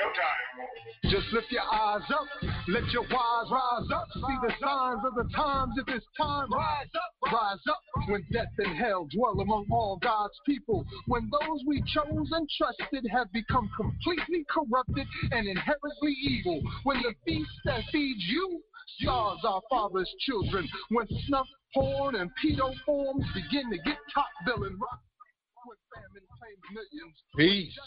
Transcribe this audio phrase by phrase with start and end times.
[0.00, 1.10] Showtime.
[1.10, 2.26] Just lift your eyes up,
[2.68, 4.06] let your wise rise up.
[4.14, 6.50] See the signs of the times if it's time.
[6.52, 7.82] Rise up, rise up.
[8.08, 10.84] When death and hell dwell among all God's people.
[11.06, 16.62] When those we chose and trusted have become completely corrupted and inherently evil.
[16.84, 18.62] When the feast that feeds you
[19.00, 20.68] stars our father's children.
[20.90, 24.78] When snuff, porn, and pedo forms begin to get top billing.
[24.78, 27.16] When famine claims millions.
[27.36, 27.78] Peace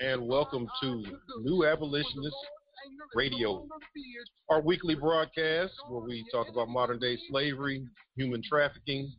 [0.00, 1.04] and welcome to
[1.42, 2.36] New Abolitionist
[3.14, 3.66] Radio,
[4.48, 7.84] our weekly broadcast where we talk about modern day slavery,
[8.16, 9.12] human trafficking.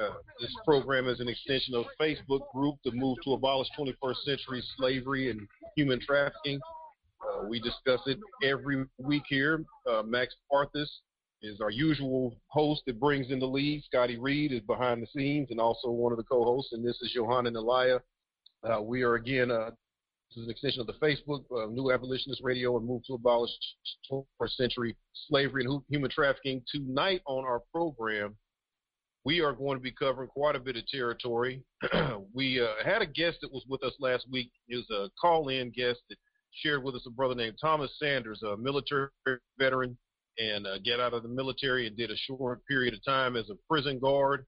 [0.00, 0.10] Uh,
[0.40, 5.30] this program is an extension of Facebook group, The Move to Abolish 21st Century Slavery
[5.30, 5.40] and
[5.74, 6.60] Human Trafficking.
[7.20, 9.64] Uh, we discuss it every week here.
[9.90, 10.88] Uh, Max Parthas
[11.42, 13.82] is our usual host that brings in the lead.
[13.84, 17.10] Scotty Reed is behind the scenes and also one of the co-hosts, and this is
[17.12, 18.00] Johanna Elia.
[18.62, 19.70] Uh, we are again, uh,
[20.28, 23.50] this is an extension of the Facebook, uh, New Abolitionist Radio, and Move to Abolish
[24.12, 24.96] 21st Century
[25.28, 26.62] Slavery and Human Trafficking.
[26.70, 28.36] Tonight on our program,
[29.24, 31.62] we are going to be covering quite a bit of territory.
[32.34, 34.50] we uh, had a guest that was with us last week.
[34.68, 36.18] It was a call-in guest that
[36.52, 39.08] shared with us a brother named Thomas Sanders, a military
[39.58, 39.96] veteran,
[40.38, 43.48] and uh, get out of the military and did a short period of time as
[43.48, 44.44] a prison guard.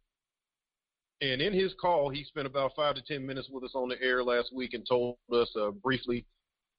[1.23, 4.01] And in his call, he spent about five to ten minutes with us on the
[4.01, 6.25] air last week and told us uh, briefly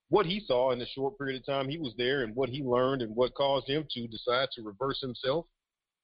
[0.10, 2.64] what he saw in the short period of time he was there and what he
[2.64, 5.46] learned and what caused him to decide to reverse himself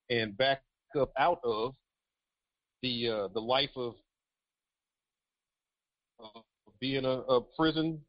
[0.10, 0.62] and back
[0.98, 1.74] up out of
[2.82, 3.96] the uh, the life of
[6.24, 6.40] uh,
[6.80, 8.00] being a, a, prison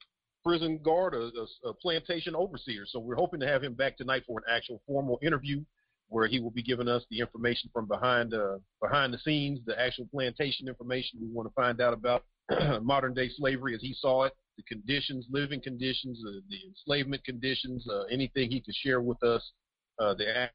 [0.44, 1.30] prison guard, a,
[1.66, 2.84] a, plantation overseer.
[2.86, 5.64] So we're hoping to have him back tonight for an actual formal interview
[6.08, 9.78] where he will be giving us the information from behind uh, behind the scenes, the
[9.80, 12.24] actual plantation information we want to find out about
[12.82, 17.86] modern day slavery as he saw it, the conditions, living conditions, uh, the enslavement conditions,
[17.88, 19.52] uh, anything he could share with us,
[19.98, 20.48] uh, the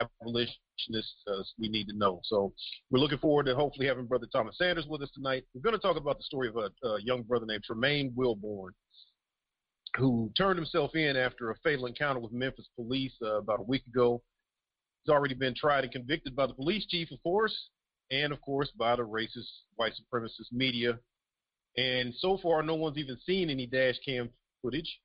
[0.00, 2.20] abolitionists uh, we need to know.
[2.24, 2.52] So
[2.90, 5.44] we're looking forward to hopefully having Brother Thomas Sanders with us tonight.
[5.54, 8.70] We're going to talk about the story of a, a young brother named Tremaine Wilbourn,
[9.96, 13.82] who turned himself in after a fatal encounter with Memphis police uh, about a week
[13.86, 14.22] ago.
[15.04, 17.70] He's already been tried and convicted by the police chief, of course,
[18.10, 20.98] and of course by the racist white supremacist media.
[21.76, 24.30] And so far, no one's even seen any dash cam
[24.62, 24.98] footage.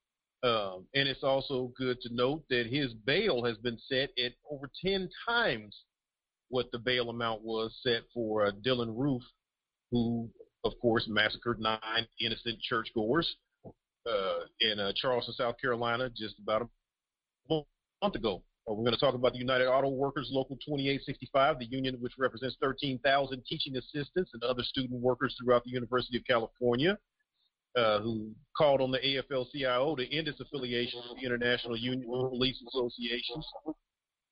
[0.43, 4.69] Um, and it's also good to note that his bail has been set at over
[4.83, 5.83] 10 times
[6.49, 9.21] what the bail amount was set for uh, Dylann Roof,
[9.91, 10.29] who,
[10.65, 16.63] of course, massacred nine innocent churchgoers uh, in uh, Charleston, South Carolina, just about
[17.49, 17.61] a
[18.01, 18.43] month ago.
[18.69, 22.13] Uh, we're going to talk about the United Auto Workers Local 2865, the union which
[22.17, 26.97] represents 13,000 teaching assistants and other student workers throughout the University of California
[27.75, 32.29] uh, who called on the AFL-CIO to end its affiliation with the International Union of
[32.29, 33.45] Police Associations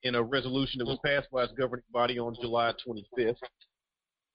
[0.04, 3.36] in a resolution that was passed by its governing body on July 25th.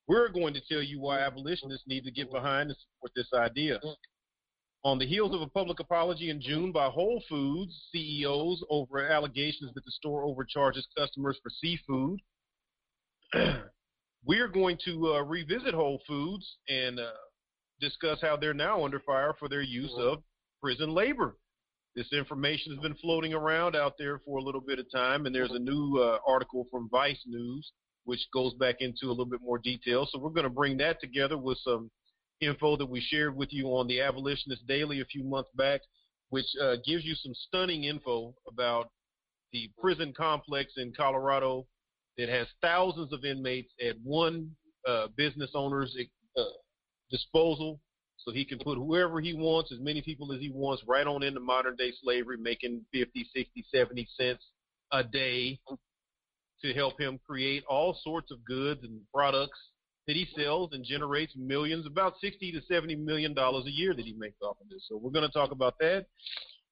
[0.09, 3.81] We're going to tell you why abolitionists need to get behind and support this idea.
[4.87, 9.75] On the heels of a public apology in June by Whole Foods CEOs over allegations
[9.75, 12.21] that the store overcharges customers for seafood,
[14.25, 17.11] we're going to uh, revisit Whole Foods and uh,
[17.81, 20.23] discuss how they're now under fire for their use of
[20.63, 21.37] prison labor.
[21.97, 25.35] This information has been floating around out there for a little bit of time, and
[25.35, 27.73] there's a new uh, article from Vice News
[28.05, 30.07] which goes back into a little bit more detail.
[30.09, 31.91] So we're going to bring that together with some
[32.41, 35.81] info that we shared with you on the Abolitionist Daily a few months back,
[36.31, 38.91] which uh, gives you some stunning info about
[39.53, 41.67] the prison complex in Colorado
[42.19, 44.51] that has thousands of inmates at one
[44.87, 45.97] uh, business owner's
[46.37, 46.43] uh,
[47.11, 47.81] disposal
[48.19, 51.23] so he can put whoever he wants, as many people as he wants, right on
[51.23, 54.45] into modern day slavery, making 50, 60, 70 cents
[54.93, 55.61] a day
[56.63, 59.59] to help him create all sorts of goods and products
[60.07, 64.05] that he sells and generates millions, about 60 to 70 million dollars a year that
[64.05, 64.87] he makes off of this.
[64.89, 66.07] So we're going to talk about that.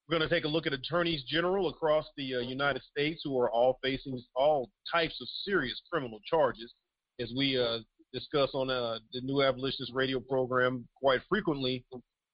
[0.08, 3.38] We're going to take a look at attorneys general across the uh, United States who
[3.40, 6.72] are all facing all types of serious criminal charges.
[7.20, 7.78] As we uh,
[8.12, 11.84] discuss on uh, the New Abolitionist radio program quite frequently,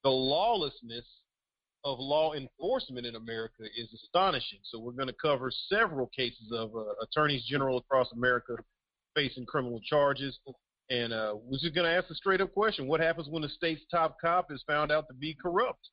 [0.02, 1.06] the lawlessness
[1.84, 4.58] of law enforcement in America is astonishing.
[4.64, 8.56] So we're going to cover several cases of uh, attorneys general across America
[9.14, 10.38] facing criminal charges.
[10.90, 13.48] And uh, we're just going to ask a straight up question What happens when the
[13.48, 15.88] state's top cop is found out to be corrupt?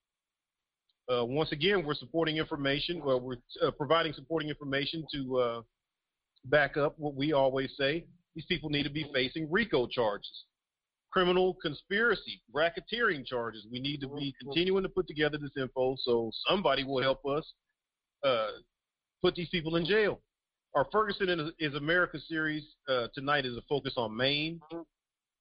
[1.10, 3.02] Uh, once again, we're supporting information.
[3.04, 5.62] Well, we're uh, providing supporting information to uh,
[6.46, 8.06] back up what we always say.
[8.36, 10.46] These people need to be facing RICO charges
[11.12, 13.66] criminal conspiracy, racketeering charges.
[13.72, 17.54] We need to be continuing to put together this info so somebody will help us
[18.24, 18.50] uh,
[19.22, 20.22] put these people in jail.
[20.78, 24.62] Our Ferguson is America series uh, tonight is a focus on Maine,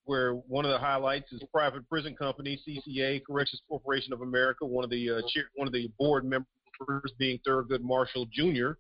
[0.07, 4.65] where one of the highlights is private prison company CCA Corrections Corporation of America.
[4.65, 8.79] One of the uh, chair, one of the board members being Thurgood Marshall Jr.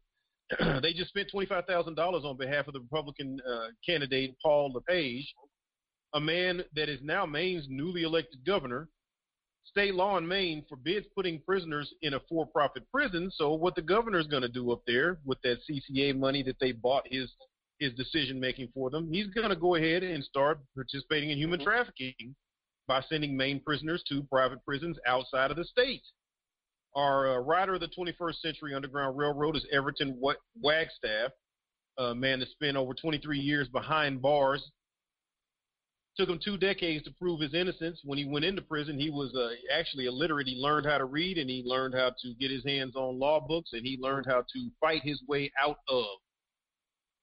[0.80, 4.72] they just spent twenty five thousand dollars on behalf of the Republican uh, candidate Paul
[4.72, 5.26] LePage
[6.14, 8.88] a man that is now Maine's newly elected governor.
[9.68, 13.30] State law in Maine forbids putting prisoners in a for-profit prison.
[13.34, 16.56] So what the governor is going to do up there with that CCA money that
[16.60, 17.30] they bought his
[17.78, 21.62] his decision making for them, he's going to go ahead and start participating in human
[21.62, 22.34] trafficking
[22.88, 26.02] by sending Maine prisoners to private prisons outside of the state.
[26.94, 30.18] Our uh, rider of the 21st Century Underground Railroad is Everton
[30.62, 31.32] Wagstaff,
[31.98, 34.70] a man that spent over 23 years behind bars
[36.16, 38.00] Took him two decades to prove his innocence.
[38.02, 40.46] When he went into prison, he was uh, actually illiterate.
[40.46, 43.44] He learned how to read and he learned how to get his hands on law
[43.46, 46.04] books and he learned how to fight his way out of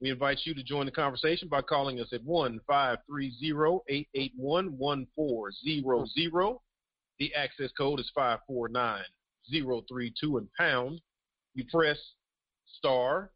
[0.00, 6.56] We invite you to join the conversation by calling us at 1 881 1400.
[7.18, 11.00] The access code is 549032 and pound.
[11.54, 11.98] You press
[12.78, 13.32] star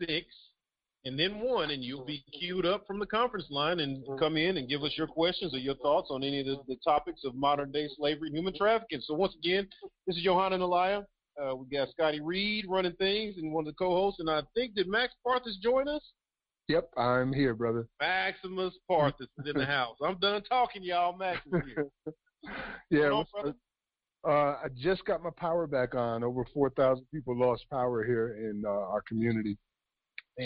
[0.00, 0.26] six
[1.04, 4.56] and then one, and you'll be queued up from the conference line and come in
[4.56, 7.34] and give us your questions or your thoughts on any of the, the topics of
[7.34, 9.00] modern day slavery and human trafficking.
[9.02, 9.68] So, once again,
[10.06, 11.06] this is Johanna Elia.
[11.40, 14.74] Uh, we got Scotty Reed running things and one of the co-hosts, and I think
[14.74, 16.02] did Max Parthas join us?
[16.68, 17.88] Yep, I'm here, brother.
[18.00, 19.96] Maximus Parthas is in the house.
[20.04, 21.16] I'm done talking, y'all.
[21.16, 21.86] Max is here.
[22.90, 23.54] yeah, on,
[24.24, 26.22] uh, I just got my power back on.
[26.22, 29.56] Over 4,000 people lost power here in uh, our community.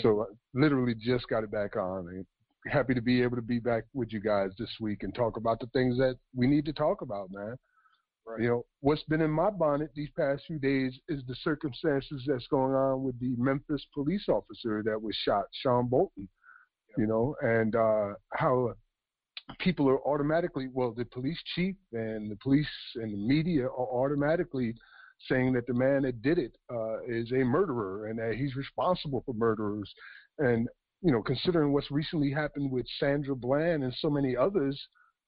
[0.01, 2.07] So I literally just got it back on.
[2.07, 2.25] And
[2.71, 5.59] happy to be able to be back with you guys this week and talk about
[5.59, 7.57] the things that we need to talk about, man.
[8.25, 8.41] Right.
[8.41, 12.47] You know, what's been in my bonnet these past few days is the circumstances that's
[12.47, 16.27] going on with the Memphis police officer that was shot, Sean Bolton.
[16.97, 18.75] You know, and uh, how
[19.59, 23.69] people are automatically, well, the police chief and the police and the media are
[24.03, 24.75] automatically
[25.27, 29.23] saying that the man that did it uh, is a murderer and that he's responsible
[29.25, 29.91] for murderers.
[30.37, 30.67] And
[31.01, 34.79] you know, considering what's recently happened with Sandra Bland and so many others,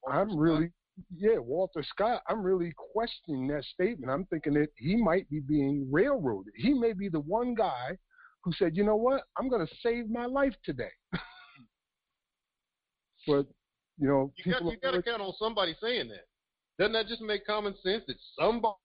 [0.10, 0.72] I'm really
[1.16, 4.12] yeah, Walter Scott, I'm really questioning that statement.
[4.12, 6.54] I'm thinking that he might be being railroaded.
[6.56, 7.98] He may be the one guy
[8.44, 10.92] who said, you know what, I'm going to save my life today.
[13.28, 13.46] but,
[13.98, 16.28] you know, you got, you got to count on somebody saying that.
[16.78, 18.76] Doesn't that just make common sense that somebody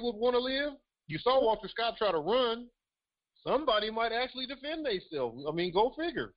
[0.00, 0.72] would want to live?
[1.08, 2.66] You saw Walter Scott try to run.
[3.46, 5.44] Somebody might actually defend themselves.
[5.48, 6.34] I mean, go figure.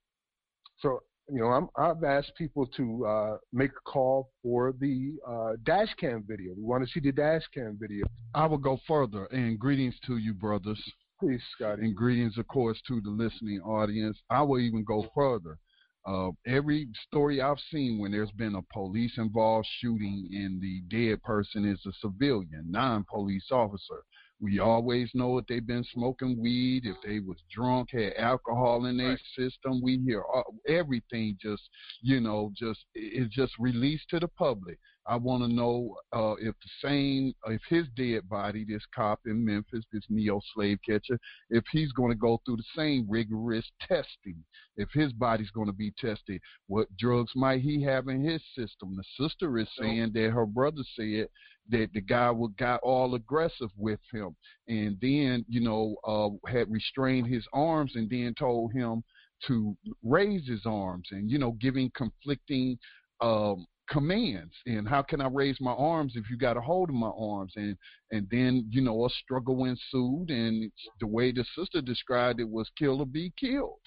[0.80, 5.54] So you know, I'm, I've asked people to uh, make a call for the uh,
[5.64, 6.54] dash cam video.
[6.56, 8.06] We want to see the dash cam video.
[8.36, 9.26] I will go further.
[9.26, 10.82] And greetings to you, brothers.
[11.20, 11.80] Please, Scott.
[11.80, 14.18] And greetings, of course, to the listening audience.
[14.30, 15.58] I will even go further.
[16.06, 21.24] Uh, every story I've seen when there's been a police involved shooting and the dead
[21.24, 24.04] person is a civilian, non police officer.
[24.40, 28.98] We always know if they've been smoking weed, if they was drunk, had alcohol in
[28.98, 29.20] their right.
[29.38, 29.82] system.
[29.82, 31.64] We hear all, everything just,
[32.02, 34.78] you know, just it's just released to the public.
[35.06, 39.44] I want to know uh, if the same, if his dead body, this cop in
[39.44, 41.20] Memphis, this neo slave catcher,
[41.50, 44.44] if he's going to go through the same rigorous testing,
[44.78, 48.96] if his body's going to be tested, what drugs might he have in his system?
[48.96, 51.28] The sister is saying that her brother said
[51.70, 54.36] that the guy would got all aggressive with him,
[54.68, 59.04] and then you know uh, had restrained his arms, and then told him
[59.48, 62.78] to raise his arms, and you know giving conflicting
[63.22, 66.96] um, commands and how can I raise my arms if you got a hold of
[66.96, 67.54] my arms?
[67.56, 67.78] And
[68.12, 72.70] and then you know a struggle ensued and the way the sister described it was
[72.78, 73.80] kill or be killed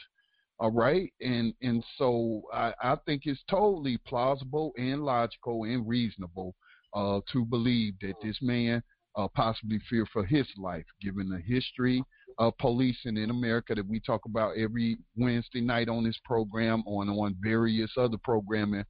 [0.58, 1.12] all right?
[1.20, 6.54] And and so I, I think it's totally plausible and logical and reasonable
[6.94, 8.82] uh, to believe that this man
[9.16, 12.02] uh, possibly fear for his life given the history
[12.38, 17.08] of policing in America that we talk about every Wednesday night on this program on
[17.08, 18.84] on various other programming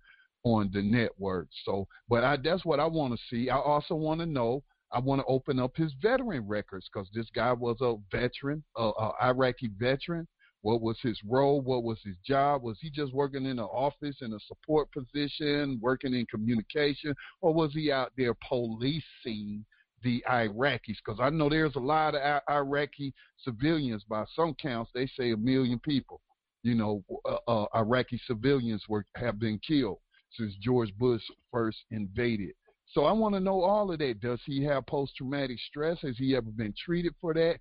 [0.46, 1.48] on the network.
[1.64, 3.50] So, but I, that's what I want to see.
[3.50, 4.62] I also want to know.
[4.92, 8.82] I want to open up his veteran records because this guy was a veteran, a,
[8.82, 10.28] a Iraqi veteran.
[10.62, 11.60] What was his role?
[11.60, 12.62] What was his job?
[12.62, 17.52] Was he just working in an office in a support position, working in communication, or
[17.52, 19.64] was he out there policing
[20.04, 20.98] the Iraqis?
[21.04, 24.04] Because I know there's a lot of Iraqi civilians.
[24.08, 26.20] By some counts, they say a million people.
[26.62, 29.98] You know, uh, uh, Iraqi civilians were have been killed
[30.32, 32.52] since George Bush first invaded.
[32.88, 34.20] So I want to know all of that.
[34.20, 35.98] Does he have post traumatic stress?
[36.02, 37.58] Has he ever been treated for that?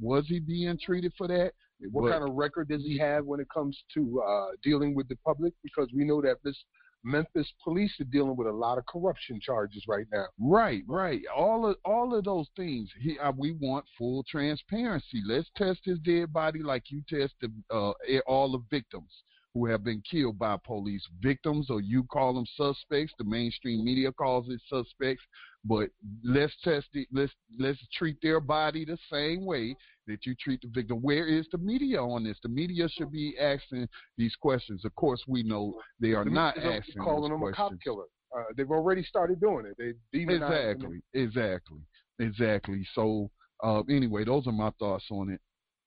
[0.00, 1.52] Was he being treated for that?
[1.90, 5.08] What but, kind of record does he have when it comes to uh, dealing with
[5.08, 5.52] the public?
[5.62, 6.56] Because we know that this
[7.04, 10.24] Memphis police are dealing with a lot of corruption charges right now.
[10.40, 11.20] Right, right.
[11.36, 12.90] All of all of those things.
[12.98, 15.22] He, uh, we want full transparency.
[15.26, 17.92] Let's test his dead body like you test the, uh,
[18.26, 19.10] all the victims
[19.54, 21.02] who have been killed by police.
[21.22, 23.14] Victims, or you call them suspects.
[23.18, 25.22] The mainstream media calls it suspects.
[25.64, 25.90] But
[26.24, 27.08] let's test it.
[27.12, 30.98] Let's let's treat their body the same way that you treat the victim.
[30.98, 32.36] Where is the media on this?
[32.42, 34.84] The media should be asking these questions.
[34.84, 37.54] Of course, we know they are the not asking calling them questions.
[37.54, 38.04] a cop killer.
[38.36, 39.76] Uh, they've already started doing it.
[39.78, 41.78] They exactly, exactly,
[42.18, 42.86] exactly.
[42.94, 43.30] So
[43.62, 45.40] uh, anyway, those are my thoughts on it.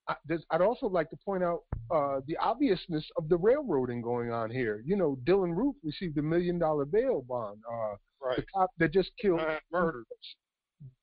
[0.07, 1.61] I, would also like to point out
[1.91, 4.81] uh, the obviousness of the railroading going on here.
[4.85, 7.59] You know, Dylann Roof received a million dollar bail bond.
[7.69, 8.37] Uh, right.
[8.37, 10.05] The cop that just killed nine murders.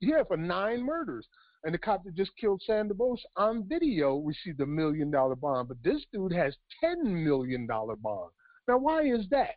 [0.00, 1.26] Yeah, for nine murders.
[1.64, 5.68] And the cop that just killed Sam DuBose on video received a million dollar bond.
[5.68, 8.30] But this dude has ten million dollar bond.
[8.68, 9.56] Now, why is that?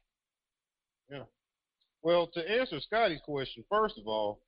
[1.10, 1.24] Yeah.
[2.02, 4.42] Well, to answer Scotty's question, first of all,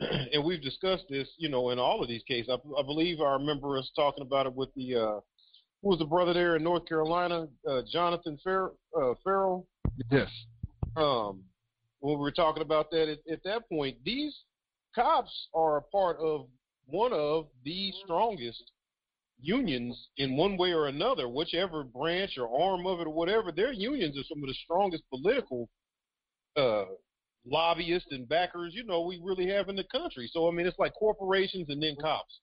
[0.32, 2.50] and we've discussed this, you know, in all of these cases.
[2.50, 5.20] I, I believe I remember us talking about it with the uh,
[5.82, 9.66] who was the brother there in North Carolina, uh, Jonathan Fer- uh, Ferrell.
[10.10, 10.28] Yes.
[10.96, 11.42] Um,
[12.00, 14.34] when we were talking about that, at, at that point, these
[14.94, 16.46] cops are a part of
[16.86, 18.70] one of the strongest
[19.40, 23.52] unions in one way or another, whichever branch or arm of it or whatever.
[23.52, 25.68] Their unions are some of the strongest political
[26.56, 26.84] uh,
[27.46, 30.28] lobbyists and backers, you know, we really have in the country.
[30.32, 32.40] So I mean, it's like corporations and then cops.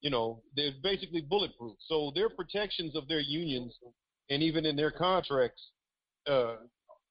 [0.00, 1.76] You know, they're basically bulletproof.
[1.86, 3.76] So their protections of their unions
[4.30, 5.70] and even in their contracts
[6.28, 6.56] uh,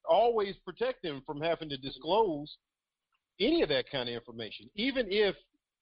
[0.08, 2.58] always protect them from having to disclose
[3.40, 4.70] any of that kind of information.
[4.76, 5.36] Even if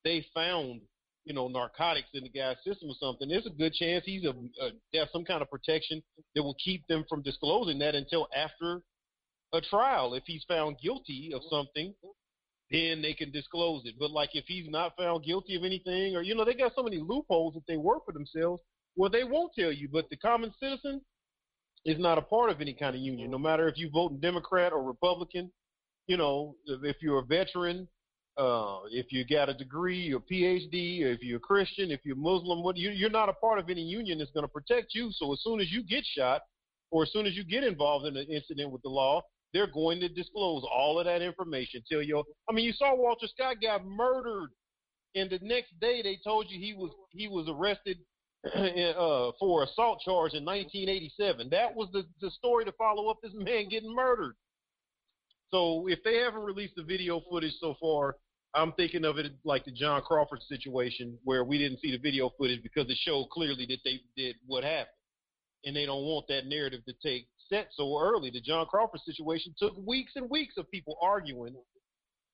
[0.03, 0.81] they found,
[1.25, 4.29] you know, narcotics in the guy's system or something, there's a good chance he's a,
[4.29, 6.01] a have some kind of protection
[6.33, 8.81] that will keep them from disclosing that until after
[9.53, 10.13] a trial.
[10.13, 11.93] If he's found guilty of something,
[12.71, 13.95] then they can disclose it.
[13.99, 16.83] But like if he's not found guilty of anything, or you know, they got so
[16.83, 18.61] many loopholes that they work for themselves.
[18.95, 19.89] Well, they won't tell you.
[19.91, 21.01] But the common citizen
[21.85, 24.19] is not a part of any kind of union, no matter if you vote in
[24.19, 25.51] Democrat or Republican.
[26.07, 27.87] You know, if you're a veteran,
[28.37, 32.63] uh, if you got a degree, or PhD, if you're a Christian, if you're Muslim,
[32.63, 35.09] what you, you're not a part of any union that's going to protect you.
[35.11, 36.41] So as soon as you get shot,
[36.91, 39.21] or as soon as you get involved in an incident with the law,
[39.55, 41.81] they're going to disclose all of that information.
[41.89, 44.49] Tell you, I mean, you saw Walter Scott got murdered,
[45.15, 47.97] and the next day they told you he was he was arrested
[48.53, 51.47] uh, for assault charge in 1987.
[51.51, 54.35] That was the the story to follow up this man getting murdered.
[55.51, 58.17] So if they haven't released the video footage so far,
[58.55, 62.29] I'm thinking of it like the John Crawford situation where we didn't see the video
[62.37, 64.97] footage because it showed clearly that they did what happened,
[65.63, 68.29] and they don't want that narrative to take set so early.
[68.29, 71.55] The John Crawford situation took weeks and weeks of people arguing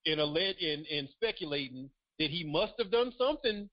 [0.06, 1.90] and and, and speculating
[2.20, 3.70] that he must have done something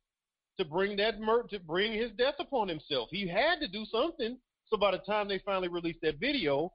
[0.58, 3.08] to bring that mur- to bring his death upon himself.
[3.10, 4.38] He had to do something.
[4.66, 6.72] So by the time they finally released that video,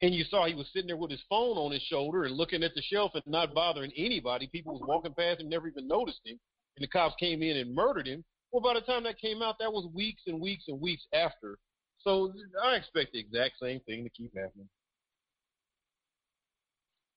[0.00, 2.62] and you saw he was sitting there with his phone on his shoulder and looking
[2.62, 4.48] at the shelf and not bothering anybody.
[4.52, 6.38] People was walking past him, never even noticed him,
[6.76, 8.24] and the cops came in and murdered him.
[8.52, 11.58] Well, by the time that came out, that was weeks and weeks and weeks after
[12.04, 12.32] so
[12.62, 14.68] I expect the exact same thing to keep happening.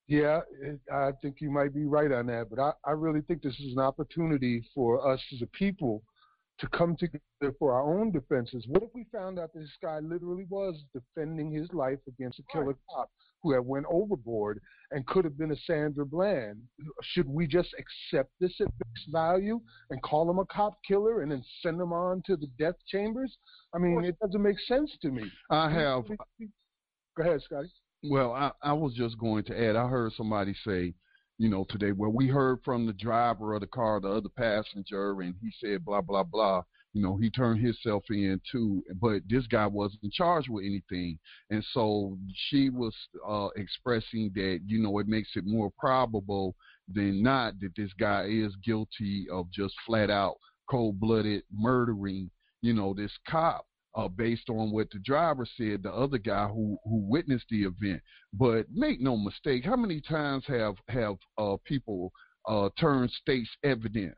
[0.08, 0.40] Yeah,
[0.90, 3.74] I think you might be right on that, but I, I really think this is
[3.74, 6.02] an opportunity for us as a people
[6.60, 8.64] to come together for our own defenses.
[8.68, 12.74] What if we found out this guy literally was defending his life against a killer
[12.90, 13.10] cop?
[13.42, 16.58] Who have went overboard and could have been a Sandra Bland.
[17.02, 21.30] Should we just accept this at face value and call him a cop killer and
[21.30, 23.36] then send him on to the death chambers?
[23.74, 25.30] I mean, it doesn't make sense to me.
[25.50, 26.04] I have.
[26.06, 27.70] Go ahead, Scotty.
[28.04, 29.76] Well, I, I was just going to add.
[29.76, 30.94] I heard somebody say,
[31.36, 35.20] you know, today, well, we heard from the driver of the car, the other passenger,
[35.20, 36.62] and he said blah blah blah.
[36.98, 41.16] You know, he turned himself in too, but this guy wasn't charged with anything,
[41.48, 42.92] and so she was
[43.24, 46.56] uh, expressing that you know it makes it more probable
[46.92, 50.38] than not that this guy is guilty of just flat out
[50.68, 53.64] cold-blooded murdering, you know, this cop
[53.94, 58.02] uh, based on what the driver said, the other guy who who witnessed the event.
[58.32, 62.10] But make no mistake, how many times have have uh, people
[62.48, 64.16] uh, turned state's evidence?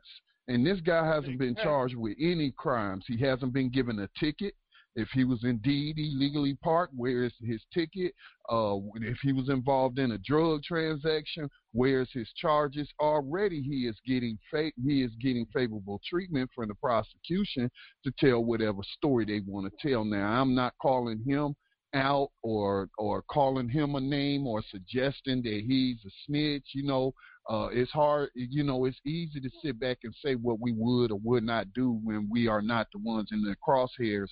[0.51, 3.05] And this guy hasn't been charged with any crimes.
[3.07, 4.55] He hasn't been given a ticket.
[4.97, 8.13] If he was indeed illegally parked, where is his ticket?
[8.51, 12.89] Uh, if he was involved in a drug transaction, where's his charges?
[12.99, 17.71] Already, he is getting fa- he is getting favorable treatment from the prosecution
[18.03, 20.05] to tell whatever story they want to tell.
[20.05, 21.55] Now, I'm not calling him
[21.95, 26.67] out or or calling him a name or suggesting that he's a snitch.
[26.75, 27.15] You know,
[27.49, 28.31] uh, it's hard.
[28.35, 31.73] You know, it's easy to sit back and say what we would or would not
[31.73, 34.31] do when we are not the ones in the crosshairs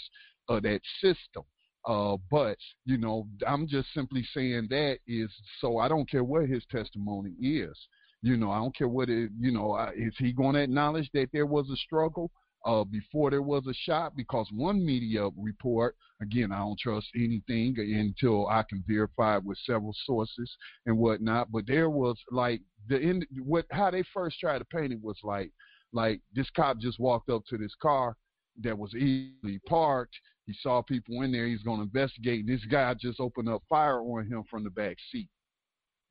[0.48, 1.42] of that system.
[1.86, 5.78] Uh, but you know, I'm just simply saying that is so.
[5.78, 7.76] I don't care what his testimony is.
[8.20, 9.30] You know, I don't care what it.
[9.38, 12.30] You know, is he going to acknowledge that there was a struggle?
[12.68, 17.74] Uh, before there was a shot because one media report, again, I don't trust anything
[17.78, 21.50] until I can verify it with several sources and whatnot.
[21.50, 25.16] But there was like the end, what how they first tried to paint it was
[25.24, 25.50] like
[25.94, 28.14] like this cop just walked up to this car
[28.62, 30.14] that was easily parked.
[30.44, 31.46] He saw people in there.
[31.46, 32.46] He's going to investigate.
[32.46, 35.28] This guy just opened up fire on him from the back seat.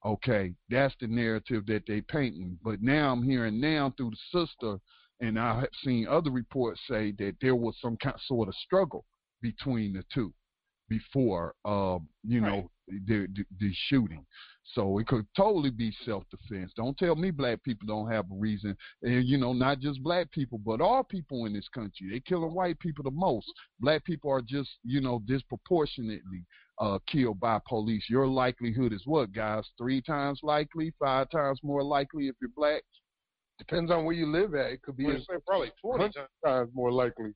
[0.04, 2.58] Okay, that's the narrative that they painting.
[2.64, 4.80] But now I'm hearing now through the sister
[5.20, 9.06] and I have seen other reports say that there was some kind sort of struggle
[9.42, 10.34] between the two
[10.90, 12.50] before, uh, you right.
[12.50, 14.26] know, the, the, the shooting.
[14.74, 16.74] So it could totally be self-defense.
[16.76, 18.76] Don't tell me black people don't have a reason.
[19.02, 22.10] And you know, not just black people, but all people in this country.
[22.12, 23.48] They killing white people the most.
[23.80, 26.46] Black people are just, you know, disproportionately
[26.80, 28.06] uh, killed by police.
[28.10, 29.64] Your likelihood is what, guys?
[29.78, 32.84] Three times likely, five times more likely if you're black.
[33.58, 34.72] Depends on where you live at.
[34.72, 36.14] It could be well, probably 20
[36.46, 37.34] times more likely.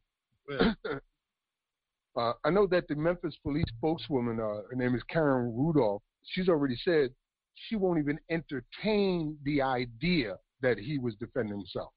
[0.50, 0.74] Yeah.
[2.18, 6.50] uh, I know that the Memphis police spokeswoman, uh, her name is Karen Rudolph, she's
[6.50, 7.10] already said
[7.56, 11.92] she won't even entertain the idea that he was defending himself.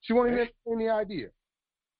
[0.00, 1.28] She won't even entertain the idea.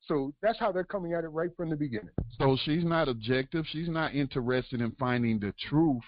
[0.02, 2.10] So that's how they're coming at it right from the beginning.
[2.38, 3.66] So she's not objective.
[3.68, 6.02] She's not interested in finding the truth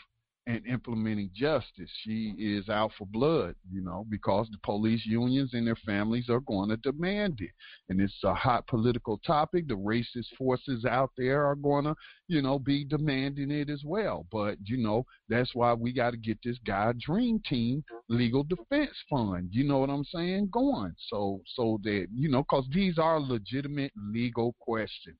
[0.50, 1.90] and implementing justice.
[2.02, 6.40] She is out for blood, you know, because the police unions and their families are
[6.40, 7.50] going to demand it.
[7.88, 9.68] And it's a hot political topic.
[9.68, 11.94] The racist forces out there are going to,
[12.26, 14.26] you know, be demanding it as well.
[14.32, 18.96] But, you know, that's why we got to get this guy Dream Team Legal Defense
[19.08, 20.94] Fund, you know what I'm saying, going.
[21.08, 25.16] So, so that, you know, because these are legitimate legal questions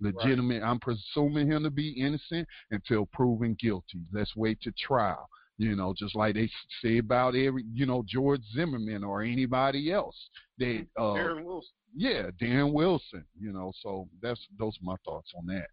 [0.00, 0.62] legitimate.
[0.62, 0.68] Right.
[0.68, 4.00] I'm presuming him to be innocent until proven guilty.
[4.12, 5.28] Let's wait to trial.
[5.58, 6.50] You know, just like they
[6.82, 10.16] say about every, you know, George Zimmerman or anybody else.
[10.58, 11.72] They, uh, Darren Wilson.
[11.94, 13.24] Yeah, Darren Wilson.
[13.40, 15.68] You know, so that's those are my thoughts on that.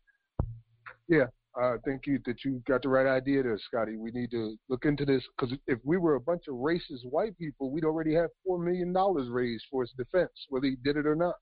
[1.10, 1.26] Yeah,
[1.62, 3.98] uh, thank you that you got the right idea there, Scotty.
[3.98, 7.38] We need to look into this because if we were a bunch of racist white
[7.38, 11.06] people, we'd already have four million dollars raised for his defense, whether he did it
[11.06, 11.36] or not.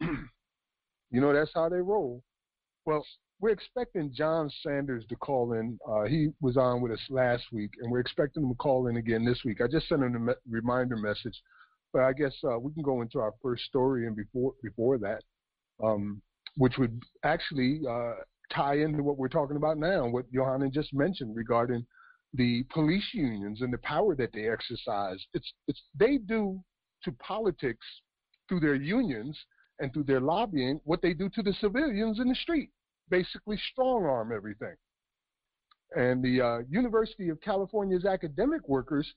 [1.10, 2.22] You know, that's how they roll.
[2.84, 3.04] Well,
[3.40, 5.78] we're expecting John Sanders to call in.
[5.88, 8.96] Uh, he was on with us last week, and we're expecting him to call in
[8.96, 9.60] again this week.
[9.60, 11.38] I just sent him a me- reminder message,
[11.92, 15.22] but I guess uh, we can go into our first story and before before that,
[15.84, 16.22] um,
[16.56, 18.14] which would actually uh,
[18.50, 21.84] tie into what we're talking about now, what Johanna just mentioned regarding
[22.34, 25.18] the police unions and the power that they exercise.
[25.34, 26.60] It's it's they do
[27.04, 27.86] to politics
[28.48, 29.38] through their unions
[29.78, 32.70] and through their lobbying what they do to the civilians in the street,
[33.10, 34.74] basically strong arm everything.
[35.94, 39.10] And the uh, University of California's academic workers,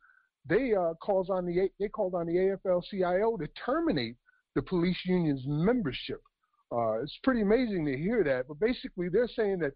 [0.47, 4.15] they uh, calls on the they called on the AFL-CIO to terminate
[4.55, 6.21] the police union's membership.
[6.71, 9.73] Uh, it's pretty amazing to hear that, but basically they're saying that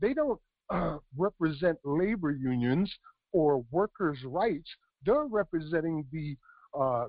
[0.00, 2.92] they don't uh, represent labor unions
[3.32, 4.68] or workers' rights.
[5.04, 6.36] They're representing the
[6.78, 7.06] uh,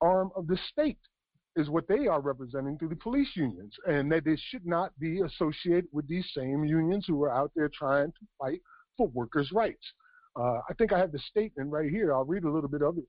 [0.00, 0.98] arm of the state
[1.58, 5.20] is what they are representing through the police unions, and that they should not be
[5.20, 8.60] associated with these same unions who are out there trying to fight
[8.96, 9.92] for workers' rights.
[10.38, 12.14] Uh, I think I have the statement right here.
[12.14, 13.04] I'll read a little bit of it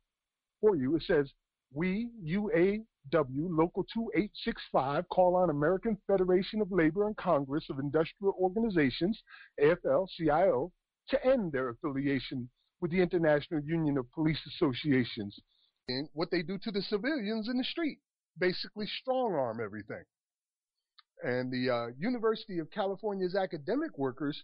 [0.62, 0.96] for you.
[0.96, 1.32] It says,
[1.74, 2.84] We, UAW,
[3.14, 9.22] Local 2865, call on American Federation of Labor and Congress of Industrial Organizations,
[9.62, 10.72] AFL CIO,
[11.10, 12.50] to end their affiliation
[12.82, 15.38] with the International Union of Police Associations
[15.88, 18.00] and what they do to the civilians in the street.
[18.39, 20.04] Basically, strong arm everything.
[21.23, 24.41] And the uh, University of California's academic workers,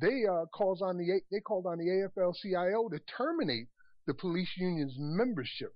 [0.00, 3.68] they uh, calls on the they called on the AFL-CIO to terminate
[4.06, 5.72] the police union's membership.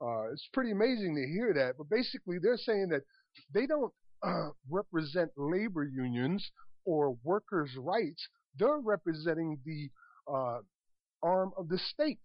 [0.00, 3.02] Uh, it's pretty amazing to hear that, but basically they're saying that
[3.54, 3.92] they don't
[4.24, 6.50] uh, represent labor unions
[6.84, 8.28] or workers' rights.
[8.58, 9.90] They're representing the
[10.32, 10.58] uh,
[11.22, 12.18] arm of the state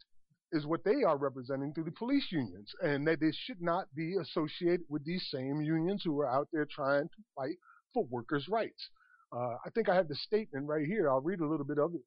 [0.52, 4.16] is what they are representing through the police unions, and that they should not be
[4.16, 7.58] associated with these same unions who are out there trying to fight
[7.94, 8.90] for workers' rights.
[9.32, 11.10] Uh, I think I have the statement right here.
[11.10, 12.02] I'll read a little bit of it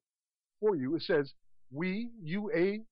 [0.59, 0.95] for you.
[0.95, 1.33] It says,
[1.71, 2.85] "We UAW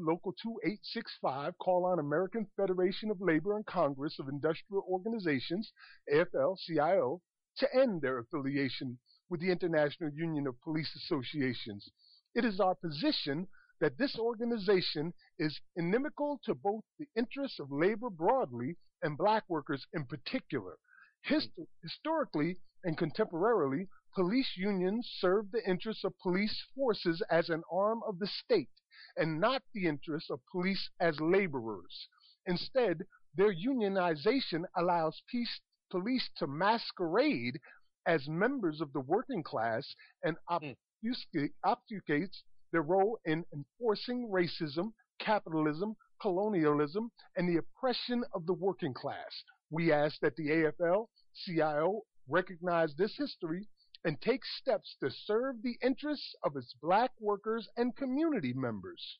[0.00, 5.72] Local 2865 call on American Federation of Labor and Congress of Industrial Organizations
[6.12, 7.22] (AFL-CIO)
[7.56, 8.98] to end their affiliation
[9.30, 11.90] with the International Union of Police Associations.
[12.34, 13.48] It is our position
[13.82, 19.84] that this organization is inimical to both the interests of labor broadly and black workers
[19.92, 20.76] in particular.
[21.22, 21.50] Hist-
[21.82, 28.20] historically and contemporarily, police unions serve the interests of police forces as an arm of
[28.20, 28.70] the state
[29.16, 32.08] and not the interests of police as laborers.
[32.46, 33.02] Instead,
[33.34, 37.58] their unionization allows peace, police to masquerade
[38.06, 40.70] as members of the working class and hmm.
[41.02, 42.42] obfuscate, obfuscates
[42.72, 49.42] their role in enforcing racism, capitalism, colonialism, and the oppression of the working class.
[49.70, 51.06] We ask that the AFL
[51.44, 53.68] CIO recognize this history
[54.04, 59.18] and take steps to serve the interests of its black workers and community members.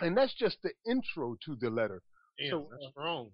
[0.00, 2.02] And that's just the intro to the letter.
[2.38, 3.30] Damn, So, that's uh, strong.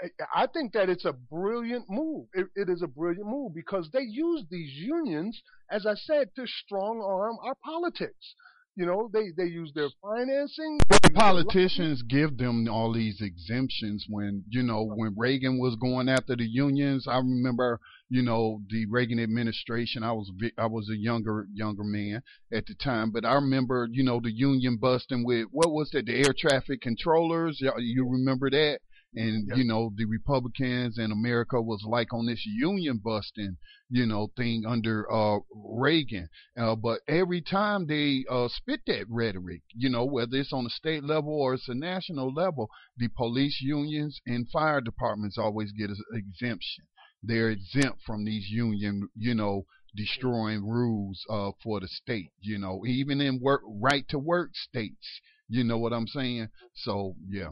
[0.00, 2.28] I- I think that it's a brilliant move.
[2.34, 6.46] It, it is a brilliant move because they use these unions, as I said, to
[6.46, 8.34] strong arm our politics.
[8.76, 10.78] You know, they, they use their financing.
[10.90, 16.36] But politicians give them all these exemptions when you know when Reagan was going after
[16.36, 17.06] the unions.
[17.08, 20.02] I remember you know the Reagan administration.
[20.02, 24.04] I was I was a younger younger man at the time, but I remember you
[24.04, 27.62] know the union busting with what was that the air traffic controllers.
[27.78, 28.80] You remember that?
[29.16, 33.56] And you know the Republicans and America was like on this union busting
[33.88, 36.28] you know thing under uh Reagan.
[36.56, 40.70] Uh, but every time they uh, spit that rhetoric, you know, whether it's on a
[40.70, 45.90] state level or it's a national level, the police unions and fire departments always get
[45.90, 46.84] an exemption.
[47.22, 52.30] They're exempt from these union, you know, destroying rules uh, for the state.
[52.40, 55.20] You know, even in work right to work states.
[55.48, 56.48] You know what I'm saying?
[56.74, 57.50] So yeah,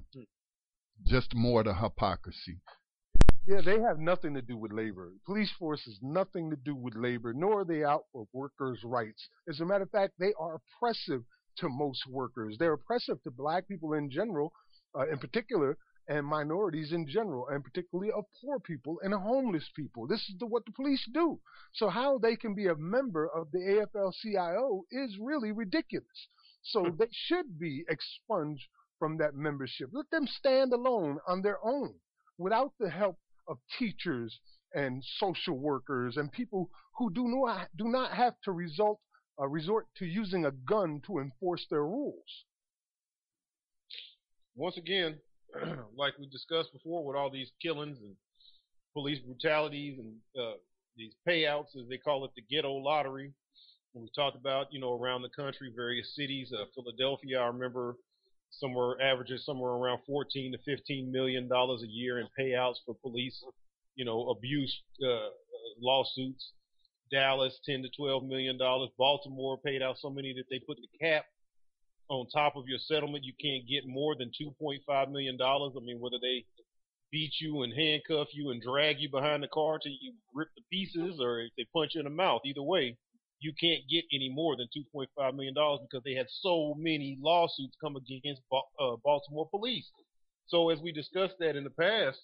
[1.03, 2.61] just more the hypocrisy.
[3.47, 5.13] Yeah, they have nothing to do with labor.
[5.27, 9.29] Police force has nothing to do with labor, nor are they out for workers' rights.
[9.49, 11.25] As a matter of fact, they are oppressive
[11.59, 12.57] to most workers.
[12.59, 14.53] They're oppressive to black people in general,
[14.99, 15.77] uh, in particular,
[16.09, 20.07] and minorities in general, and particularly of poor people and homeless people.
[20.07, 21.39] This is the, what the police do.
[21.73, 26.29] So how they can be a member of the AFL-CIO is really ridiculous.
[26.63, 29.91] So they should be expunged from that membership.
[29.93, 31.95] Let them stand alone on their own
[32.39, 34.39] without the help of teachers
[34.75, 39.01] and social workers and people who do not do not have to result
[39.41, 42.45] uh, resort to using a gun to enforce their rules.
[44.55, 45.19] once again,
[45.97, 48.15] like we discussed before, with all these killings and
[48.93, 50.55] police brutalities and uh,
[50.97, 53.33] these payouts, as they call it, the ghetto lottery.
[53.93, 56.53] We talked about, you know, around the country, various cities.
[56.53, 57.97] Uh, Philadelphia, I remember
[58.61, 63.43] somewhere averages somewhere around 14 to 15 million dollars a year in payouts for police,
[63.95, 65.29] you know, abuse uh,
[65.81, 66.53] lawsuits.
[67.11, 68.91] Dallas, 10 to 12 million dollars.
[68.99, 71.25] Baltimore paid out so many that they put the cap
[72.09, 73.25] on top of your settlement.
[73.25, 75.75] You can't get more than 2.5 million dollars.
[75.77, 76.45] I mean, whether they
[77.13, 80.63] beat you and handcuff you and drag you behind the car till you rip the
[80.73, 82.97] pieces, or if they punch you in the mouth, either way,
[83.45, 87.77] you can't get any more than 2.5 million dollars because they had so many lawsuits
[87.79, 89.87] come against uh, Baltimore police.
[90.47, 92.19] So as we discussed that in the past,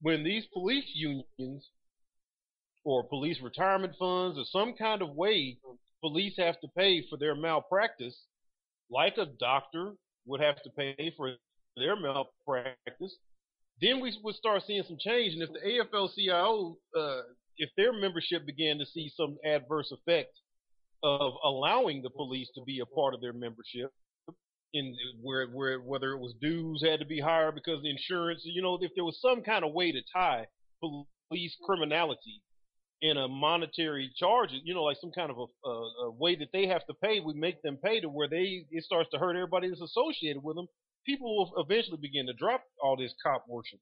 [0.00, 1.68] when these police unions
[2.84, 5.58] or police retirement funds or some kind of way
[6.00, 8.16] police have to pay for their malpractice,
[8.90, 9.92] like a doctor
[10.26, 11.32] would have to pay for
[11.76, 13.16] their malpractice,
[13.82, 15.34] then we would start seeing some change.
[15.34, 17.22] And if the AFL-CIO, uh,
[17.58, 20.32] if their membership began to see some adverse effect
[21.02, 23.92] of allowing the police to be a part of their membership
[24.74, 28.62] in where where whether it was dues had to be higher because the insurance, you
[28.62, 30.46] know, if there was some kind of way to tie
[31.28, 32.42] police criminality
[33.02, 36.48] in a monetary charge, you know, like some kind of a, a, a way that
[36.52, 39.36] they have to pay, we make them pay to where they it starts to hurt
[39.36, 40.66] everybody that's associated with them.
[41.04, 43.78] People will eventually begin to drop all this cop worship.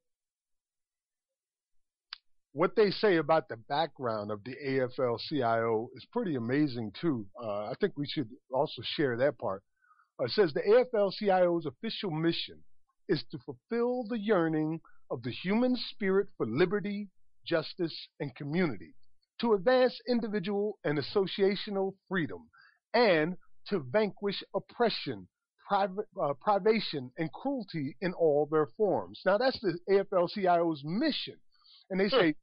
[2.54, 7.26] What they say about the background of the AFL-CIO is pretty amazing too.
[7.42, 9.64] Uh, I think we should also share that part.
[10.20, 10.60] Uh, it says the
[10.94, 12.62] AFL-CIO's official mission
[13.08, 17.08] is to fulfill the yearning of the human spirit for liberty,
[17.44, 18.94] justice, and community,
[19.40, 22.48] to advance individual and associational freedom,
[22.94, 23.36] and
[23.66, 25.26] to vanquish oppression,
[25.68, 29.20] priv- uh, privation, and cruelty in all their forms.
[29.26, 31.34] Now, that's the AFL-CIO's mission.
[31.90, 32.34] And they say,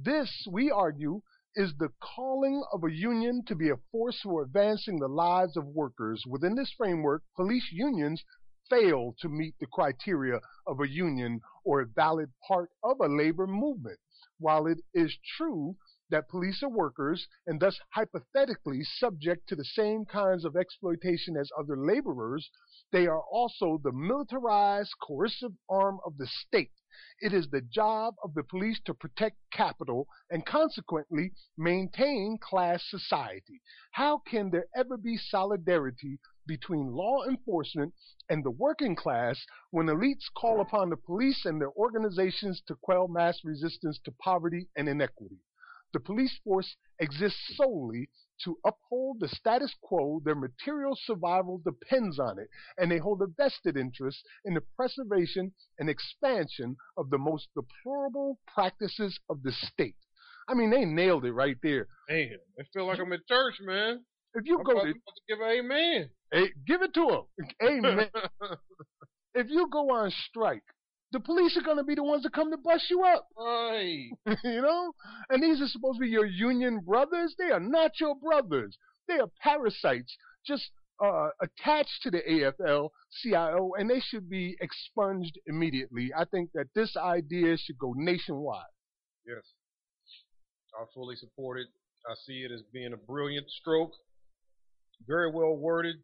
[0.00, 1.22] this, we argue,
[1.54, 5.66] is the calling of a union to be a force for advancing the lives of
[5.66, 6.24] workers.
[6.26, 8.22] Within this framework, police unions
[8.70, 13.46] fail to meet the criteria of a union or a valid part of a labor
[13.46, 13.98] movement.
[14.38, 15.76] While it is true
[16.10, 21.50] that police are workers and thus hypothetically subject to the same kinds of exploitation as
[21.58, 22.48] other laborers,
[22.92, 26.72] they are also the militarized, coercive arm of the state.
[27.20, 33.60] It is the job of the police to protect capital and consequently maintain class society.
[33.92, 37.92] How can there ever be solidarity between law enforcement
[38.30, 43.06] and the working class when elites call upon the police and their organizations to quell
[43.06, 45.40] mass resistance to poverty and inequity?
[45.92, 48.10] The police force exists solely
[48.44, 50.20] to uphold the status quo.
[50.24, 55.52] Their material survival depends on it, and they hold a vested interest in the preservation
[55.78, 59.96] and expansion of the most deplorable practices of the state.
[60.48, 61.86] I mean, they nailed it right there.
[62.08, 64.04] Man, I feel like I'm in church, man.
[64.34, 64.98] If you I'm go to, to
[65.28, 66.10] give an amen.
[66.30, 67.46] hey, give it to them.
[67.62, 68.08] Amen.
[69.34, 70.62] if you go on strike,
[71.12, 73.26] the police are going to be the ones that come to bust you up.
[73.38, 74.10] right.
[74.44, 74.92] you know?
[75.30, 77.34] And these are supposed to be your union brothers.
[77.38, 78.76] They are not your brothers.
[79.06, 80.14] They are parasites
[80.46, 80.70] just
[81.02, 82.90] uh, attached to the AFL
[83.22, 86.10] CIO, and they should be expunged immediately.
[86.16, 88.64] I think that this idea should go nationwide.
[89.26, 89.44] Yes.
[90.74, 91.68] I fully support it.
[92.08, 93.92] I see it as being a brilliant stroke.
[95.06, 95.96] Very well worded.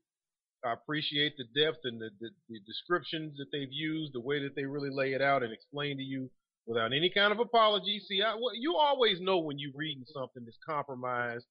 [0.65, 4.57] I appreciate the depth and the, the, the descriptions that they've used, the way that
[4.57, 6.31] they really lay it out and explain to you
[6.67, 8.01] without any kind of apology.
[8.09, 11.45] See, I, well, you always know when you're reading something that's compromised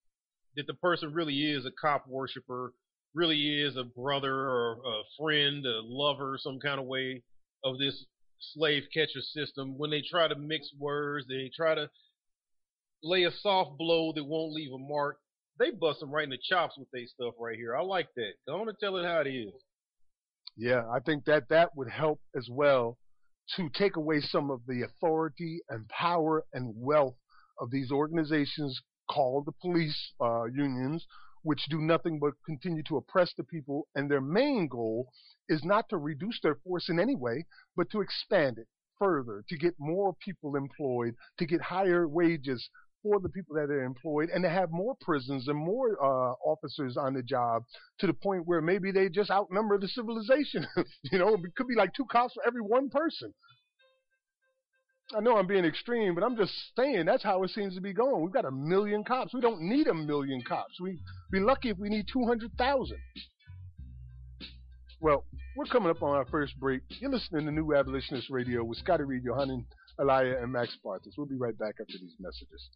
[0.55, 2.73] that the person really is a cop worshiper,
[3.13, 7.21] really is a brother or a friend, a lover, some kind of way
[7.63, 8.05] of this
[8.39, 9.77] slave catcher system.
[9.77, 11.89] When they try to mix words, they try to
[13.03, 15.17] lay a soft blow that won't leave a mark.
[15.59, 17.75] They bust them right in the chops with their stuff right here.
[17.75, 18.31] I like that.
[18.47, 19.53] Go on and tell it how it is.
[20.55, 22.97] Yeah, I think that that would help as well
[23.55, 27.15] to take away some of the authority and power and wealth
[27.59, 31.05] of these organizations called the police uh, unions,
[31.41, 33.87] which do nothing but continue to oppress the people.
[33.95, 35.09] And their main goal
[35.49, 39.57] is not to reduce their force in any way, but to expand it further, to
[39.57, 42.69] get more people employed, to get higher wages
[43.03, 46.97] for the people that are employed, and to have more prisons and more uh, officers
[46.97, 47.63] on the job
[47.99, 50.65] to the point where maybe they just outnumber the civilization.
[51.11, 53.33] you know, it could be like two cops for every one person.
[55.15, 57.93] I know I'm being extreme, but I'm just saying that's how it seems to be
[57.93, 58.23] going.
[58.23, 59.33] We've got a million cops.
[59.33, 60.79] We don't need a million cops.
[60.81, 60.99] We'd
[61.31, 62.97] be lucky if we need 200,000.
[65.01, 65.25] Well,
[65.57, 66.81] we're coming up on our first break.
[66.99, 69.65] You're listening to New Abolitionist Radio with Scotty Reed, Yohanan
[69.99, 71.13] Elia, and Max Parthas.
[71.17, 72.69] We'll be right back after these messages.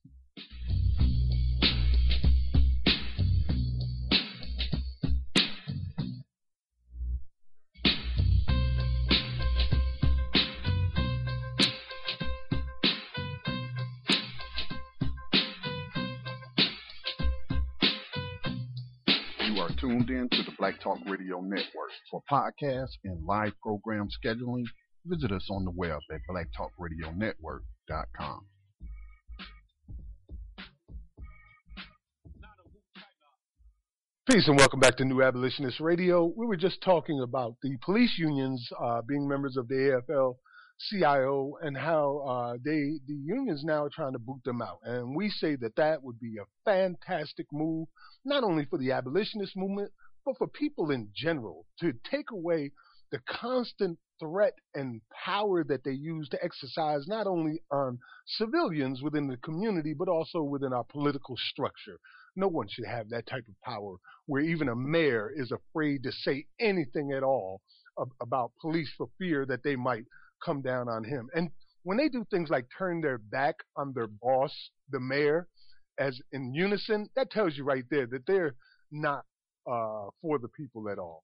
[19.43, 21.91] You are tuned in to the Black Talk Radio Network.
[22.11, 24.65] For podcasts and live program scheduling,
[25.07, 28.45] visit us on the web at blacktalkradionetwork.com.
[34.29, 36.25] Peace and welcome back to New Abolitionist Radio.
[36.35, 40.35] We were just talking about the police unions uh, being members of the AFL
[40.89, 44.79] CIO and how uh, they the unions now are trying to boot them out.
[44.83, 47.87] And we say that that would be a fantastic move,
[48.25, 49.93] not only for the abolitionist movement,
[50.25, 52.71] but for people in general to take away
[53.11, 59.27] the constant threat and power that they use to exercise not only on civilians within
[59.27, 61.97] the community, but also within our political structure.
[62.35, 66.11] No one should have that type of power where even a mayor is afraid to
[66.11, 67.61] say anything at all
[68.21, 70.03] about police for fear that they might
[70.43, 71.29] come down on him.
[71.33, 71.49] And
[71.83, 74.53] when they do things like turn their back on their boss,
[74.91, 75.47] the mayor,
[75.99, 78.53] as in unison, that tells you right there that they're
[78.91, 79.23] not
[79.65, 81.23] uh, for the people at all.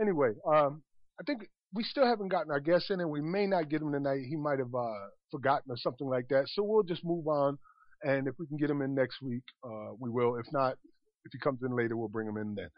[0.00, 0.82] Anyway, um,
[1.20, 3.92] I think we still haven't gotten our guest in, and we may not get him
[3.92, 4.22] tonight.
[4.28, 6.44] He might have uh, forgotten or something like that.
[6.48, 7.58] So we'll just move on,
[8.02, 10.36] and if we can get him in next week, uh, we will.
[10.36, 10.76] If not,
[11.24, 12.68] if he comes in later, we'll bring him in then.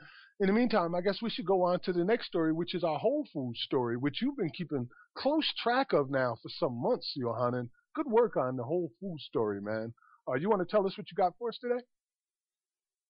[0.40, 2.82] In the meantime, I guess we should go on to the next story, which is
[2.82, 7.14] our Whole Foods story, which you've been keeping close track of now for some months,
[7.16, 7.68] Johanan.
[7.94, 9.92] Good work on the Whole Foods story, man.
[10.26, 11.82] Uh, you want to tell us what you got for us today?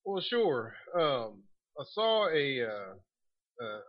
[0.04, 0.74] Well, sure.
[0.98, 1.42] Um,
[1.78, 2.94] I saw a uh,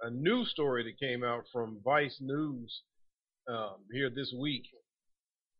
[0.03, 2.81] a news story that came out from Vice News
[3.49, 4.63] um, here this week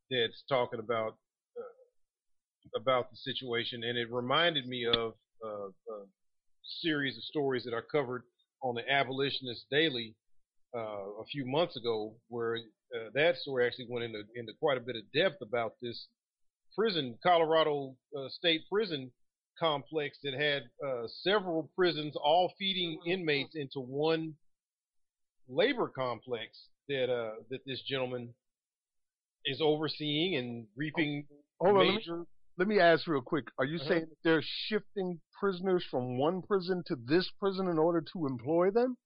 [0.10, 1.16] that's talking about
[1.58, 6.06] uh, about the situation, and it reminded me of uh, a
[6.82, 8.24] series of stories that I covered
[8.62, 10.16] on the Abolitionist Daily
[10.76, 14.82] uh, a few months ago, where uh, that story actually went into into quite a
[14.82, 16.08] bit of depth about this
[16.76, 19.12] prison, Colorado uh, State Prison
[19.62, 24.34] complex that had uh, several prisons all feeding inmates into one
[25.48, 26.48] labor complex
[26.90, 28.34] that uh, that this gentleman
[29.46, 31.26] is overseeing and reaping
[31.60, 32.14] Hold major.
[32.14, 32.26] on, let me,
[32.58, 33.46] let me ask real quick.
[33.60, 33.88] Are you Uh-huh.
[33.90, 38.72] saying that they're shifting prisoners from one prison to this prison in order to employ
[38.72, 38.98] them?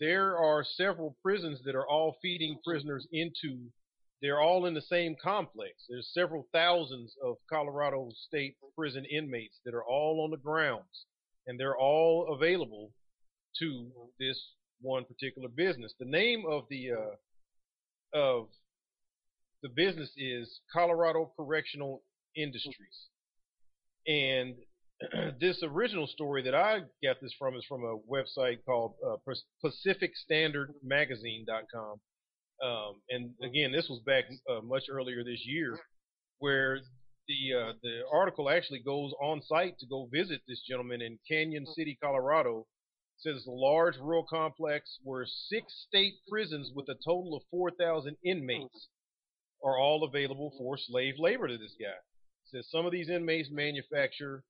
[0.00, 3.70] There are several prisons that are all feeding prisoners into.
[4.20, 5.84] They're all in the same complex.
[5.88, 11.06] There's several thousands of Colorado State prison inmates that are all on the grounds,
[11.46, 12.92] and they're all available
[13.60, 14.40] to this
[14.80, 15.94] one particular business.
[15.98, 17.14] The name of the uh,
[18.12, 18.48] of
[19.62, 22.02] the business is Colorado Correctional
[22.36, 23.06] Industries,
[24.06, 24.56] and
[25.40, 29.16] this original story that I got this from is from a website called uh,
[29.64, 32.00] PacificStandardMagazine.com.
[32.64, 35.78] Um, and again, this was back uh, much earlier this year,
[36.38, 36.80] where
[37.28, 41.66] the uh, the article actually goes on site to go visit this gentleman in Cañon
[41.74, 42.66] City, Colorado.
[43.18, 47.42] It says it's a large rural complex where six state prisons with a total of
[47.50, 48.88] 4,000 inmates
[49.64, 51.88] are all available for slave labor to this guy.
[51.88, 54.44] It says some of these inmates manufacture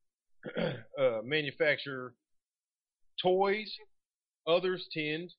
[0.59, 2.15] uh, manufacture
[3.23, 3.73] toys.
[4.47, 5.31] Others tend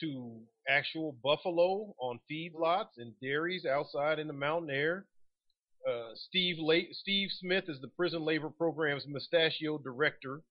[0.00, 5.06] to actual buffalo on feedlots and dairies outside in the mountain air.
[5.88, 10.42] Uh, Steve La- Steve Smith is the prison labor program's mustachio director,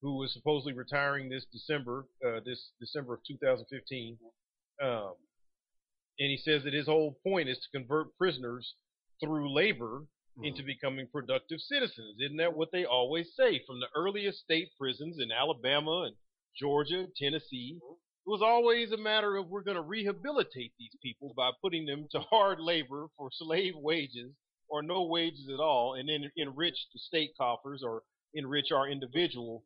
[0.00, 4.18] who is supposedly retiring this December, uh, this December of 2015.
[4.82, 5.14] Um,
[6.18, 8.74] and he says that his whole point is to convert prisoners
[9.20, 10.04] through labor
[10.44, 12.16] into becoming productive citizens.
[12.20, 13.62] Isn't that what they always say?
[13.66, 16.16] From the earliest state prisons in Alabama and
[16.58, 17.78] Georgia, Tennessee,
[18.24, 22.06] it was always a matter of we're going to rehabilitate these people by putting them
[22.12, 24.32] to hard labor for slave wages
[24.68, 28.02] or no wages at all, and then enrich the state coffers or
[28.34, 29.64] enrich our individual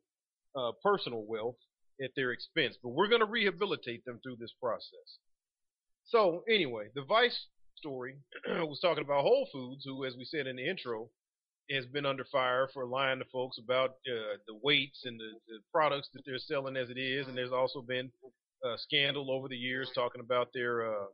[0.55, 1.55] uh, personal wealth
[2.03, 2.75] at their expense.
[2.81, 5.19] But we're going to rehabilitate them through this process.
[6.05, 8.17] So anyway, the Vice story
[8.47, 11.09] was talking about Whole Foods, who, as we said in the intro,
[11.69, 15.59] has been under fire for lying to folks about uh, the weights and the, the
[15.71, 18.09] products that they're selling as it is, and there's also been
[18.65, 21.05] uh, scandal over the years talking about their uh,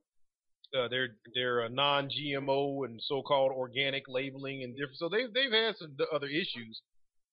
[0.78, 4.98] uh, their their uh, non-GMO and so-called organic labeling and different.
[4.98, 6.82] So they've they've had some other issues.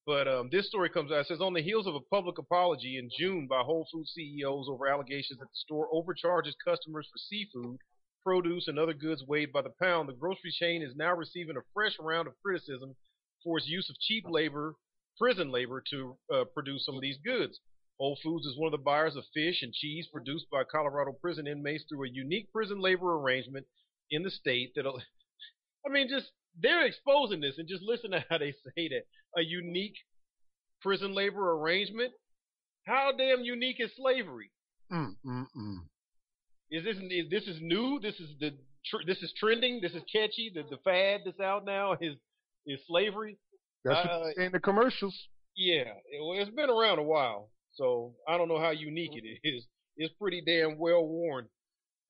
[0.06, 1.20] But um, this story comes out.
[1.20, 4.66] It says on the heels of a public apology in June by Whole Foods CEOs
[4.68, 7.76] over allegations that the store overcharges customers for seafood,
[8.24, 11.60] produce, and other goods weighed by the pound, the grocery chain is now receiving a
[11.72, 12.94] fresh round of criticism
[13.44, 14.74] for its use of cheap labor,
[15.18, 17.60] prison labor, to uh, produce some of these goods.
[18.00, 21.46] Whole Foods is one of the buyers of fish and cheese produced by Colorado prison
[21.46, 23.66] inmates through a unique prison labor arrangement
[24.10, 28.38] in the state that, I mean, just they're exposing this and just listen to how
[28.38, 29.02] they say that
[29.36, 29.96] a unique
[30.80, 32.12] prison labor arrangement.
[32.86, 34.51] How damn unique is slavery?
[34.90, 35.76] Mm, mm, mm.
[36.70, 38.01] Is this is this is new?
[38.01, 38.53] This is the
[38.86, 39.80] tr- this is trending.
[39.82, 40.51] This is catchy.
[40.55, 42.16] The the fad that's out now is
[42.66, 43.38] is slavery.
[43.84, 45.14] That's Uh, in the commercials.
[45.55, 49.26] Yeah, it, well, it's been around a while, so I don't know how unique mm-hmm.
[49.42, 49.66] it is.
[49.96, 51.46] It's pretty damn well worn.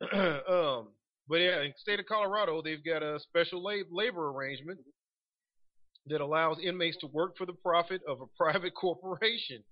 [0.12, 0.88] um,
[1.28, 6.12] but yeah, in the state of Colorado, they've got a special lab- labor arrangement mm-hmm.
[6.12, 9.62] that allows inmates to work for the profit of a private corporation.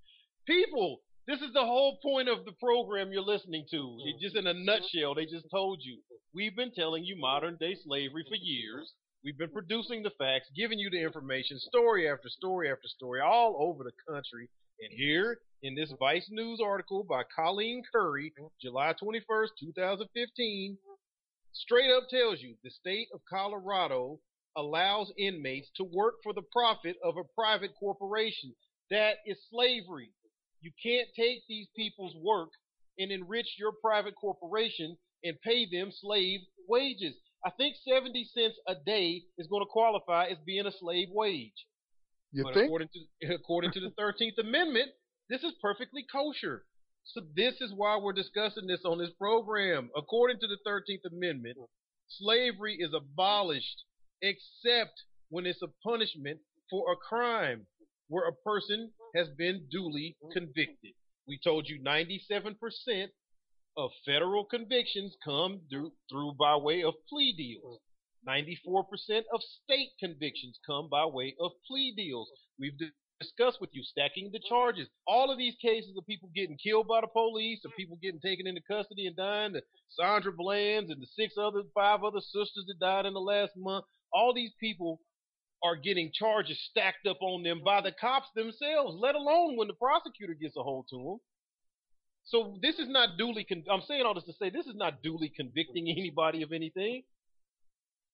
[0.47, 3.99] People, this is the whole point of the program you're listening to.
[4.07, 4.65] It just in a mm-hmm.
[4.65, 5.99] nutshell, they just told you.
[6.35, 8.93] We've been telling you modern day slavery for years.
[9.25, 13.57] We've been producing the facts, giving you the information, story after story after story, all
[13.59, 14.49] over the country.
[14.81, 20.79] And here in this Vice News article by Colleen Curry, July 21st, 2015,
[21.53, 24.21] straight up tells you the state of Colorado
[24.57, 28.55] allows inmates to work for the profit of a private corporation.
[28.91, 30.11] That is slavery.
[30.61, 32.51] You can't take these people's work
[32.99, 37.15] and enrich your private corporation and pay them slave wages.
[37.45, 41.53] I think 70 cents a day is going to qualify as being a slave wage.
[42.33, 42.67] You but think?
[42.67, 44.91] according to according to the 13th Amendment,
[45.29, 46.65] this is perfectly kosher.
[47.05, 49.91] So this is why we're discussing this on this program.
[49.97, 51.57] According to the 13th Amendment,
[52.09, 53.85] slavery is abolished
[54.23, 57.67] except when it's a punishment for a crime
[58.09, 60.93] where a person has been duly convicted.
[61.27, 62.57] We told you 97%
[63.77, 67.81] of federal convictions come through, through by way of plea deals.
[68.27, 72.29] 94% of state convictions come by way of plea deals.
[72.59, 72.77] We've
[73.21, 74.89] discussed with you stacking the charges.
[75.07, 78.47] All of these cases of people getting killed by the police, of people getting taken
[78.47, 82.79] into custody and dying, the Sandra Bland's and the six other, five other sisters that
[82.81, 83.85] died in the last month.
[84.13, 85.01] All these people
[85.63, 89.75] are getting charges stacked up on them by the cops themselves, let alone when the
[89.75, 91.19] prosecutor gets a hold to them.
[92.25, 93.45] So this is not duly.
[93.45, 97.03] Con- I'm saying all this to say this is not duly convicting anybody of anything.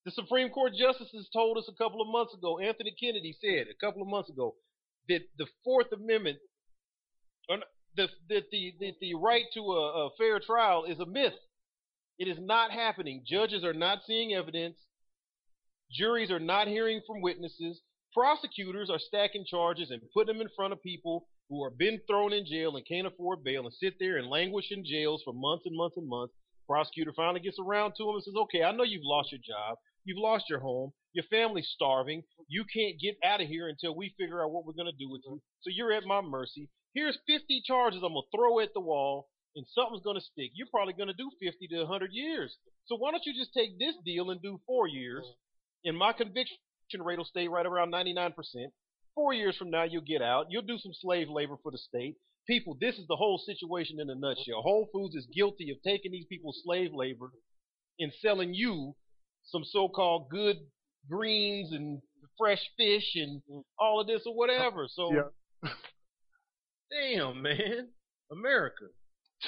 [0.07, 2.59] The Supreme Court justices told us a couple of months ago.
[2.59, 4.55] Anthony Kennedy said a couple of months ago
[5.09, 6.39] that the Fourth Amendment,
[7.97, 11.35] that the, the the right to a, a fair trial is a myth.
[12.19, 13.25] It is not happening.
[13.27, 14.77] Judges are not seeing evidence.
[15.91, 17.81] Juries are not hearing from witnesses.
[18.13, 22.33] Prosecutors are stacking charges and putting them in front of people who are been thrown
[22.33, 25.67] in jail and can't afford bail and sit there and languish in jails for months
[25.67, 26.35] and months and months.
[26.67, 29.77] Prosecutor finally gets around to him and says, "Okay, I know you've lost your job,
[30.05, 34.15] you've lost your home, your family's starving, you can't get out of here until we
[34.19, 35.41] figure out what we're gonna do with you.
[35.63, 36.69] So you're at my mercy.
[36.95, 40.51] Here's 50 charges I'm gonna throw at the wall, and something's gonna stick.
[40.55, 42.57] You're probably gonna do 50 to 100 years.
[42.87, 45.25] So why don't you just take this deal and do four years?
[45.85, 46.59] And my conviction
[47.01, 48.35] rate will stay right around 99%.
[49.15, 50.47] Four years from now, you'll get out.
[50.51, 52.17] You'll do some slave labor for the state.
[52.47, 54.61] People, this is the whole situation in a nutshell.
[54.61, 57.31] Whole Foods is guilty of taking these people's slave labor
[57.99, 58.97] and selling you
[59.45, 60.57] some so-called good
[61.11, 62.01] greens and
[62.39, 63.63] fresh fish and mm.
[63.79, 64.87] all of this or whatever.
[64.89, 65.71] So, Yeah.
[66.91, 67.89] damn, man,
[68.31, 68.85] America.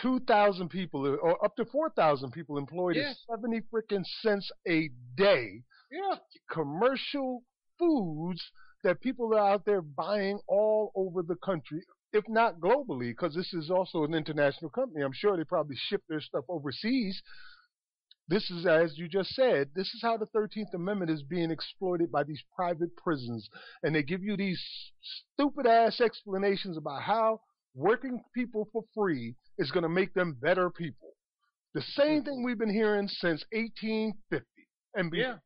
[0.03, 3.11] Two thousand people, or up to four thousand people employed Yeah.
[3.11, 5.63] at seventy freaking cents a day.
[5.91, 6.17] Yeah,
[6.51, 7.45] Commercial
[7.79, 8.43] foods
[8.85, 11.83] that people are out there buying all over the country,
[12.13, 15.03] if not globally, because this is also an international company.
[15.03, 17.23] I'm sure they probably ship their stuff overseas.
[18.29, 22.11] This is, as you just said, this is how the 13th Amendment is being exploited
[22.11, 23.49] by these private prisons.
[23.83, 24.61] And they give you these
[25.33, 27.41] stupid ass explanations about how
[27.75, 31.11] working people for free is going to make them better people.
[31.75, 34.47] The same thing we've been hearing since 1850
[34.95, 35.37] and be- yeah,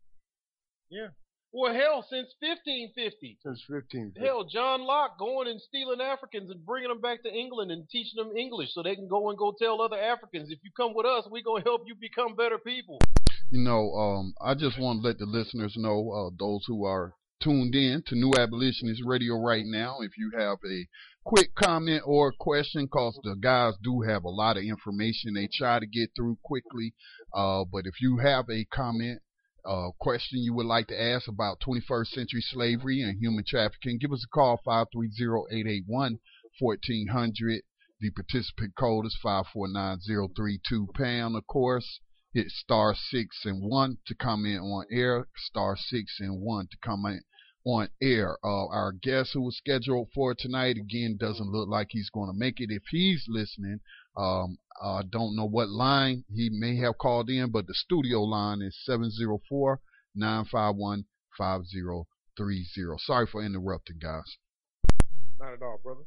[0.88, 1.08] yeah.
[1.52, 3.38] Well, hell, since 1550.
[3.42, 4.20] since 1550.
[4.22, 8.22] Hell, John Locke going and stealing Africans and bringing them back to England and teaching
[8.22, 11.06] them English so they can go and go tell other Africans, if you come with
[11.06, 13.00] us, we're going to help you become better people.
[13.50, 17.14] You know, um, I just want to let the listeners know, uh, those who are
[17.42, 20.86] tuned in to New Abolitionist Radio right now, if you have a
[21.24, 25.80] quick comment or question, because the guys do have a lot of information they try
[25.80, 26.94] to get through quickly.
[27.34, 29.20] Uh, but if you have a comment,
[29.64, 34.12] uh, question you would like to ask about 21st century slavery and human trafficking, give
[34.12, 37.60] us a call 530-881-1400.
[38.00, 42.00] The participant code is 549032 pound, of course
[42.32, 47.24] hit star six and one to comment on air, star six and one to comment
[47.64, 48.38] on air.
[48.44, 52.38] Uh, our guest who was scheduled for tonight again doesn't look like he's going to
[52.38, 52.70] make it.
[52.70, 53.80] If he's listening,
[54.16, 58.62] um, I don't know what line he may have called in, but the studio line
[58.62, 59.80] is 704
[60.14, 61.04] 951
[61.36, 62.98] 5030.
[62.98, 64.36] Sorry for interrupting, guys.
[65.38, 66.04] Not at all, brother.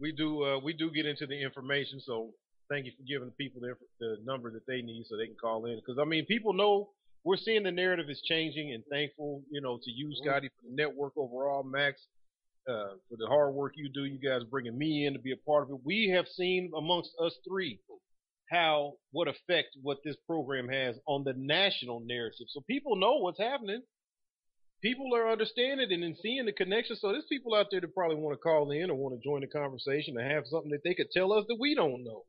[0.00, 2.30] We do uh, we do get into the information, so
[2.68, 5.26] thank you for giving the people the, inf- the number that they need so they
[5.26, 5.76] can call in.
[5.76, 6.90] Because I mean, people know
[7.24, 10.74] we're seeing the narrative is changing, and thankful, you know, to you, Scotty, for the
[10.74, 12.00] network overall, Max,
[12.68, 14.04] uh, for the hard work you do.
[14.04, 15.80] You guys bringing me in to be a part of it.
[15.84, 17.80] We have seen amongst us three
[18.50, 22.46] how what effect what this program has on the national narrative.
[22.48, 23.82] So people know what's happening.
[24.82, 26.96] People are understanding it and seeing the connection.
[26.96, 29.40] So there's people out there that probably want to call in or want to join
[29.40, 32.24] the conversation and have something that they could tell us that we don't know.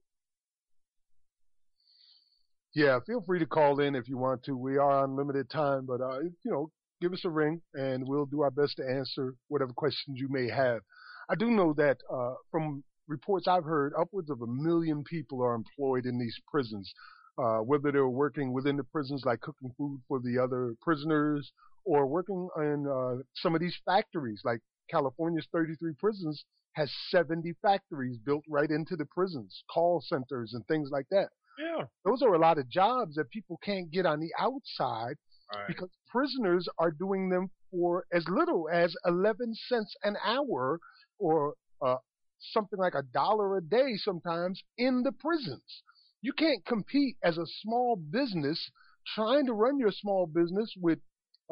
[2.73, 4.57] Yeah, feel free to call in if you want to.
[4.57, 6.71] We are on limited time, but uh, you know,
[7.01, 10.49] give us a ring, and we'll do our best to answer whatever questions you may
[10.49, 10.81] have.
[11.29, 15.55] I do know that uh, from reports I've heard, upwards of a million people are
[15.55, 16.91] employed in these prisons,
[17.37, 21.51] uh, whether they're working within the prisons, like cooking food for the other prisoners,
[21.85, 28.17] or working in uh, some of these factories, like California's 33 prisons has 70 factories
[28.25, 31.29] built right into the prisons, call centers and things like that.
[31.57, 31.85] Yeah.
[32.03, 35.15] Those are a lot of jobs that people can't get on the outside
[35.53, 35.67] Right.
[35.67, 40.79] because prisoners are doing them for as little as 11 cents an hour
[41.19, 41.53] or
[41.85, 41.97] uh,
[42.39, 45.83] something like a dollar a day sometimes in the prisons.
[46.21, 48.71] You can't compete as a small business
[49.13, 50.99] trying to run your small business with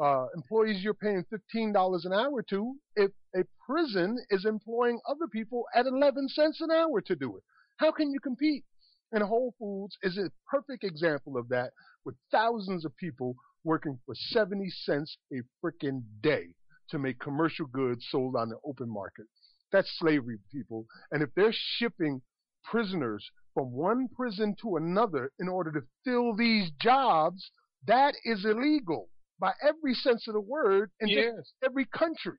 [0.02, 1.24] uh, employees you're paying
[1.54, 6.70] $15 an hour to if a prison is employing other people at 11 cents an
[6.72, 7.44] hour to do it.
[7.76, 8.64] How can you compete?
[9.12, 11.70] And Whole Foods is a perfect example of that
[12.04, 16.44] with thousands of people working for 70 cents a freaking day
[16.90, 19.26] to make commercial goods sold on the open market.
[19.72, 20.86] That's slavery, people.
[21.10, 22.20] And if they're shipping
[22.62, 27.50] prisoners from one prison to another in order to fill these jobs,
[27.86, 29.08] that is illegal
[29.40, 31.52] by every sense of the word in Yes.
[31.64, 32.36] every country.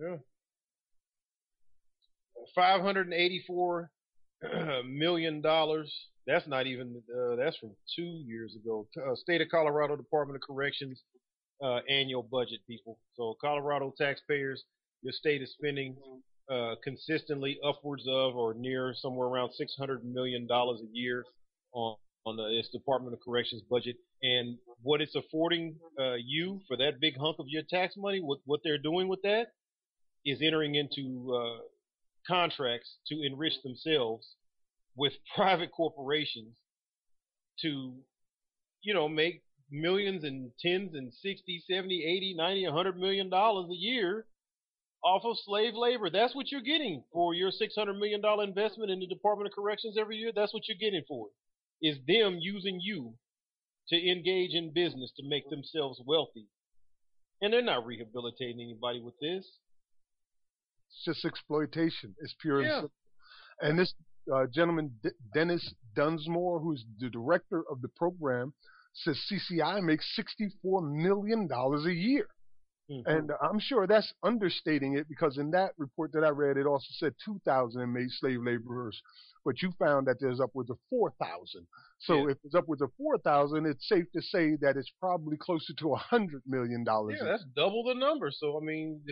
[0.00, 0.16] Yeah.
[2.54, 3.90] Five hundred and eighty-four
[4.84, 5.92] million dollars.
[6.26, 7.02] That's not even.
[7.14, 8.86] Uh, that's from two years ago.
[8.96, 11.02] Uh, State of Colorado Department of Corrections
[11.62, 12.98] uh, annual budget, people.
[13.16, 14.64] So Colorado taxpayers,
[15.02, 15.96] your state is spending
[16.50, 21.24] uh, consistently upwards of or near somewhere around six hundred million dollars a year
[21.72, 21.96] on
[22.26, 23.96] on the, its Department of Corrections budget.
[24.22, 28.38] And what it's affording uh, you for that big hunk of your tax money, what
[28.46, 29.48] what they're doing with that
[30.24, 31.60] is entering into uh,
[32.26, 34.36] contracts to enrich themselves
[34.96, 36.56] with private corporations
[37.60, 37.94] to,
[38.82, 43.74] you know, make millions and tens and 60, 70, 80, 90, 100 million dollars a
[43.74, 44.26] year
[45.02, 46.10] off of slave labor.
[46.10, 49.96] That's what you're getting for your 600 million dollar investment in the Department of Corrections
[49.98, 50.32] every year.
[50.34, 51.86] That's what you're getting for it.
[51.88, 53.14] Is them using you
[53.88, 56.46] to engage in business to make themselves wealthy.
[57.42, 59.44] And they're not rehabilitating anybody with this.
[60.88, 62.14] It's just exploitation.
[62.20, 62.80] It's pure and Yeah.
[62.80, 62.92] simple.
[63.60, 63.94] And this
[64.32, 68.52] uh, gentleman, D- Dennis Dunsmore, who's the director of the program,
[68.92, 72.28] says CCI makes $64 million a year.
[72.90, 73.02] Mhm.
[73.06, 76.86] And I'm sure that's understating it because in that report that I read, it also
[76.98, 79.00] said 2,000 inmate slave laborers,
[79.42, 81.66] but you found that there's upwards of 4,000.
[82.00, 82.32] So Yeah.
[82.32, 85.98] if it's upwards of 4,000, it's safe to say that it's probably closer to a
[85.98, 86.84] $100 million.
[86.86, 88.30] Yeah, that's double the number.
[88.30, 89.02] So I mean,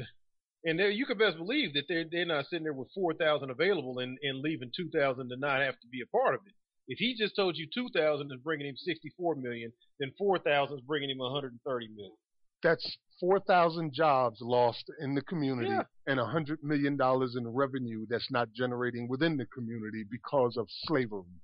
[0.64, 3.50] and there you can best believe that they're they're not sitting there with four thousand
[3.50, 6.54] available and and leaving two thousand to not have to be a part of it.
[6.88, 10.38] If he just told you two thousand is bringing him sixty four million, then four
[10.38, 12.16] thousand is bringing him one hundred and thirty million.
[12.62, 15.84] that's 4,000 jobs lost in the community Yeah.
[16.08, 21.38] and $100 million in revenue that's not generating within the community because of slavery.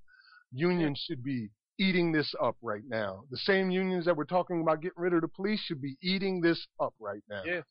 [0.51, 1.47] Unions should be
[1.79, 3.23] eating this up right now.
[3.31, 6.41] The same unions that we're talking about getting rid of the police should be eating
[6.41, 7.43] this up right now.
[7.45, 7.61] Yeah.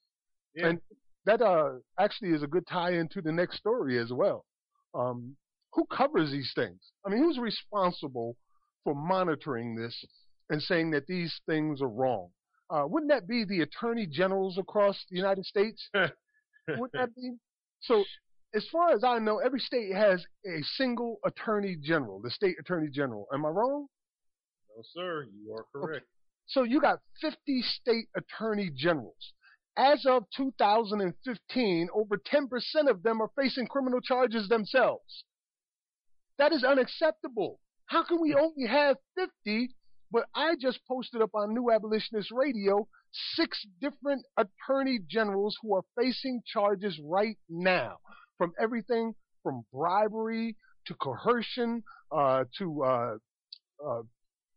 [0.55, 0.67] Yeah.
[0.69, 0.81] And
[1.29, 4.47] that uh, actually is a good tie into the next story as well.
[4.95, 5.37] Um,
[5.75, 6.81] who covers these things?
[7.07, 8.35] I mean, who's responsible
[8.83, 9.95] for monitoring this
[10.49, 12.31] and saying that these things are wrong?
[12.71, 15.87] Uh, wouldn't that be the attorney generals across the United States?
[15.95, 17.35] Wouldn't that be?
[17.81, 18.05] So,
[18.55, 22.89] as far as I know, every state has a single attorney general, the state attorney
[22.91, 23.27] general.
[23.35, 23.87] Am I wrong?
[24.75, 26.07] No, sir, you are correct.
[26.47, 29.35] So you got 50 state attorney generals.
[29.79, 35.25] As of 2015, over 10% of them are facing criminal charges themselves.
[36.39, 37.61] That is unacceptable.
[37.87, 39.69] How can we only have 50?
[40.11, 42.89] But I just posted up on New Abolitionist Radio
[43.35, 47.99] six different attorney generals who are facing charges right now
[48.37, 50.57] from everything from bribery
[50.87, 53.15] to coercion uh, to uh,
[53.87, 54.03] uh,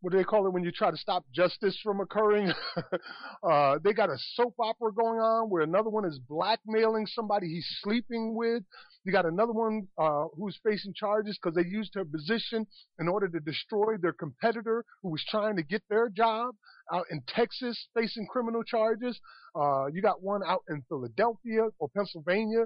[0.01, 2.51] what do they call it when you try to stop justice from occurring?
[3.49, 7.67] uh, they got a soap opera going on where another one is blackmailing somebody he's
[7.83, 8.63] sleeping with.
[9.03, 12.65] You got another one uh, who's facing charges because they used her position
[12.99, 16.55] in order to destroy their competitor who was trying to get their job
[16.91, 19.19] out in Texas facing criminal charges.
[19.55, 22.65] Uh, you got one out in Philadelphia or Pennsylvania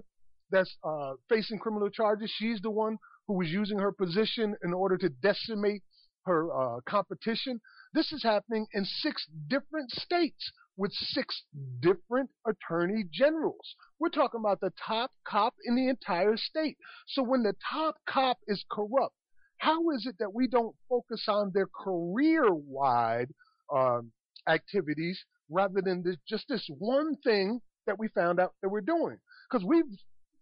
[0.51, 2.31] that's uh, facing criminal charges.
[2.37, 5.81] She's the one who was using her position in order to decimate
[6.25, 7.59] her uh, competition.
[7.93, 11.43] This is happening in six different states with six
[11.79, 13.75] different attorney generals.
[13.99, 16.77] We're talking about the top cop in the entire state.
[17.07, 19.15] So when the top cop is corrupt,
[19.57, 23.29] how is it that we don't focus on their career wide
[23.73, 24.11] um,
[24.47, 29.17] activities rather than this, just this one thing that we found out that we're doing.
[29.49, 29.85] Because we've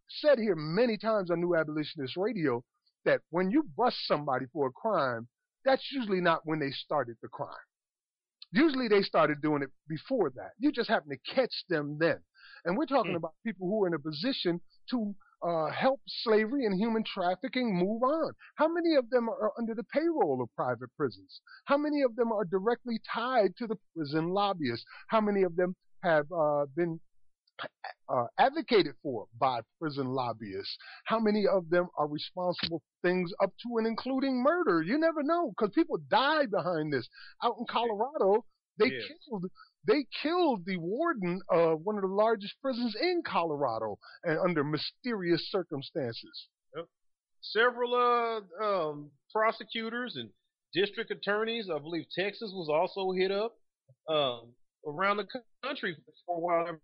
[0.08, 2.64] said here many times on New Abolitionist Radio
[3.06, 5.28] that when you bust somebody for a crime,
[5.66, 7.50] that's usually not when they started the crime.
[8.52, 10.52] Usually they started doing it before that.
[10.60, 12.18] You just happen to catch them then.
[12.66, 13.18] And we're talking mm.
[13.18, 14.62] about people who are in a position
[14.92, 18.34] to uh, help slavery and human trafficking move on.
[18.56, 21.42] How many of them are under the payroll of private prisons?
[21.66, 24.86] How many of them are directly tied to the prison lobbyists?
[25.08, 27.00] How many of them have uh, been
[28.10, 30.78] uh, advocated for by prison lobbyists?
[31.06, 34.82] How many of them are responsible for things up to and including murder?
[34.82, 37.08] You never know because people die behind this.
[37.44, 38.46] Out in Colorado,
[38.78, 39.04] they yes.
[39.08, 39.46] killed
[39.86, 45.50] they killed the warden of one of the largest prisons in Colorado and under mysterious
[45.52, 46.48] circumstances.
[46.76, 46.86] Yep.
[47.42, 50.30] Several uh, um, prosecutors and
[50.74, 53.58] district attorneys, I believe Texas was also hit up
[54.08, 54.54] um,
[54.88, 55.28] around the
[55.64, 56.80] country for a while.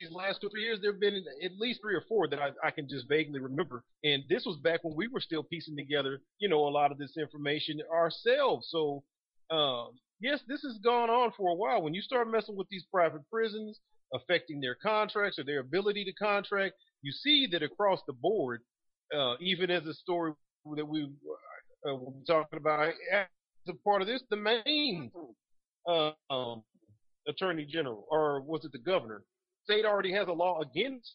[0.00, 2.38] These last two, or three years, there have been at least three or four that
[2.38, 3.82] I, I can just vaguely remember.
[4.04, 6.98] And this was back when we were still piecing together, you know, a lot of
[6.98, 8.68] this information ourselves.
[8.70, 9.04] So,
[9.50, 11.80] um, yes, this has gone on for a while.
[11.80, 13.80] When you start messing with these private prisons,
[14.12, 18.60] affecting their contracts or their ability to contract, you see that across the board,
[19.16, 20.32] uh, even as a story
[20.76, 21.08] that we
[21.88, 23.26] uh, were talking about, as
[23.68, 25.10] a part of this, the main
[25.88, 26.62] uh, um,
[27.26, 29.22] attorney general, or was it the governor?
[29.68, 31.14] State already has a law against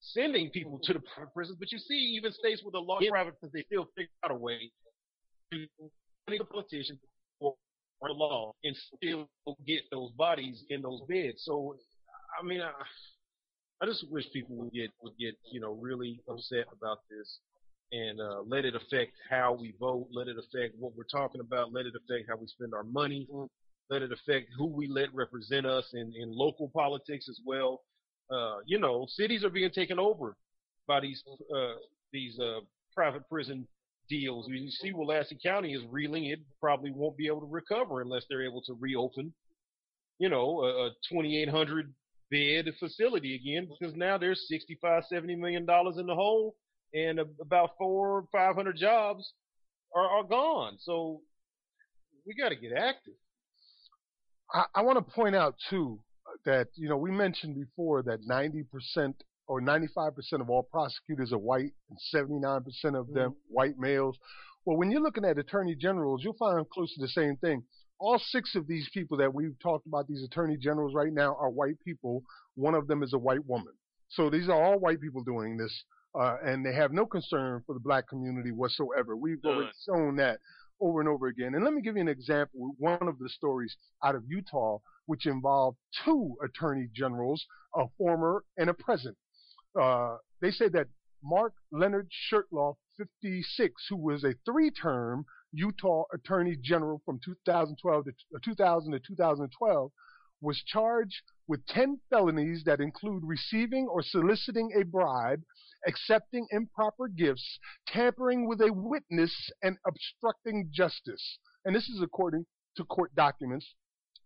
[0.00, 3.38] sending people to the private prisons, but you see, even states with a law private
[3.38, 4.70] prisons, they still figure out a way
[5.52, 5.66] to
[6.28, 6.98] the politicians
[8.08, 9.28] the law and still
[9.66, 11.42] get those bodies in those beds.
[11.44, 11.76] So,
[12.38, 12.72] I mean, I,
[13.80, 17.38] I just wish people would get would get you know really upset about this
[17.92, 21.72] and uh, let it affect how we vote, let it affect what we're talking about,
[21.72, 23.28] let it affect how we spend our money,
[23.90, 27.80] let it affect who we let represent us in in local politics as well.
[28.30, 30.36] Uh, you know, cities are being taken over
[30.86, 31.22] by these
[31.54, 31.74] uh,
[32.12, 32.60] these uh,
[32.94, 33.66] private prison
[34.08, 34.46] deals.
[34.48, 36.26] You see, Willacy County is reeling.
[36.26, 39.32] It probably won't be able to recover unless they're able to reopen,
[40.18, 41.92] you know, a, a 2,800
[42.30, 46.54] bed facility again because now there's 65, 70 million dollars in the hole,
[46.94, 49.32] and a, about four, 500 jobs
[49.94, 50.76] are, are gone.
[50.80, 51.20] So
[52.26, 53.14] we got to get active.
[54.52, 56.00] I, I want to point out too
[56.44, 61.38] that you know we mentioned before that 90 percent or 95% of all prosecutors are
[61.38, 62.62] white and 79%
[62.98, 63.30] of them mm-hmm.
[63.48, 64.16] white males.
[64.64, 67.64] Well, when you're looking at attorney generals, you'll find close to the same thing.
[67.98, 71.50] All six of these people that we've talked about, these attorney generals right now, are
[71.50, 72.22] white people.
[72.54, 73.74] One of them is a white woman.
[74.08, 75.84] So these are all white people doing this,
[76.18, 79.16] uh, and they have no concern for the black community whatsoever.
[79.16, 80.38] We've already shown that
[80.80, 81.54] over and over again.
[81.54, 82.74] And let me give you an example.
[82.78, 87.44] One of the stories out of Utah, which involved two attorney generals,
[87.74, 89.16] a former and a present
[89.80, 90.88] uh, they say that
[91.22, 98.38] Mark Leonard Shurtleff, 56, who was a three-term Utah Attorney General from 2012 to uh,
[98.44, 99.90] 2000 to 2012,
[100.40, 105.42] was charged with 10 felonies that include receiving or soliciting a bribe,
[105.86, 111.38] accepting improper gifts, tampering with a witness, and obstructing justice.
[111.64, 112.46] And this is according
[112.76, 113.74] to court documents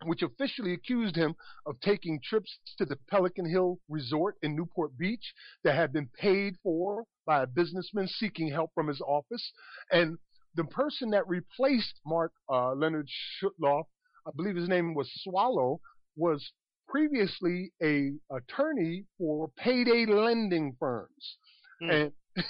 [0.04, 1.34] which officially accused him
[1.64, 5.34] of taking trips to the Pelican Hill Resort in Newport Beach
[5.64, 9.52] that had been paid for by a businessman seeking help from his office.
[9.90, 10.18] And
[10.54, 13.08] the person that replaced Mark uh, Leonard
[13.40, 13.84] Shurtleff,
[14.26, 15.80] I believe his name was Swallow,
[16.16, 16.52] was
[16.88, 21.36] previously a attorney for payday lending firms.
[21.80, 21.90] Hmm.
[21.90, 22.12] And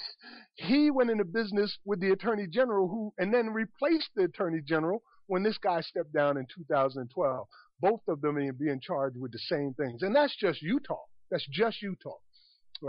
[0.55, 5.03] he went into business with the attorney general who, and then replaced the attorney general
[5.27, 7.47] when this guy stepped down in 2012.
[7.81, 10.03] Both of them being charged with the same things.
[10.03, 11.05] And that's just Utah.
[11.31, 12.17] That's just Utah.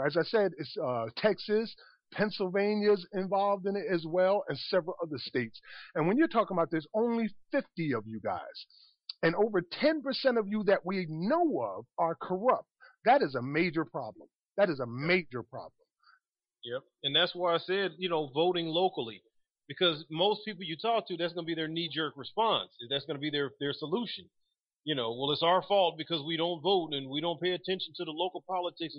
[0.05, 1.73] As I said, it's uh, Texas,
[2.13, 5.59] Pennsylvania's involved in it as well, and several other states.
[5.95, 8.65] And when you're talking about there's only 50 of you guys,
[9.23, 10.01] and over 10%
[10.37, 12.67] of you that we know of are corrupt,
[13.05, 14.27] that is a major problem.
[14.57, 15.71] That is a major problem.
[16.63, 16.83] Yep.
[17.03, 19.21] And that's why I said, you know, voting locally
[19.67, 22.69] because most people you talk to, that's going to be their knee jerk response.
[22.89, 24.25] That's going to be their their solution.
[24.85, 27.93] You know, well, it's our fault because we don't vote and we don't pay attention
[27.97, 28.95] to the local politics.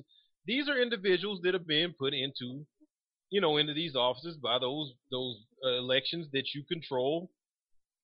[0.47, 2.67] These are individuals that have been put into,
[3.31, 7.31] you know, into these offices by those those uh, elections that you control.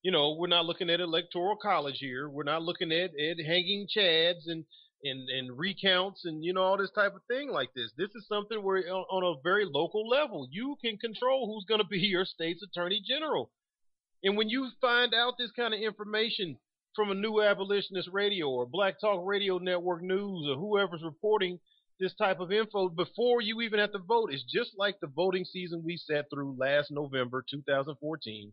[0.03, 2.29] You know, we're not looking at electoral college here.
[2.29, 4.65] We're not looking at, at hanging chads and
[5.05, 7.93] and and recounts and you know all this type of thing like this.
[7.97, 11.87] This is something where on a very local level you can control who's going to
[11.87, 13.51] be your state's attorney general.
[14.23, 16.59] And when you find out this kind of information
[16.95, 21.59] from a new abolitionist radio or Black Talk Radio Network News or whoever's reporting
[22.01, 24.31] this type of info before you even have to vote.
[24.33, 28.53] It's just like the voting season we sat through last November 2014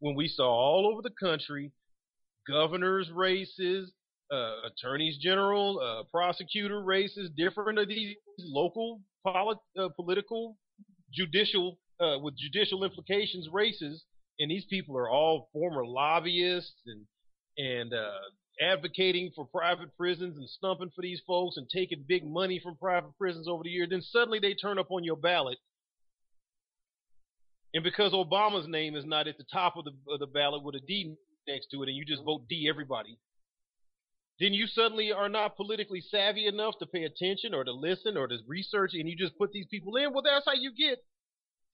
[0.00, 1.72] when we saw all over the country
[2.48, 3.92] governors races,
[4.32, 10.56] uh, attorneys general, uh, prosecutor races, different of these local polit- uh, political,
[11.12, 14.04] judicial, uh, with judicial implications races,
[14.38, 17.06] and these people are all former lobbyists and
[17.56, 18.10] and uh,
[18.60, 23.16] advocating for private prisons and stumping for these folks and taking big money from private
[23.16, 23.88] prisons over the years.
[23.90, 25.58] Then suddenly they turn up on your ballot.
[27.74, 30.76] And because Obama's name is not at the top of the, of the ballot with
[30.76, 31.14] a D
[31.46, 33.18] next to it, and you just vote D everybody,
[34.40, 38.26] then you suddenly are not politically savvy enough to pay attention or to listen or
[38.26, 40.12] to research, and you just put these people in.
[40.12, 40.98] Well, that's how you get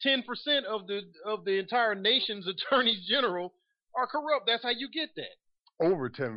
[0.07, 3.55] 10% of the of the entire nation's attorneys general
[3.97, 4.47] are corrupt.
[4.47, 6.37] That's how you get that over 10%.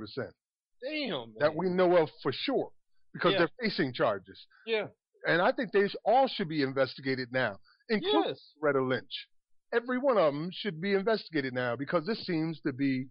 [0.82, 1.10] Damn.
[1.12, 1.34] Man.
[1.40, 2.70] That we know of for sure
[3.14, 3.40] because Yeah.
[3.40, 4.40] they're facing charges.
[4.66, 4.88] Yeah.
[5.28, 7.58] And I think they all should be investigated now,
[7.90, 8.54] including Yes.
[8.62, 9.28] Loretta Lynch.
[9.74, 13.08] Every one of them should be investigated now because this seems to be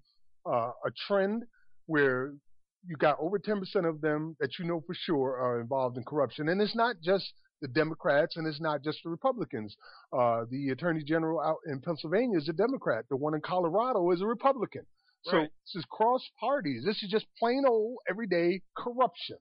[0.46, 1.44] uh, a trend
[1.86, 2.34] where
[2.86, 6.48] you got over 10% of them that you know for sure are involved in corruption.
[6.48, 9.76] And it's not just the Democrats and it's not just the Republicans.
[10.12, 13.04] Uh, the Attorney General out in Pennsylvania is a Democrat.
[13.08, 14.84] The one in Colorado is a Republican.
[15.24, 15.50] So Right.
[15.66, 16.84] this is cross parties.
[16.84, 19.38] This is just plain old everyday corruption.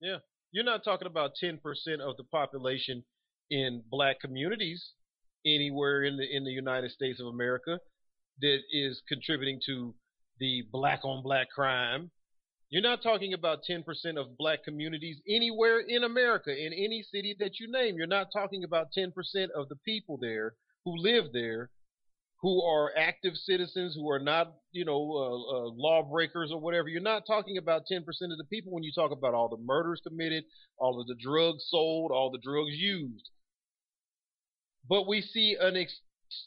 [0.00, 0.18] Yeah.
[0.52, 1.58] You're not talking about 10%
[2.00, 3.04] of the population
[3.50, 4.92] in black communities
[5.44, 7.78] anywhere in the in the United States of America
[8.40, 9.94] that is contributing to
[10.38, 12.10] the black on black crime.
[12.76, 13.84] You're not talking about 10%
[14.18, 17.96] of black communities anywhere in America, in any city that you name.
[17.96, 19.14] You're not talking about 10%
[19.56, 20.52] of the people there
[20.84, 21.70] who live there
[22.42, 26.88] who are active citizens, who are not, you know, uh, uh, lawbreakers or whatever.
[26.88, 30.02] You're not talking about 10% of the people when you talk about all the murders
[30.06, 30.44] committed,
[30.76, 33.30] all of the drugs sold, all the drugs used.
[34.86, 36.02] But we see an ex-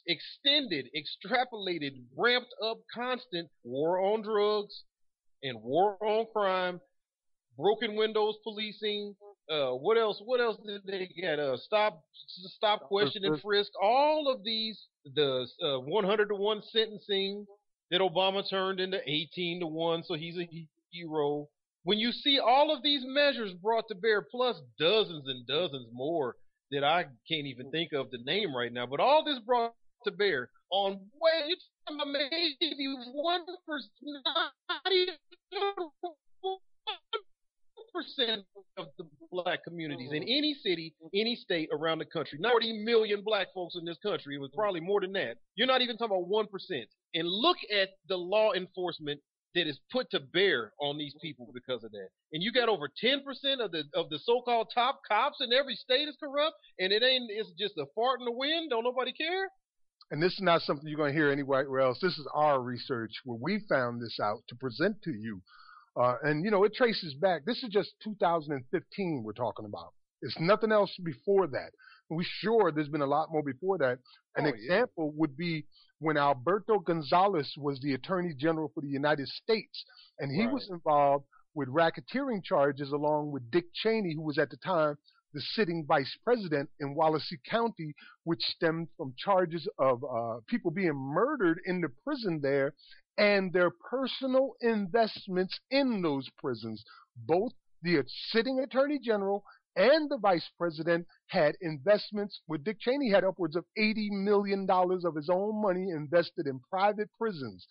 [0.06, 4.84] extended, extrapolated, ramped up, constant war on drugs
[5.44, 6.80] and war on crime,
[7.58, 9.16] broken windows policing.
[9.50, 10.22] Uh, what else?
[10.24, 11.40] What else did they get?
[11.40, 12.04] Uh, stop,
[12.56, 13.72] stop, question and frisk.
[13.82, 14.80] All of these,
[15.16, 17.46] the uh, 100 to one sentencing
[17.92, 20.48] that Obama turned into 18 to one, so he's a
[20.92, 21.48] hero.
[21.84, 26.36] When you see all of these measures brought to bear, plus dozens and dozens more
[26.72, 29.74] that I can't even think of the name right now, but all this brought
[30.06, 31.56] to bear on way
[32.06, 35.16] maybe one percent, not even
[37.94, 38.44] percent
[38.78, 42.40] of the black communities in any city, any state around the country.
[42.42, 44.36] 40 million black folks in this country.
[44.36, 45.38] It was probably more than that.
[45.56, 46.48] You're not even talking about 1%.
[47.16, 49.20] And look at the law enforcement
[49.56, 52.10] that is put to bear on these people because of that.
[52.34, 53.20] And you got over 10%
[53.60, 57.30] of the of the so-called top cops in every state is corrupt, and it ain't
[57.30, 58.70] it's just a fart in the wind.
[58.70, 59.50] Don't nobody care.
[60.12, 62.00] And this is not something you're going to hear anywhere else.
[62.02, 65.42] This is our research where we found this out to present to you.
[66.00, 67.46] Uh, and, you know, it traces back.
[67.46, 69.94] This is just 2015 we're talking about.
[70.22, 71.72] It's nothing else before that.
[72.10, 74.00] We're sure there's been a lot more before that.
[74.36, 74.54] An Oh, yeah.
[74.54, 75.66] example would be
[76.00, 79.86] when Alberto Gonzales was the Attorney General for the United States,
[80.18, 84.58] and he was involved with racketeering charges along with Dick Cheney, who was at the
[84.58, 84.98] time
[85.34, 90.96] the sitting vice president in Willacy County, which stemmed from charges of uh, people being
[90.96, 92.74] murdered in the prison there
[93.18, 96.84] and their personal investments in those prisons.
[97.16, 97.52] Both
[97.82, 99.44] the sitting attorney general
[99.76, 105.16] and the vice president had investments where Dick Cheney had upwards of $80 million of
[105.16, 107.66] his own money invested in private prisons.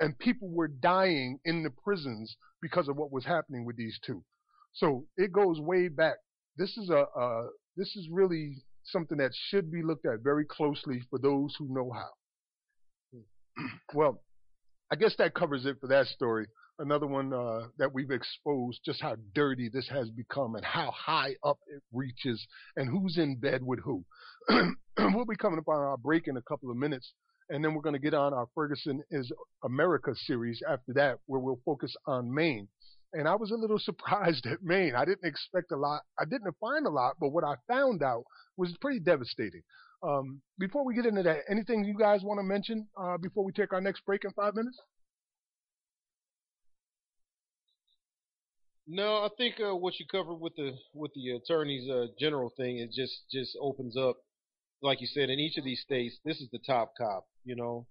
[0.00, 4.24] And people were dying in the prisons because of what was happening with these two.
[4.72, 6.16] So it goes way back.
[6.56, 7.46] This is a, uh,
[7.76, 11.90] this is really something that should be looked at very closely for those who know
[11.92, 12.10] how.
[13.94, 14.20] well,
[14.90, 16.46] I guess that covers it for that story.
[16.78, 21.34] Another one uh, that we've exposed just how dirty this has become and how high
[21.44, 22.44] up it reaches
[22.76, 24.04] and who's in bed with who.
[24.98, 27.12] we'll be coming up on our break in a couple of minutes,
[27.50, 29.30] and then we're going to get on our Ferguson is
[29.64, 32.68] America series after that, where we'll focus on Maine.
[33.12, 34.94] And I was a little surprised at Maine.
[34.94, 36.02] I didn't expect a lot.
[36.18, 38.24] I didn't find a lot, but what I found out
[38.56, 39.62] was pretty devastating.
[40.02, 43.52] Um, before we get into that, anything you guys want to mention uh, before we
[43.52, 44.78] take our next break in five minutes?
[48.86, 52.78] No, I think uh, what you covered with the with the attorneys uh, general thing
[52.78, 54.16] it just just opens up,
[54.82, 57.24] like you said, in each of these states, this is the top cop.
[57.44, 57.86] You know,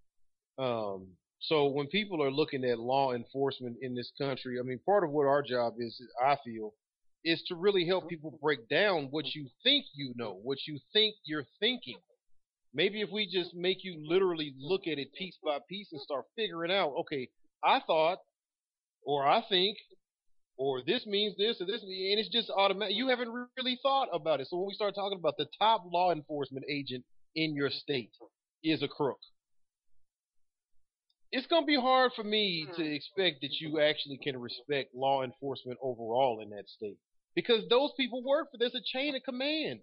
[0.57, 1.07] um,
[1.41, 5.09] So when people are looking at law enforcement in this country, I mean, part of
[5.09, 6.73] what our job is, I feel,
[7.25, 11.15] is to really help people break down what you think you know, what you think
[11.25, 11.97] you're thinking.
[12.73, 16.25] Maybe if we just make you literally look at it piece by piece and start
[16.35, 17.27] figuring out, okay,
[17.63, 18.19] I thought,
[19.03, 19.77] or I think,
[20.57, 22.95] or this means this, or this, and it's just automatic.
[22.95, 24.47] You haven't really thought about it.
[24.47, 27.03] So when we start talking about the top law enforcement agent
[27.35, 28.11] in your state
[28.63, 29.19] is a crook,
[31.31, 35.23] it's going to be hard for me to expect that you actually can respect law
[35.23, 36.97] enforcement overall in that state
[37.35, 38.57] because those people work for.
[38.57, 39.79] There's a chain of command.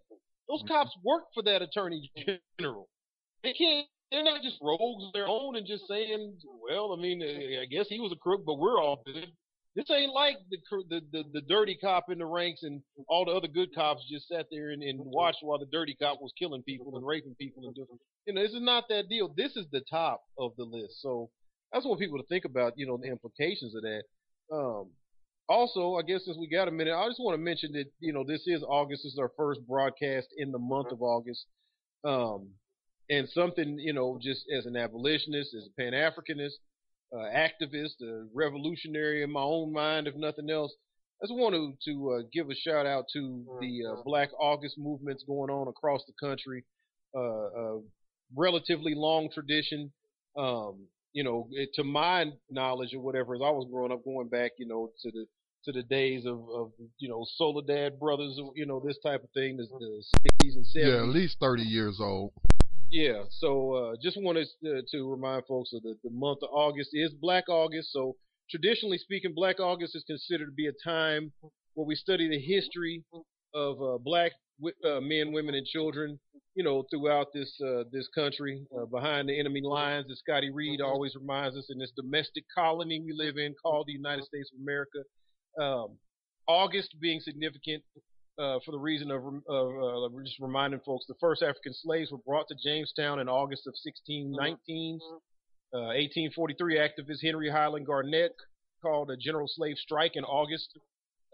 [0.49, 0.69] Those mm-hmm.
[0.69, 2.11] cops work for that attorney
[2.59, 2.89] general.
[3.43, 3.87] They can't.
[4.11, 7.89] They're not just rogues of their own and just saying, "Well, I mean, I guess
[7.89, 9.33] he was a crook, but we're all good."
[9.79, 10.59] This ain't like the
[10.91, 14.27] the the, the dirty cop in the ranks and all the other good cops just
[14.27, 17.63] sat there and, and watched while the dirty cop was killing people and raping people
[17.65, 17.87] and doing.
[18.27, 19.33] You know, this is not that deal.
[19.37, 21.01] This is the top of the list.
[21.01, 21.31] So
[21.73, 24.03] just want people to think about, you know, the implications of that.
[24.53, 24.91] Um,
[25.49, 28.13] also, I guess since we got a minute, I just want to mention that you
[28.13, 29.05] know this is August.
[29.05, 31.47] This is our first broadcast in the month of August,
[32.05, 32.49] um,
[33.09, 36.55] and something you know, just as an abolitionist, as a Pan Africanist,
[37.13, 40.73] uh, activist, a revolutionary in my own mind, if nothing else,
[41.23, 44.77] I just wanted to to uh, give a shout out to the uh, Black August
[44.79, 46.65] movements going on across the country.
[47.17, 47.79] Uh,
[48.37, 49.93] relatively long tradition.
[50.37, 54.29] Um, you know, it, to my knowledge or whatever, as I was growing up, going
[54.29, 55.27] back, you know, to the
[55.65, 59.57] to the days of, of you know Soledad Brothers, you know this type of thing,
[59.57, 60.03] the, the
[60.45, 60.89] 60s and 70s.
[60.89, 62.33] Yeah, at least 30 years old.
[62.91, 67.13] Yeah, so uh, just wanted to, to remind folks that the month of August is
[67.13, 67.93] Black August.
[67.93, 68.17] So
[68.51, 71.33] traditionally speaking, Black August is considered to be a time
[71.75, 73.05] where we study the history
[73.55, 74.33] of uh, black
[74.85, 76.19] uh, men, women, and children,
[76.55, 80.81] you know, throughout this uh, this country, uh, behind the enemy lines, as Scotty Reed
[80.81, 84.61] always reminds us, in this domestic colony we live in called the United States of
[84.63, 84.99] America.
[85.61, 85.99] Um,
[86.49, 87.83] August being significant
[88.39, 92.19] uh, for the reason of, of uh, just reminding folks the first African slaves were
[92.27, 95.01] brought to Jamestown in August of 1619.
[95.71, 98.35] 1843, activist Henry Highland Garnet
[98.81, 100.79] called a general slave strike in August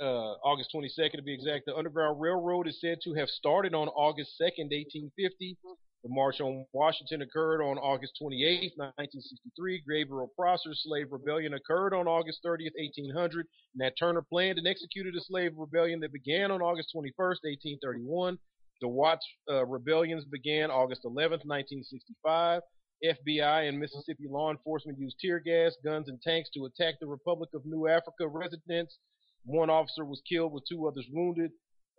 [0.00, 1.66] uh, August 22nd to be exact.
[1.66, 5.57] The Underground Railroad is said to have started on August 2nd, 1850.
[6.05, 9.82] The March on Washington occurred on August 28, 1963.
[9.88, 13.46] Gabriel Prosser's slave rebellion occurred on August 30, 1800.
[13.74, 18.38] Nat Turner planned and executed a slave rebellion that began on August 21, 1831.
[18.82, 22.61] The Watts uh, rebellions began August 11, 1965.
[23.02, 27.48] FBI and Mississippi law enforcement used tear gas, guns, and tanks to attack the Republic
[27.55, 28.98] of New Afrika residents
[29.44, 31.52] one officer was killed with two others wounded.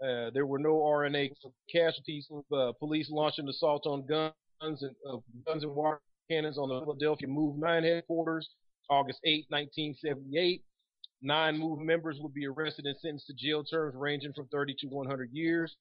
[0.03, 1.31] Uh, there were no RNA
[1.71, 2.27] casualties.
[2.53, 6.79] Uh, police launched an assault on guns and uh, guns and water cannons on the
[6.81, 8.49] Philadelphia Move 9 headquarters,
[8.89, 10.63] August 8, 1978.
[11.21, 14.87] Nine Move members would be arrested and sentenced to jail terms ranging from 30 to
[14.87, 15.75] 100 years.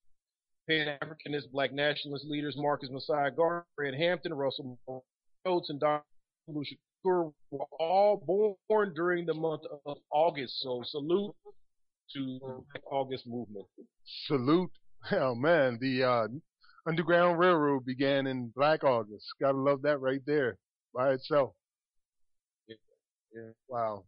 [0.69, 4.79] Pan Africanist black nationalist leaders Marcus Mosiah Garvey, Fred Hampton, Russell
[5.45, 6.05] Rhodes, and Dr.
[6.49, 7.31] Lucia were
[7.79, 10.61] all born during the month of August.
[10.63, 11.35] So salute
[12.13, 13.67] to the August movement.
[14.27, 14.71] Salute.
[15.13, 16.29] Oh man, the uh,
[16.87, 19.27] Underground Railroad began in Black August.
[19.41, 20.57] Gotta love that right there
[20.95, 21.53] by itself.
[22.67, 22.77] Yeah.
[23.35, 23.51] yeah.
[23.69, 24.05] Wow.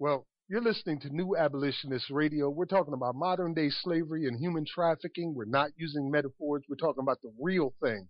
[0.00, 2.50] Well, you're listening to New Abolitionist Radio.
[2.50, 5.34] We're talking about modern day slavery and human trafficking.
[5.34, 6.62] We're not using metaphors.
[6.68, 8.08] We're talking about the real thing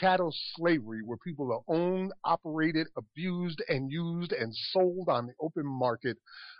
[0.00, 5.64] chattel slavery, where people are owned, operated, abused, and used and sold on the open
[5.64, 6.16] market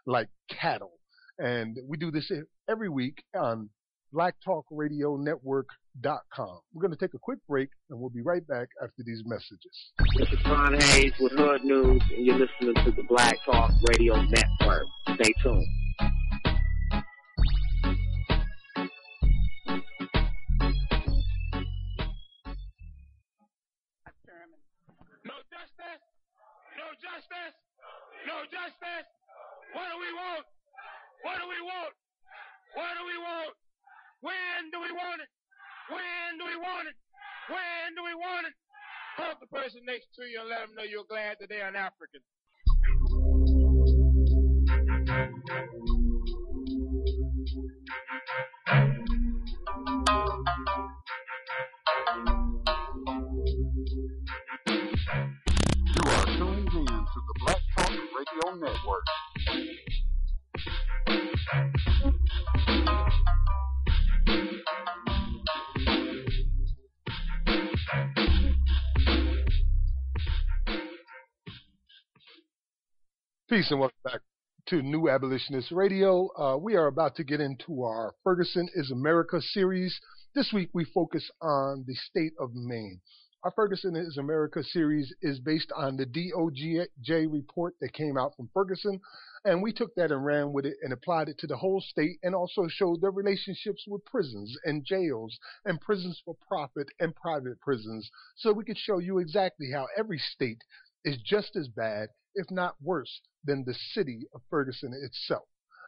[0.06, 0.92] like cattle.
[1.38, 2.30] And we do this
[2.68, 3.68] every week on
[4.14, 6.60] blacktalkradionetwork.com.
[6.72, 9.92] We're going to take a quick break and we'll be right back after these messages.
[10.18, 14.14] This is Ron Hayes with Hood News and you're listening to the Black Talk Radio
[14.22, 14.86] Network.
[15.14, 15.66] Stay tuned.
[25.24, 26.02] No justice.
[26.78, 27.54] No justice.
[28.26, 29.06] No justice?
[29.74, 30.46] What do we want?
[31.22, 31.94] What do we want?
[32.74, 33.54] What do we want?
[34.20, 35.28] When do we want it?
[35.88, 36.96] When do we want it?
[37.48, 38.54] When do we want it?
[39.16, 41.76] Help the person next to you and let them know you're glad that they're an
[41.76, 42.20] African.
[55.94, 59.06] You are tuned in to the Black Talk Radio Network.
[73.56, 74.20] Peace and welcome back
[74.66, 76.28] to New Abolitionist Radio.
[76.38, 79.98] Uh, we are about to get into our Ferguson is America series.
[80.34, 83.00] This week we focus on the state of Maine.
[83.44, 88.50] Our Ferguson is America series is based on the DOJ report that came out from
[88.52, 89.00] Ferguson,
[89.46, 92.18] and we took that and ran with it and applied it to the whole state
[92.22, 95.34] and also showed the relationships with prisons and jails
[95.64, 100.18] and prisons for profit and private prisons so we could show you exactly how every
[100.18, 100.62] state
[101.06, 105.44] is just as bad, if not worse, than the city of Ferguson itself.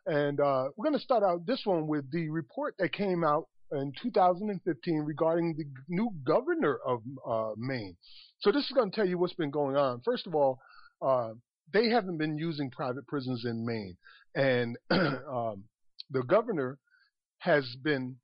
[0.07, 3.47] And uh, we're going to start out this one with the report that came out
[3.73, 7.97] in 2015 regarding the new governor of uh, Maine.
[8.41, 10.01] So this is going to tell you what's been going on.
[10.05, 10.59] First of all,
[11.03, 11.33] uh,
[11.73, 13.97] they haven't been using private prisons in Maine,
[14.35, 15.65] and um,
[16.11, 16.79] the governor
[17.39, 18.17] has been.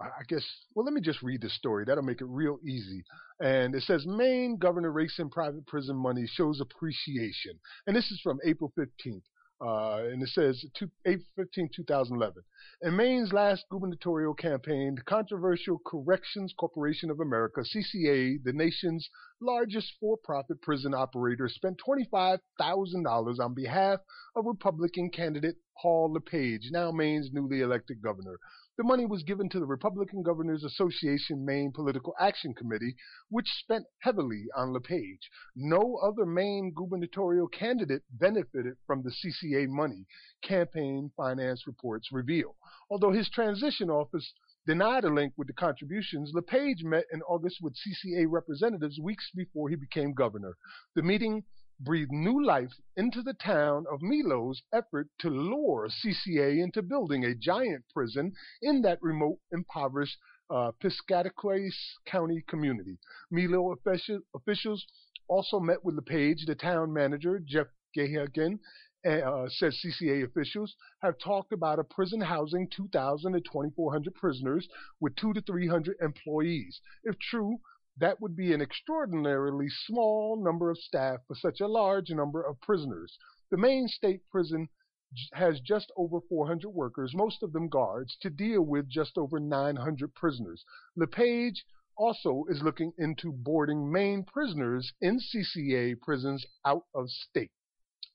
[0.00, 1.84] I guess, well, let me just read the story.
[1.84, 3.04] That'll make it real easy.
[3.40, 7.58] And it says Maine Governor rakes in private prison money shows appreciation.
[7.86, 9.22] And this is from April 15th.
[9.60, 10.64] Uh, and it says
[11.04, 12.42] 8 15 2011.
[12.82, 19.08] In Maine's last gubernatorial campaign, the controversial Corrections Corporation of America, CCA, the nation's
[19.40, 23.98] largest for profit prison operator, spent $25,000 on behalf
[24.36, 28.38] of Republican candidate Paul LePage, now Maine's newly elected governor.
[28.78, 32.94] The money was given to the Republican Governors Association Maine Political Action Committee,
[33.28, 35.28] which spent heavily on LePage.
[35.56, 40.06] No other Maine gubernatorial candidate benefited from the CCA money,
[40.42, 42.54] campaign finance reports reveal.
[42.88, 44.32] Although his transition office
[44.64, 49.68] denied a link with the contributions, LePage met in August with CCA representatives weeks before
[49.68, 50.56] he became governor.
[50.94, 51.42] The meeting
[51.80, 57.34] breathed new life into the town of Milo's effort to lure CCA into building a
[57.34, 60.18] giant prison in that remote, impoverished
[60.50, 60.72] uh,
[62.06, 62.98] County community.
[63.30, 63.76] Milo
[64.34, 64.86] officials
[65.28, 67.66] also met with LePage, the town manager, Jeff
[67.96, 68.58] Gahagan,
[69.06, 74.68] uh, says CCA officials, have talked about a prison housing 2,000 to 2,400 prisoners
[75.00, 76.80] with two to 300 employees.
[77.04, 77.58] If true,
[78.00, 82.60] that would be an extraordinarily small number of staff for such a large number of
[82.60, 83.16] prisoners.
[83.50, 84.68] The Maine state prison
[85.32, 90.14] has just over 400 workers, most of them guards, to deal with just over 900
[90.14, 90.64] prisoners.
[90.96, 91.64] LePage
[91.96, 97.50] also is looking into boarding Maine prisoners in CCA prisons out of state.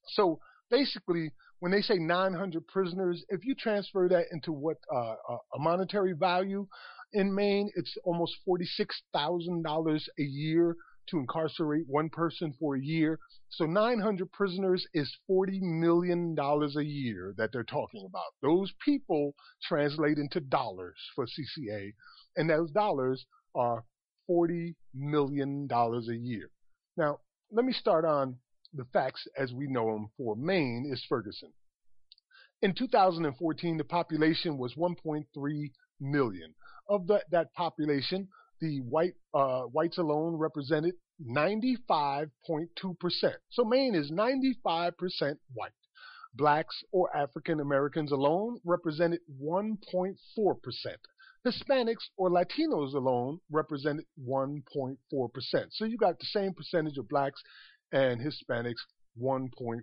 [0.08, 5.16] So basically, when they say 900 prisoners, if you transfer that into what uh,
[5.56, 6.68] a monetary value,
[7.14, 10.76] in Maine, it's almost $46,000 a year
[11.09, 13.20] to incarcerate one person for a year.
[13.49, 18.24] So 900 prisoners is $40 million a year that they're talking about.
[18.41, 21.91] Those people translate into dollars for CCA,
[22.38, 23.84] and those dollars are
[24.30, 26.49] $40 million a year.
[26.97, 27.20] Now,
[27.51, 28.38] let me start on
[28.74, 31.51] the facts as we know them for Maine is Ferguson.
[32.61, 35.26] In 2014, the population was 1.3
[35.99, 36.55] million.
[36.90, 38.28] Of the, that population,
[38.60, 42.68] the white uh, whites alone represented 95.2%.
[43.50, 44.92] So Maine is 95%
[45.54, 45.72] white.
[46.36, 50.16] Blacks or African Americans alone represented 1.4%.
[51.46, 54.98] Hispanics or Latinos alone represented 1.4%.
[55.72, 57.42] So you got the same percentage of blacks
[57.92, 58.82] and Hispanics
[59.22, 59.82] 1.4%.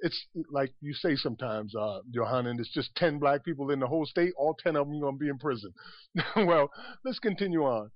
[0.00, 4.06] It's like you say sometimes, uh, Johanan, it's just 10 black people in the whole
[4.06, 5.72] state, all 10 of them are going to be in prison.
[6.36, 6.70] well,
[7.04, 7.90] let's continue on.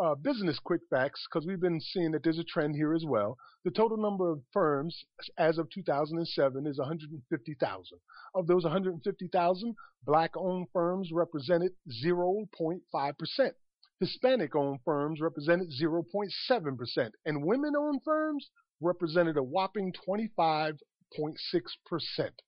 [0.00, 3.36] Uh, business quick facts, because we've been seeing that there's a trend here as well.
[3.64, 5.04] The total number of firms
[5.36, 7.98] as of 2007 is 150,000.
[8.34, 11.72] Of those 150,000, black owned firms represented
[12.04, 13.50] 0.5%.
[13.98, 18.48] Hispanic owned firms represented 0.7%, and women owned firms
[18.80, 20.78] represented a whopping 25.6%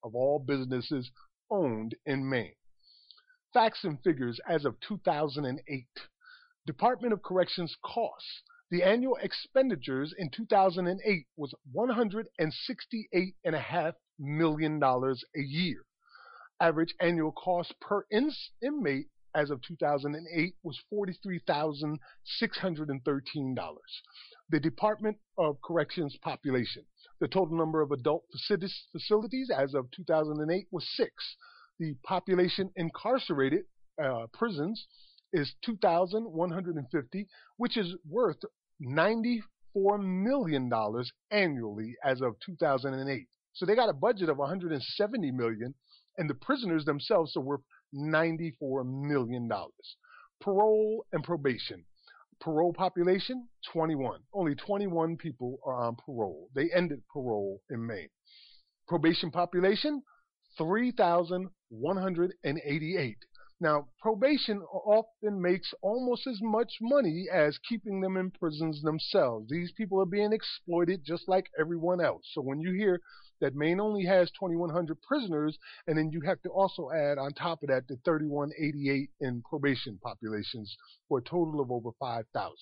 [0.05, 1.11] of all businesses
[1.51, 2.55] owned in Maine.
[3.53, 5.87] Facts and figures as of 2008.
[6.67, 8.43] Department of Corrections costs.
[8.71, 15.85] The annual expenditures in 2008 was $168.5 million a year.
[16.61, 18.31] Average annual cost per in-
[18.63, 23.57] inmate as of 2008 was $43,613
[24.51, 26.83] the Department of Corrections population.
[27.21, 28.25] The total number of adult
[28.93, 31.13] facilities as of 2008 was six.
[31.79, 33.63] The population incarcerated
[34.03, 34.87] uh, prisons
[35.33, 38.39] is 2,150, which is worth
[38.83, 39.41] $94
[40.03, 40.71] million
[41.31, 43.27] annually as of 2008.
[43.53, 45.75] So they got a budget of 170 million,
[46.19, 47.61] and the prisoners themselves are worth
[47.93, 49.97] 94 million dollars.
[50.41, 51.85] Parole and probation.
[52.41, 54.21] Parole population 21.
[54.33, 56.49] Only 21 people are on parole.
[56.55, 58.09] They ended parole in May.
[58.89, 60.03] Probation population
[60.57, 63.17] 3,188.
[63.63, 69.51] Now, probation often makes almost as much money as keeping them in prisons themselves.
[69.51, 72.27] These people are being exploited just like everyone else.
[72.33, 73.03] So when you hear
[73.41, 77.63] that Maine only has 2,100 prisoners, and then you have to also add on top
[77.63, 80.77] of that the 3,188 in probation populations
[81.09, 82.55] for a total of over 5,000.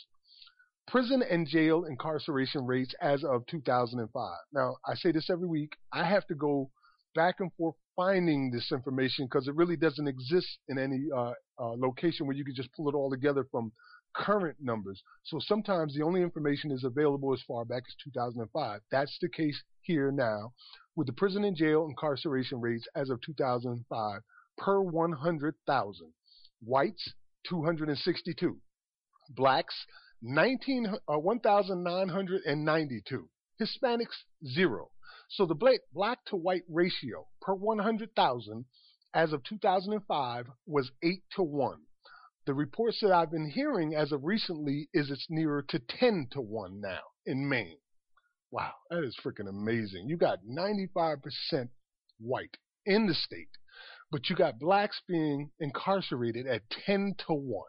[0.86, 4.38] Prison and jail incarceration rates as of 2005.
[4.52, 5.72] Now, I say this every week.
[5.92, 6.70] I have to go
[7.14, 11.74] back and forth finding this information because it really doesn't exist in any uh, uh,
[11.76, 13.72] location where you can just pull it all together from
[14.18, 15.02] current numbers.
[15.24, 18.80] So sometimes the only information is available as far back as 2005.
[18.90, 20.52] That's the case here now
[20.96, 24.20] with the prison and jail incarceration rates as of 2005
[24.58, 26.12] per 100,000.
[26.60, 27.14] Whites,
[27.48, 28.58] 262.
[29.30, 29.86] Blacks,
[30.22, 33.28] 19, uh, 1,992.
[33.60, 34.90] Hispanics, zero.
[35.30, 38.64] So the black, black to white ratio per 100,000
[39.14, 41.78] as of 2005 was 8 to 1.
[42.48, 46.40] The reports that I've been hearing as of recently is it's nearer to 10 to
[46.40, 47.76] 1 now in Maine.
[48.50, 50.08] Wow, that is freaking amazing.
[50.08, 51.68] You got 95%
[52.18, 53.50] white in the state,
[54.10, 57.66] but you got blacks being incarcerated at 10 to 1.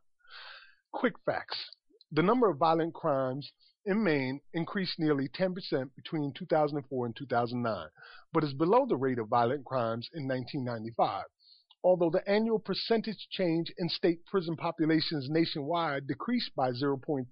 [0.93, 1.71] Quick facts.
[2.13, 3.51] The number of violent crimes
[3.83, 5.55] in Maine increased nearly 10%
[5.93, 7.87] between 2004 and 2009,
[8.31, 11.25] but is below the rate of violent crimes in 1995.
[11.81, 17.25] Although the annual percentage change in state prison populations nationwide decreased by 0.3%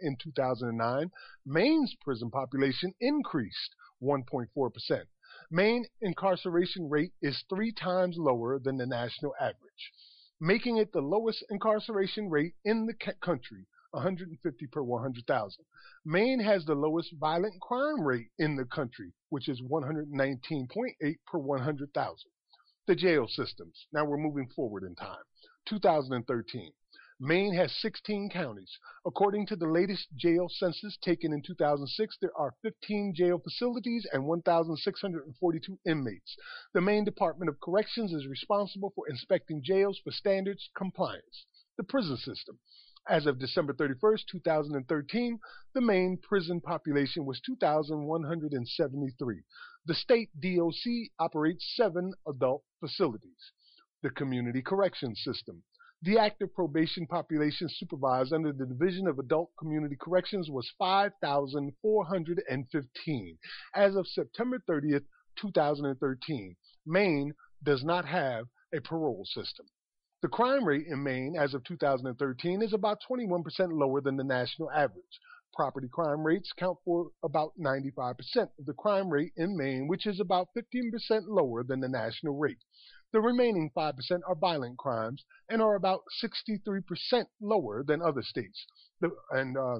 [0.00, 1.12] in 2009,
[1.44, 5.06] Maine's prison population increased 1.4%.
[5.52, 9.92] Maine incarceration rate is three times lower than the national average,
[10.40, 15.64] making it the lowest incarceration rate in the country 150 per 100,000.
[16.04, 22.30] Maine has the lowest violent crime rate in the country, which is 119.8 per 100,000.
[22.86, 23.86] The jail systems.
[23.92, 25.24] Now we're moving forward in time.
[25.68, 26.72] 2013.
[27.18, 28.78] Maine has 16 counties.
[29.04, 34.24] According to the latest jail census taken in 2006, there are 15 jail facilities and
[34.24, 36.36] 1,642 inmates.
[36.74, 41.46] The Maine Department of Corrections is responsible for inspecting jails for standards compliance.
[41.78, 42.60] The prison system.
[43.08, 45.38] As of December 31st, 2013,
[45.74, 49.42] the Maine prison population was 2,173.
[49.86, 53.52] The state DOC operates seven adult facilities.
[54.02, 55.62] The community corrections system.
[56.02, 63.38] The active probation population supervised under the Division of Adult Community Corrections was 5,415
[63.74, 65.04] as of September 30th,
[65.40, 66.56] 2013.
[66.84, 69.66] Maine does not have a parole system.
[70.26, 74.72] The crime rate in Maine as of 2013 is about 21% lower than the national
[74.72, 75.20] average.
[75.54, 78.16] Property crime rates count for about 95%
[78.58, 82.58] of the crime rate in Maine, which is about 15% lower than the national rate.
[83.12, 83.94] The remaining 5%
[84.26, 86.82] are violent crimes and are about 63%
[87.40, 88.66] lower than other states.
[89.00, 89.78] The, and uh,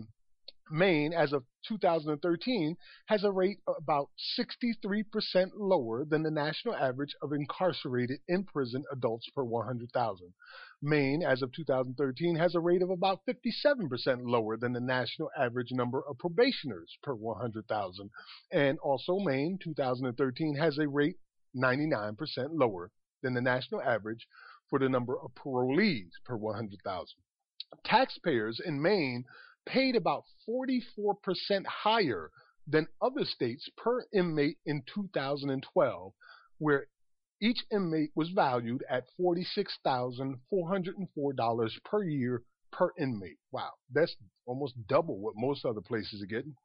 [0.70, 7.32] Maine, as of 2013, has a rate about 63% lower than the national average of
[7.32, 10.34] incarcerated in prison adults per 100,000.
[10.82, 15.72] Maine, as of 2013, has a rate of about 57% lower than the national average
[15.72, 18.10] number of probationers per 100,000.
[18.52, 21.16] And also, Maine, 2013, has a rate
[21.56, 22.16] 99%
[22.52, 22.90] lower
[23.22, 24.26] than the national average
[24.68, 27.06] for the number of parolees per 100,000.
[27.84, 29.24] Taxpayers in Maine
[29.66, 32.30] paid about 44% higher
[32.66, 36.12] than other states per inmate in 2012,
[36.58, 36.88] where
[37.40, 43.38] each inmate was valued at $46,404 per year per inmate.
[43.52, 44.16] Wow, that's
[44.46, 46.56] almost double what most other places are getting.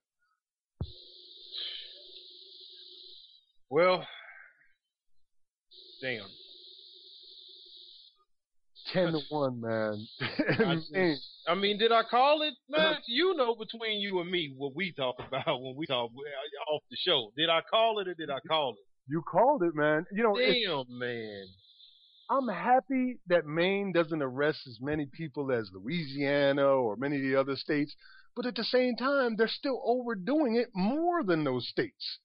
[3.68, 4.06] Well,
[6.00, 6.28] damn.
[8.92, 10.06] Ten to one, man.
[10.20, 12.96] I, just, I mean, did I call it, man?
[13.06, 16.82] you know, between you and me, what we talk about when we talk uh, off
[16.90, 17.32] the show.
[17.36, 18.86] Did I call it or did I call it?
[19.08, 20.06] You called it, man.
[20.12, 21.46] You know, damn, man.
[22.30, 27.36] I'm happy that Maine doesn't arrest as many people as Louisiana or many of the
[27.36, 27.94] other states,
[28.34, 32.18] but at the same time, they're still overdoing it more than those states.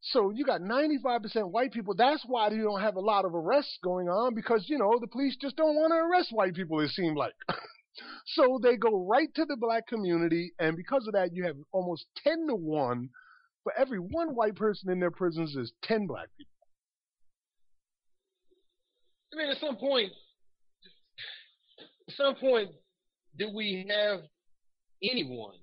[0.00, 1.94] So you got 95% white people.
[1.94, 5.08] That's why you don't have a lot of arrests going on because, you know, the
[5.08, 7.34] police just don't want to arrest white people, it seems like.
[8.26, 10.52] so they go right to the black community.
[10.58, 13.08] And because of that, you have almost 10 to 1.
[13.64, 16.52] For every one white person in their prisons, is 10 black people.
[19.32, 20.12] I mean, at some point,
[22.08, 22.70] at some point,
[23.36, 24.20] do we have
[25.02, 25.56] anyone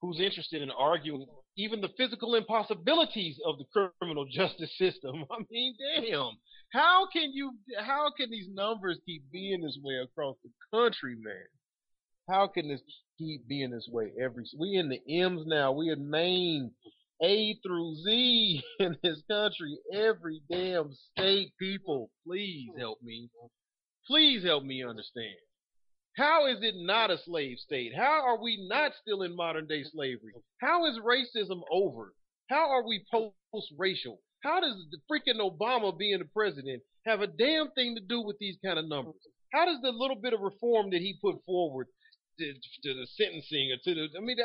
[0.00, 1.26] who's interested in arguing
[1.56, 5.24] even the physical impossibilities of the criminal justice system.
[5.30, 6.32] I mean, damn.
[6.72, 11.46] How can you how can these numbers keep being this way across the country, man?
[12.28, 12.80] How can this
[13.18, 16.72] keep being this way every we in the M's now, we in Maine,
[17.22, 23.30] A through Z in this country, every damn state people, please help me.
[24.06, 25.36] Please help me understand.
[26.16, 27.92] How is it not a slave state?
[27.94, 30.32] How are we not still in modern day slavery?
[30.60, 32.14] How is racism over?
[32.48, 34.20] How are we post racial?
[34.42, 38.38] How does the freaking Obama being the president have a damn thing to do with
[38.38, 39.20] these kind of numbers?
[39.52, 41.86] How does the little bit of reform that he put forward
[42.38, 44.38] to, to the sentencing or to the, I mean,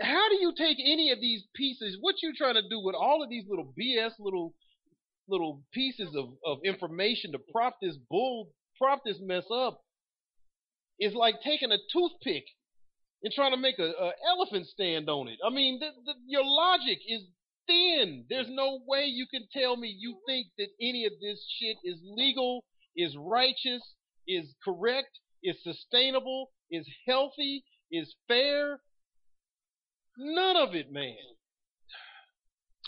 [0.00, 1.98] how do you take any of these pieces?
[2.00, 4.54] What you trying to do with all of these little BS little
[5.28, 9.80] little pieces of, of information to prop this bull, prop this mess up?
[11.00, 12.44] Is like taking a toothpick
[13.22, 15.38] and trying to make a, a elephant stand on it.
[15.44, 17.22] I mean, the, the, your logic is
[17.66, 18.24] thin.
[18.28, 21.98] There's no way you can tell me you think that any of this shit is
[22.02, 22.64] legal,
[22.96, 23.82] is righteous,
[24.26, 28.80] is correct, is sustainable, is healthy, is fair.
[30.18, 31.16] None of it, man.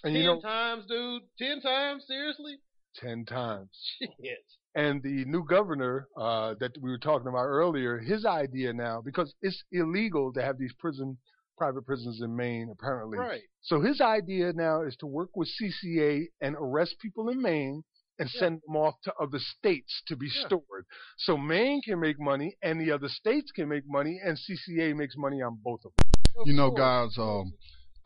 [0.05, 1.23] And ten times, dude.
[1.39, 2.59] Ten times, seriously.
[2.97, 3.71] Ten times.
[3.99, 4.39] Shit.
[4.75, 9.35] And the new governor uh, that we were talking about earlier, his idea now, because
[9.43, 11.19] it's illegal to have these prison,
[11.57, 13.19] private prisons in Maine, apparently.
[13.19, 13.43] Right.
[13.63, 17.83] So his idea now is to work with CCA and arrest people in Maine
[18.19, 18.41] and yeah.
[18.41, 20.47] send them off to other states to be yeah.
[20.47, 20.87] stored.
[21.19, 25.17] So Maine can make money and the other states can make money and CCA makes
[25.17, 26.45] money on both of them.
[26.47, 27.53] You know, guys, um,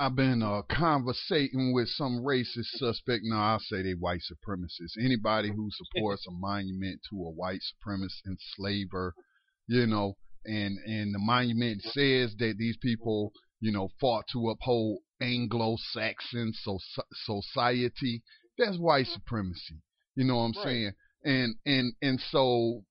[0.02, 3.20] I've been uh, conversating with some racist suspect.
[3.22, 4.98] No, I'll say they white supremacists.
[5.00, 9.14] Anybody who supports a monument to a white supremacist enslaver,
[9.68, 13.30] you know, and and the monument says that these people,
[13.60, 16.80] you know, fought to uphold Anglo-Saxon so,
[17.12, 18.24] society.
[18.58, 19.82] That's white supremacy.
[20.16, 20.64] You know what I'm right.
[20.64, 20.92] saying?
[21.24, 22.82] And and and so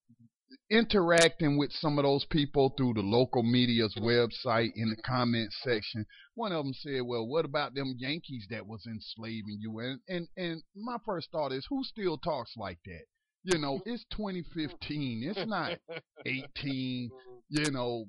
[0.72, 6.06] interacting with some of those people through the local media's website in the comment section.
[6.36, 10.28] One of them said, "Well, what about them Yankees that was enslaving you?" And and
[10.38, 13.04] and my first thought is, who still talks like that?
[13.44, 15.24] You know, it's 2015.
[15.24, 15.78] It's not
[16.26, 17.10] 18.
[17.50, 18.06] You know,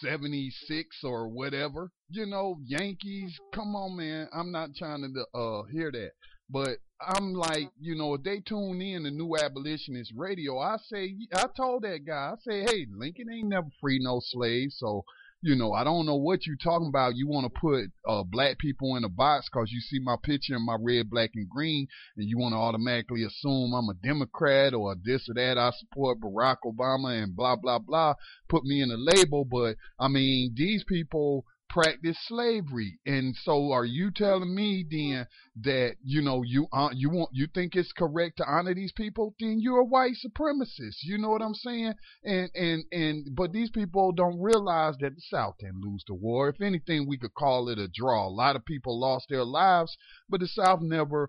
[0.00, 1.90] 76 or whatever.
[2.08, 3.36] You know, Yankees.
[3.52, 4.28] Come on, man.
[4.32, 6.12] I'm not trying to uh hear that.
[6.48, 11.16] But I'm like, you know, if they tune in to New Abolitionist Radio, I say,
[11.34, 15.04] I told that guy, I say, hey, Lincoln ain't never free no slaves, so
[15.42, 17.14] you know, I don't know what you're talking about.
[17.14, 20.56] You want to put uh, black people in a box because you see my picture
[20.56, 21.86] in my red, black, and green,
[22.16, 25.58] and you want to automatically assume I'm a Democrat or this or that.
[25.58, 28.14] I support Barack Obama and blah blah blah.
[28.48, 31.44] Put me in a label, but I mean, these people
[31.76, 32.98] practice slavery.
[33.04, 35.26] And so are you telling me then
[35.62, 39.34] that, you know, you uh, you want you think it's correct to honor these people?
[39.38, 40.96] Then you're a white supremacist.
[41.02, 41.92] You know what I'm saying?
[42.24, 46.48] And and and but these people don't realize that the South didn't lose the war.
[46.48, 48.26] If anything, we could call it a draw.
[48.26, 49.98] A lot of people lost their lives,
[50.30, 51.28] but the South never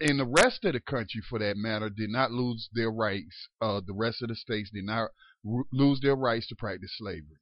[0.00, 3.48] and the rest of the country, for that matter, did not lose their rights.
[3.60, 5.10] Uh, the rest of the states did not
[5.72, 7.38] lose their rights to practice slavery.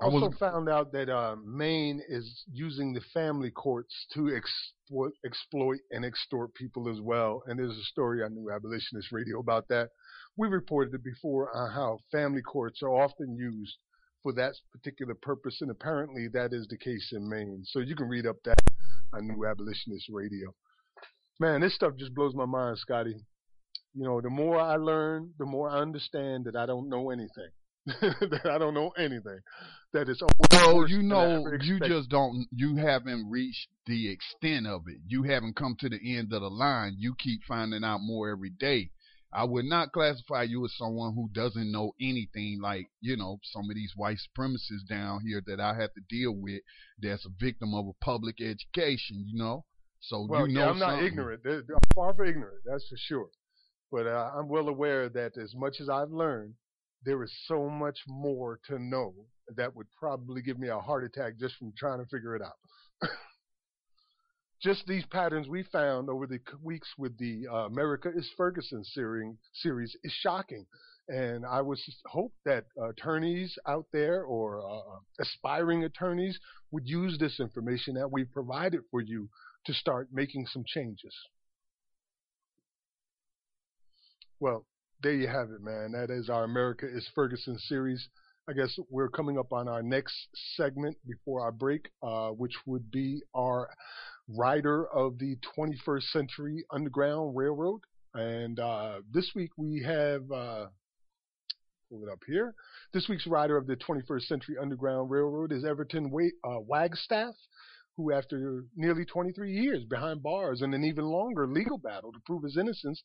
[0.00, 6.04] Also found out that uh, Maine is using the family courts to exploit, exploit and
[6.04, 7.42] extort people as well.
[7.46, 9.90] And there's a story on New Abolitionist Radio about that.
[10.36, 13.76] We reported it before on how family courts are often used
[14.22, 17.62] for that particular purpose, and apparently that is the case in Maine.
[17.64, 18.60] So you can read up that
[19.14, 20.54] on New Abolitionist Radio.
[21.40, 23.14] Man, this stuff just blows my mind, Scotty.
[23.94, 27.48] You know, the more I learn, the more I understand that I don't know anything.
[27.86, 29.38] That I don't know anything.
[29.92, 30.20] That is
[30.52, 32.46] well, you know, you just don't.
[32.50, 34.98] You haven't reached the extent of it.
[35.06, 36.96] You haven't come to the end of the line.
[36.98, 38.90] You keep finding out more every day.
[39.32, 43.68] I would not classify you as someone who doesn't know anything like, you know, some
[43.68, 46.62] of these white supremacists down here that I have to deal with
[47.00, 49.64] that's a victim of a public education, you know?
[50.00, 51.42] So well, you know yeah, I'm not ignorant.
[51.44, 51.62] They're
[51.94, 53.28] far from ignorant, that's for sure.
[53.90, 56.54] But uh, I'm well aware that as much as I've learned,
[57.06, 59.14] there is so much more to know
[59.56, 62.58] that would probably give me a heart attack just from trying to figure it out.
[64.62, 69.96] just these patterns we found over the weeks with the uh, America is Ferguson series,
[70.02, 70.66] is shocking.
[71.08, 76.36] And I was hope that attorneys out there or uh, aspiring attorneys
[76.72, 79.28] would use this information that we've provided for you
[79.66, 81.14] to start making some changes.
[84.40, 84.66] Well,
[85.02, 85.92] there you have it, man.
[85.92, 88.08] That is our America is Ferguson series.
[88.48, 90.14] I guess we're coming up on our next
[90.54, 93.68] segment before our break, uh, which would be our
[94.28, 97.80] rider of the 21st Century Underground Railroad.
[98.14, 100.66] And uh, this week we have, uh,
[101.90, 102.54] pull it up here.
[102.92, 107.34] This week's rider of the 21st Century Underground Railroad is Everton Wa- uh, Wagstaffe,
[107.96, 112.42] who, after nearly 23 years behind bars and an even longer legal battle to prove
[112.42, 113.02] his innocence,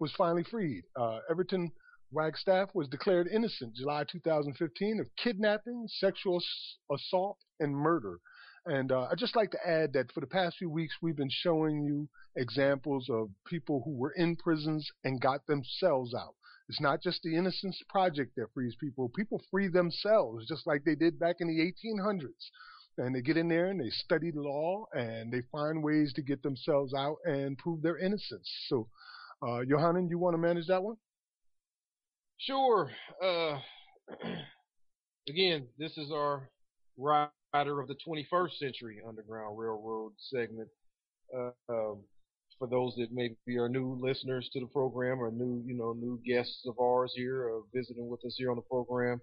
[0.00, 0.84] was finally freed.
[0.96, 1.70] Uh, Everton
[2.12, 6.42] Wagstaffe was declared innocent July 2015 of kidnapping, sexual
[6.92, 8.18] assault, and murder.
[8.66, 11.30] And uh, I'd just like to add that for the past few weeks, we've been
[11.30, 16.34] showing you examples of people who were in prisons and got themselves out.
[16.68, 19.08] It's not just the Innocence Project that frees people.
[19.08, 22.50] People free themselves, just like they did back in the 1800s.
[22.98, 26.42] And they get in there and they study law and they find ways to get
[26.42, 28.48] themselves out and prove their innocence.
[28.68, 28.88] So,
[29.42, 29.76] uh, you
[30.18, 30.96] want to manage that one?
[32.38, 32.90] Sure.
[33.22, 33.58] Uh,
[35.28, 36.48] again, this is our
[36.96, 40.68] rider of the 21st Century Underground Railroad segment.
[41.36, 41.98] Uh, um,
[42.58, 46.20] for those that maybe are new listeners to the program or new, you know, new
[46.26, 49.20] guests of ours here uh, visiting with us here on the program,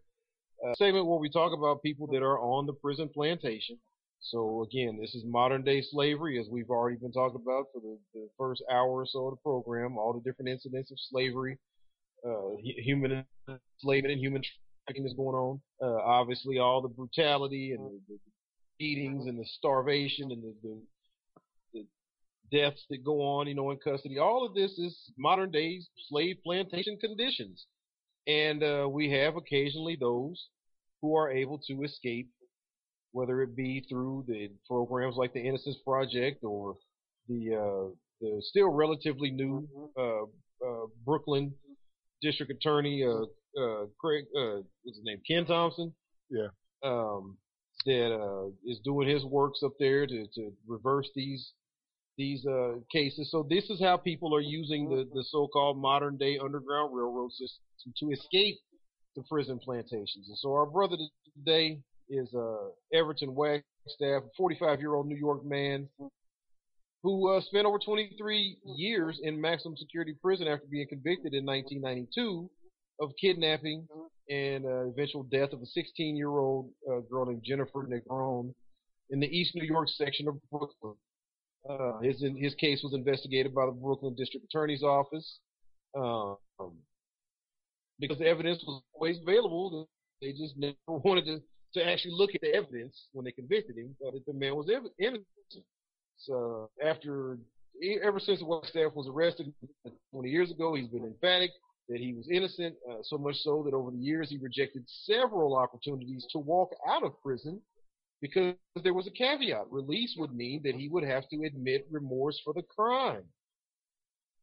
[0.65, 3.77] uh, segment where we talk about people that are on the prison plantation.
[4.19, 7.98] So again, this is modern day slavery, as we've already been talking about for the,
[8.14, 9.98] the first hour or so of the program.
[9.98, 11.57] All the different incidents of slavery,
[12.27, 15.61] uh, human enslavement and human trafficking is going on.
[15.81, 18.19] Uh, obviously, all the brutality and the, the
[18.80, 20.81] beatings and the starvation and the, the,
[21.73, 24.18] the deaths that go on, you know, in custody.
[24.19, 27.65] All of this is modern day slave plantation conditions,
[28.27, 30.48] and uh, we have occasionally those
[31.02, 32.27] who are able to escape,
[33.18, 36.77] whether it be through the programs like the Innocence Project or
[37.27, 37.85] the uh,
[38.22, 39.68] the still relatively new
[39.98, 40.23] uh,
[40.68, 41.53] uh, Brooklyn
[42.22, 43.23] District Attorney uh,
[43.64, 45.94] uh, Craig, uh, what's his name, Ken Thompson.
[46.30, 46.49] Yeah.
[46.84, 47.38] Um,
[47.85, 51.53] that uh, is doing his works up there to, to reverse these
[52.18, 53.30] these uh, cases.
[53.31, 57.94] So this is how people are using the, the so-called modern day underground railroad system
[57.99, 58.57] to escape
[59.15, 60.26] the prison plantations.
[60.27, 60.98] And so our brother
[61.35, 61.80] today
[62.10, 63.64] is uh, Everton Wagstaffe,
[64.02, 65.88] a 45 year old New York man
[67.04, 72.50] who uh, spent over 23 years in maximum security prison after being convicted in 1992
[73.00, 73.88] of kidnapping
[74.30, 78.54] and uh, eventual death of a 16 year old uh, girl named Jennifer Negron
[79.10, 80.96] in the East New York section of Brooklyn.
[81.70, 85.40] Uh, his his case was investigated by the Brooklyn District Attorney's Office.
[85.96, 86.38] Um,
[88.00, 89.90] because the evidence was always available,
[90.22, 91.42] they just never wanted to,
[91.78, 94.70] to actually look at the evidence when they convicted him uh, that the man was
[94.99, 95.26] innocent.
[96.18, 97.38] So after,
[98.04, 99.54] ever since Wagstaffe was arrested
[100.12, 101.52] 20 years ago, he's been emphatic
[101.90, 105.56] that he was innocent, uh, so much so that over the years he rejected several
[105.56, 107.62] opportunities to walk out of prison
[108.22, 109.72] because there was a caveat.
[109.72, 113.24] Release would mean that he would have to admit remorse for the crime.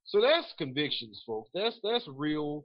[0.04, 1.50] So that's convictions, folks.
[1.54, 2.64] That's that's real.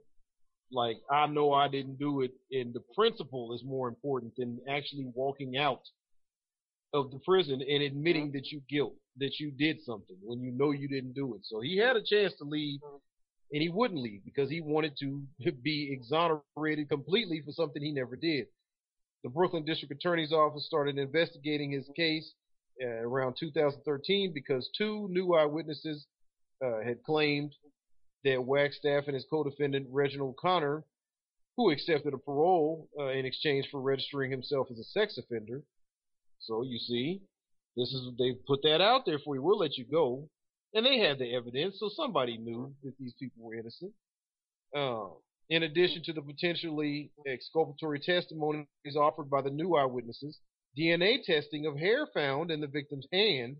[0.72, 5.10] Like I know I didn't do it, and the principle is more important than actually
[5.14, 5.82] walking out
[6.92, 10.70] of the prison and admitting that you guilt, that you did something when you know
[10.70, 11.40] you didn't do it.
[11.44, 12.80] So he had a chance to leave,
[13.52, 15.22] and he wouldn't leave because he wanted to
[15.62, 18.46] be exonerated completely for something he never did.
[19.22, 22.32] The Brooklyn District Attorney's Office started investigating his case
[22.82, 26.06] uh, around 2013 because two new eyewitnesses
[26.64, 27.52] uh, had claimed
[28.24, 30.84] that Wagstaffe and his co-defendant Reginald Connor,
[31.56, 35.62] who accepted a parole uh, in exchange for registering himself as a sex offender.
[36.38, 37.22] So you see,
[37.76, 39.42] this is they put that out there for you.
[39.42, 40.28] We'll let you go,
[40.74, 43.92] and they had the evidence, so somebody knew that these people were innocent.
[44.74, 45.08] Uh,
[45.48, 48.66] in addition to the potentially exculpatory testimonies
[48.96, 50.38] offered by the new eyewitnesses,
[50.78, 53.56] DNA testing of hair found in the victim's hand,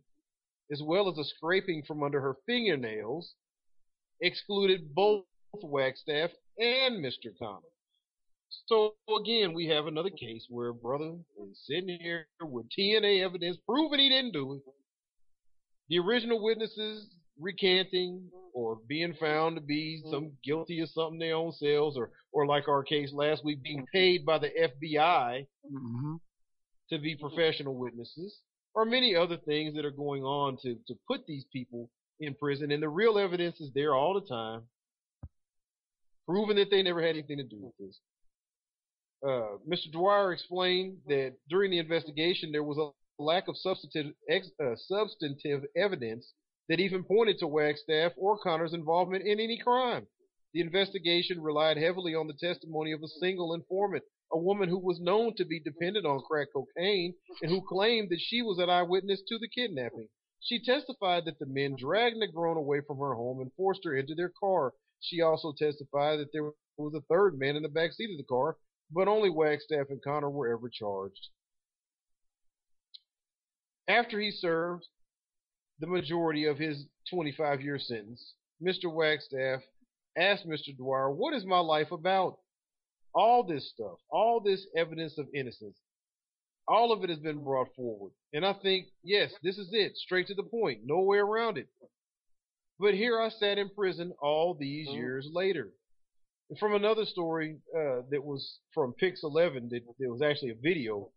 [0.70, 3.34] as well as a scraping from under her fingernails,
[4.20, 5.24] excluded both
[5.62, 7.30] Wagstaffe and Mr.
[7.38, 7.60] Connor.
[8.66, 11.12] So again, we have another case where a brother
[11.50, 14.62] is sitting here with DNA evidence proving he didn't do it.
[15.88, 17.08] The original witnesses
[17.40, 22.46] recanting or being found to be some guilty of something they own selves or or
[22.46, 26.14] like our case last week being paid by the FBI Mm-hmm.
[26.90, 28.38] to be professional witnesses
[28.74, 31.88] or many other things that are going on to to put these people
[32.20, 34.62] in prison and the real evidence is there all the time
[36.26, 37.98] proving that they never had anything to do with this
[39.26, 39.92] uh, Mr.
[39.92, 45.64] Dwyer explained that during the investigation there was a lack of substantive ex, uh, substantive
[45.76, 46.32] evidence
[46.68, 50.06] that even pointed to Wagstaffe or Connor's involvement in any crime.
[50.54, 55.00] The investigation relied heavily on the testimony of a single informant, a woman who was
[55.00, 59.20] known to be dependent on crack cocaine and who claimed that she was an eyewitness
[59.28, 60.08] to the kidnapping.
[60.40, 64.14] She testified that the men dragged Negron away from her home and forced her into
[64.14, 64.74] their car.
[65.00, 68.24] She also testified that there was a third man in the back seat of the
[68.24, 68.56] car,
[68.90, 71.28] but only Wagstaffe and Connor were ever charged.
[73.86, 74.86] After he served
[75.78, 78.92] the majority of his 25 year sentence, Mr.
[78.92, 79.62] Wagstaffe
[80.16, 80.76] asked Mr.
[80.76, 82.38] Dwyer, What is my life about?
[83.14, 85.76] All this stuff, all this evidence of innocence,
[86.70, 88.12] all of it has been brought forward.
[88.32, 91.66] And I think, yes, this is it, straight to the point, no way around it.
[92.78, 95.68] But here I sat in prison all these years later.
[96.48, 100.62] And from another story uh, that was from Pix 11, that there was actually a
[100.62, 101.10] video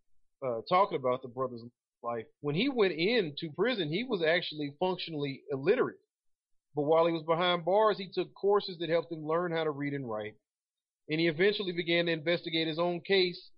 [0.44, 1.62] uh, talking about the brother's
[2.02, 2.26] life.
[2.40, 6.00] When he went into prison, he was actually functionally illiterate.
[6.74, 9.70] But while he was behind bars, he took courses that helped him learn how to
[9.70, 10.34] read and write.
[11.08, 13.50] And he eventually began to investigate his own case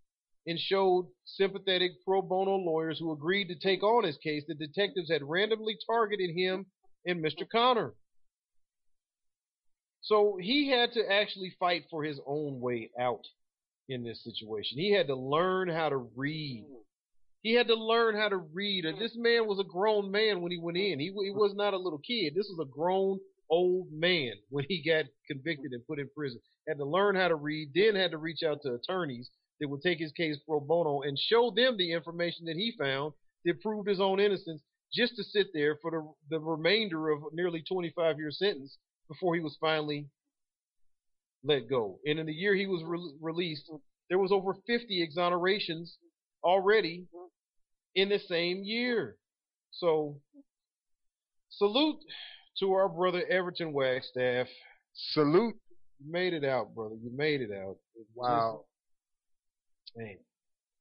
[0.47, 5.10] and showed sympathetic pro bono lawyers who agreed to take on his case that detectives
[5.10, 6.66] had randomly targeted him
[7.05, 7.48] and Mr.
[7.51, 7.94] Connor.
[10.02, 13.24] So he had to actually fight for his own way out
[13.89, 14.78] in this situation.
[14.78, 16.64] He had to learn how to read.
[17.43, 18.85] He had to learn how to read.
[18.85, 21.01] And this man was a grown man when he went in.
[21.01, 22.35] He, he was not a little kid.
[22.35, 23.18] This was a grown
[23.51, 26.40] old man when he got convicted and put in prison.
[26.68, 29.82] Had to learn how to read, then had to reach out to attorneys that would
[29.82, 33.12] take his case pro bono and show them the information that he found
[33.44, 34.62] that proved his own innocence
[34.92, 38.78] just to sit there for the, the remainder of nearly 25 year sentence
[39.08, 40.06] before he was finally
[41.44, 41.98] let go.
[42.04, 43.70] And in the year he was re- released,
[44.08, 45.96] there was over 50 exonerations
[46.42, 47.06] already
[47.94, 49.16] in the same year.
[49.70, 50.20] So
[51.50, 51.98] salute
[52.60, 54.48] to our brother Everton Wagstaffe.
[54.94, 55.56] Salute.
[55.98, 56.94] You made it out, brother.
[57.02, 57.76] You made it out.
[58.14, 58.64] Wow.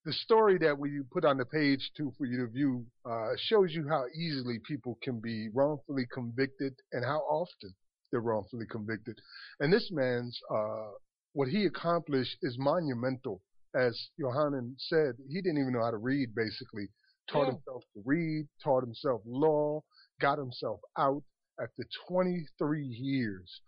[0.05, 3.73] The story that we put on the page too for you to view uh, shows
[3.73, 7.73] you how easily people can be wrongfully convicted and how often
[8.11, 9.17] they're wrongfully convicted.
[9.59, 10.91] And this man's uh,
[11.33, 13.41] what he accomplished is monumental.
[13.75, 16.35] As Johanan said, he didn't even know how to read.
[16.35, 16.87] Basically,
[17.29, 17.53] taught Yeah.
[17.53, 19.83] himself to read, taught himself law,
[20.21, 21.23] got himself out
[21.59, 23.61] after 23 years.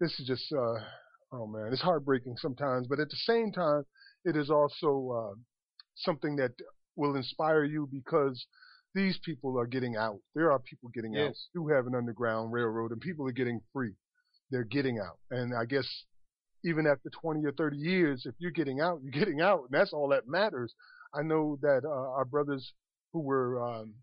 [0.00, 0.80] This is just uh,
[1.32, 3.84] oh man, it's heartbreaking sometimes, but at the same time,
[4.24, 5.34] it is also uh,
[5.96, 6.52] something that
[6.96, 8.46] will inspire you because
[8.94, 10.18] these people are getting out.
[10.34, 11.48] There are people getting out Yes.
[11.54, 13.92] who have an underground railroad, and people are getting free.
[14.50, 15.86] They're getting out, and I guess
[16.64, 19.92] even after 20 or 30 years, if you're getting out, you're getting out, and that's
[19.92, 20.74] all that matters.
[21.12, 22.72] I know that uh, our brothers
[23.12, 23.94] who were um,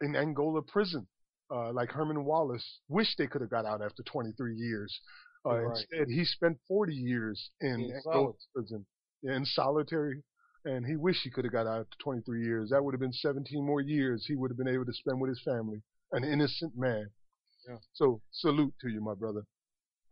[0.00, 1.06] in Angola prison,
[1.50, 5.00] uh, like Herman Wallace, wish they could have got out after 23 years.
[5.46, 5.76] Uh, Right.
[5.90, 8.86] Instead, he spent 40 years in In Angola prison,
[9.24, 10.22] in solitary,
[10.64, 12.70] and he wished he could have got out after 23 years.
[12.70, 15.30] That would have been 17 more years he would have been able to spend with
[15.30, 15.82] his family,
[16.12, 17.08] an innocent man.
[17.68, 17.76] Yeah.
[17.94, 19.42] So salute to you, my brother.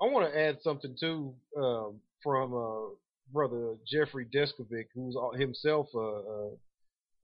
[0.01, 2.95] I want to add something too um, from uh,
[3.33, 6.51] brother Jeffrey Deskovic, who's himself a, a,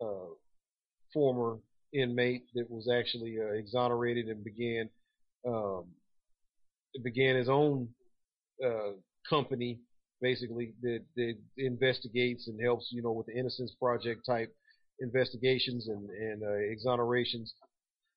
[0.02, 0.26] a
[1.12, 1.58] former
[1.92, 4.88] inmate that was actually uh, exonerated and began
[5.46, 5.84] um,
[7.02, 7.88] began his own
[8.64, 8.92] uh,
[9.28, 9.78] company,
[10.20, 14.54] basically that, that investigates and helps, you know, with the Innocence Project type
[15.00, 17.52] investigations and and uh, exonerations.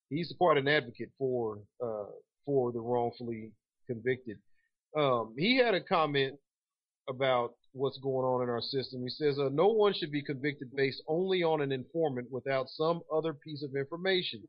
[0.09, 2.11] He's quite an advocate for uh,
[2.45, 3.51] for the wrongfully
[3.87, 4.37] convicted.
[4.97, 6.35] Um, he had a comment
[7.09, 9.01] about what's going on in our system.
[9.03, 13.01] He says, uh, no one should be convicted based only on an informant without some
[13.13, 14.43] other piece of information.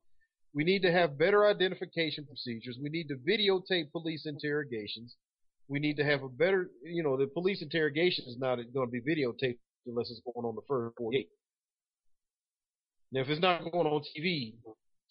[0.54, 2.78] We need to have better identification procedures.
[2.82, 5.16] We need to videotape police interrogations.
[5.72, 8.92] We need to have a better, you know, the police interrogation is not going to
[8.92, 11.26] be videotaped unless it's going on the first 48.
[13.10, 14.52] Now, if it's not going on TV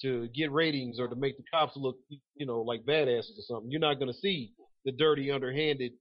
[0.04, 1.98] to get ratings or to make the cops look,
[2.36, 4.54] you know, like badasses or something, you're not going to see
[4.86, 5.94] the dirty, underhanded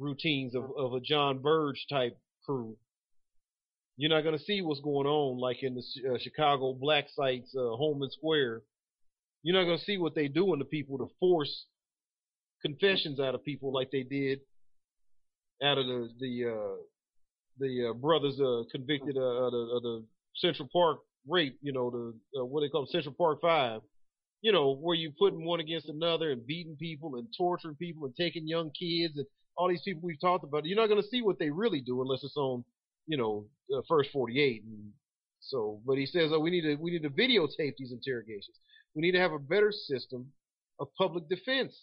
[0.00, 2.76] routines of, of a John Burge type crew.
[3.96, 7.54] You're not going to see what's going on like in the uh, Chicago black sites,
[7.56, 8.62] uh, Homan Square.
[9.44, 11.66] You're not going to see what they doing to people to force
[12.62, 14.40] confessions out of people like they did
[15.62, 16.76] out of the the uh,
[17.58, 20.04] the uh, brothers uh, convicted uh, of, the, of the
[20.36, 21.58] Central Park rape.
[21.62, 23.82] You know the uh, what they call Central Park Five.
[24.42, 28.16] You know where you putting one against another and beating people and torturing people and
[28.16, 29.26] taking young kids and
[29.56, 30.64] all these people we've talked about.
[30.64, 32.64] You're not going to see what they really do unless it's on
[33.06, 34.64] you know uh, first 48.
[34.64, 34.92] And
[35.40, 38.56] so, but he says oh, we need to we need to videotape these interrogations.
[38.94, 40.32] We need to have a better system
[40.80, 41.74] of public defense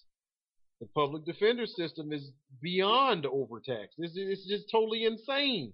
[0.80, 2.30] the public defender system is
[2.62, 3.96] beyond overtaxed.
[3.98, 5.74] This is just totally insane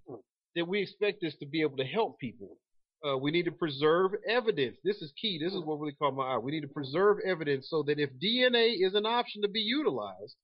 [0.55, 2.57] that we expect this to be able to help people.
[3.05, 4.77] Uh, we need to preserve evidence.
[4.83, 5.39] This is key.
[5.43, 6.37] This is what really caught my eye.
[6.37, 10.35] We need to preserve evidence so that if DNA is an option to be utilized,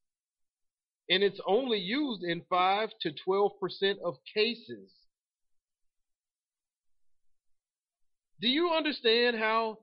[1.09, 4.91] and it's only used in 5 to 12% of cases.
[8.41, 9.79] Do you understand how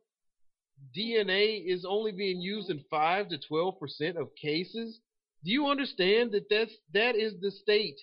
[0.96, 5.00] DNA is only being used in 5 to 12% of cases,
[5.44, 7.98] do you understand that that's, that is the state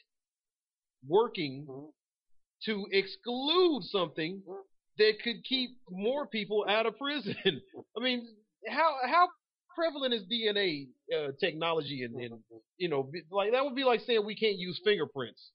[1.07, 1.67] working
[2.65, 4.41] to exclude something
[4.97, 7.35] that could keep more people out of prison?
[7.97, 8.27] I mean,
[8.67, 9.27] how, how
[9.75, 12.39] prevalent is DNA uh, technology and, and,
[12.77, 15.51] you know, like that would be like saying we can't use fingerprints.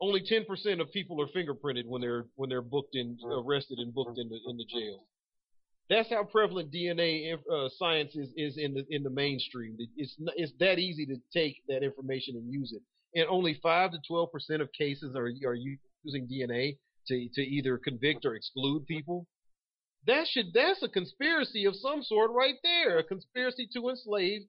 [0.00, 4.18] Only 10% of people are fingerprinted when they're when they're booked in arrested and booked
[4.18, 5.04] in the in the jail.
[5.90, 9.76] That's how prevalent DNA uh, science is, is in the in the mainstream.
[9.96, 12.82] It's it's that easy to take that information and use it.
[13.18, 17.76] And only five to twelve percent of cases are are using DNA to to either
[17.76, 19.26] convict or exclude people.
[20.06, 22.98] That should that's a conspiracy of some sort right there.
[22.98, 24.42] A conspiracy to enslave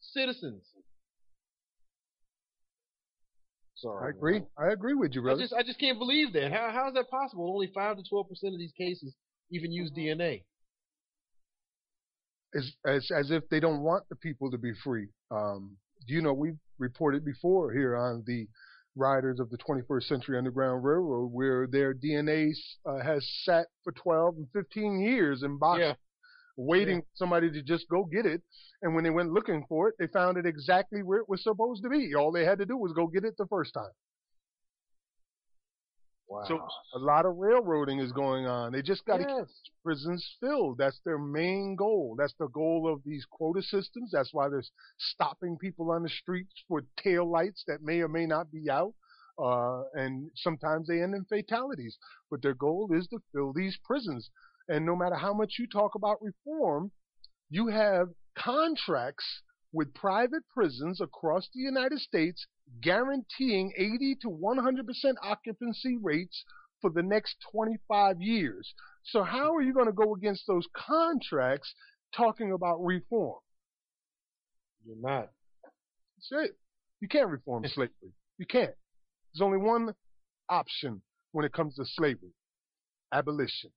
[0.00, 0.64] citizens.
[3.76, 4.08] Sorry.
[4.08, 4.42] I agree.
[4.58, 5.42] I agree with you, brother.
[5.42, 6.50] I just I just can't believe that.
[6.50, 7.48] How how is that possible?
[7.54, 9.14] Only five to twelve percent of these cases
[9.52, 10.42] even use DNA
[12.54, 15.08] as, as as if they don't want the people to be free.
[15.30, 15.76] Um,
[16.06, 18.46] you know, we've reported before here on the
[18.96, 22.52] riders of the 21st Century Underground Railroad where their DNA
[22.84, 25.86] uh, has sat for 12 and 15 years in boxes.
[25.86, 25.94] Yeah.
[26.58, 27.02] Waiting yeah.
[27.14, 28.42] somebody to just go get it.
[28.82, 31.82] And when they went looking for it, they found it exactly where it was supposed
[31.82, 32.14] to be.
[32.14, 33.90] All they had to do was go get it the first time.
[36.32, 36.44] Wow.
[36.48, 38.72] So a lot of railroading is going on.
[38.72, 39.46] They just got to yes.
[39.64, 40.78] keep prisons filled.
[40.78, 42.16] That's their main goal.
[42.18, 44.12] That's the goal of these quota systems.
[44.12, 44.64] That's why they're
[44.96, 48.94] stopping people on the streets for tail lights that may or may not be out.
[49.38, 51.98] Uh, and sometimes they end in fatalities.
[52.30, 54.30] But their goal is to fill these prisons.
[54.68, 56.92] And no matter how much you talk about reform,
[57.50, 59.42] you have contracts
[59.72, 62.46] with private prisons across the United States
[62.82, 66.44] guaranteeing 80 to 100% occupancy rates
[66.80, 68.74] for the next 25 years.
[69.04, 71.74] So how are you going to go against those contracts
[72.14, 73.40] talking about reform?
[74.84, 75.30] You're not.
[76.16, 76.56] That's it.
[77.00, 78.12] You can't reform slavery.
[78.38, 78.74] You can't.
[79.32, 79.94] There's only one
[80.48, 82.34] option when it comes to slavery.
[83.12, 83.70] Abolition.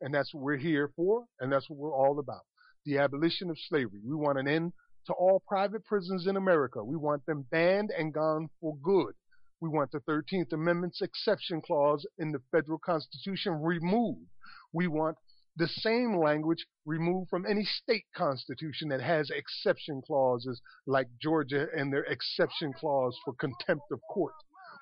[0.00, 2.42] And that's what we're here for, and that's what we're all about.
[2.84, 4.00] The abolition of slavery.
[4.06, 4.72] We want an end
[5.06, 6.82] to all private prisons in America.
[6.84, 9.14] We want them banned and gone for good.
[9.60, 14.26] We want the 13th Amendment's exception clause in the federal constitution removed.
[14.72, 15.16] We want
[15.56, 21.92] the same language removed from any state constitution that has exception clauses like Georgia and
[21.92, 24.34] their exception clause for contempt of court.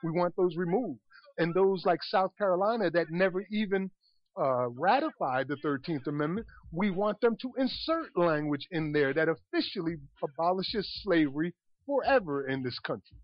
[0.02, 1.00] We want those removed.
[1.38, 3.90] And those like South Carolina that never even
[4.38, 9.96] uh, ratified the 13th Amendment, we want them to insert language in there that officially
[10.22, 11.54] abolishes slavery
[11.86, 13.16] forever in this country.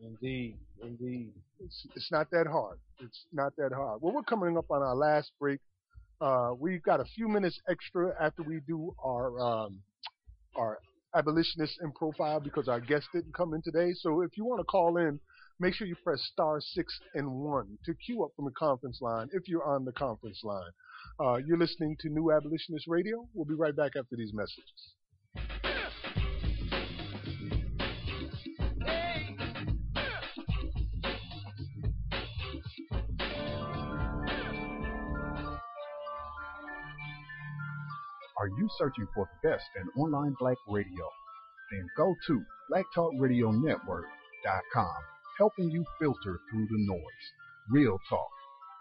[0.00, 1.32] Indeed, indeed.
[1.60, 2.78] It's, it's not that hard.
[3.00, 4.00] It's not that hard.
[4.00, 5.60] Well, we're coming up on our last break.
[6.20, 9.80] Uh, we've got a few minutes extra after we do our um,
[10.56, 10.78] our
[11.14, 13.92] abolitionist in profile because our guest didn't come in today.
[13.94, 15.18] So if you want to call in,
[15.60, 19.28] make sure you press star six and one to queue up from the conference line
[19.32, 20.70] if you're on the conference line.
[21.20, 23.26] Uh, you're listening to New Abolitionist Radio.
[23.34, 24.94] We'll be right back after these messages.
[38.40, 41.10] Are you searching for the best in online black radio?
[41.72, 42.40] Then go to
[42.70, 47.32] blacktalkradionetwork.com helping you filter through the noise.
[47.70, 48.28] Real talk,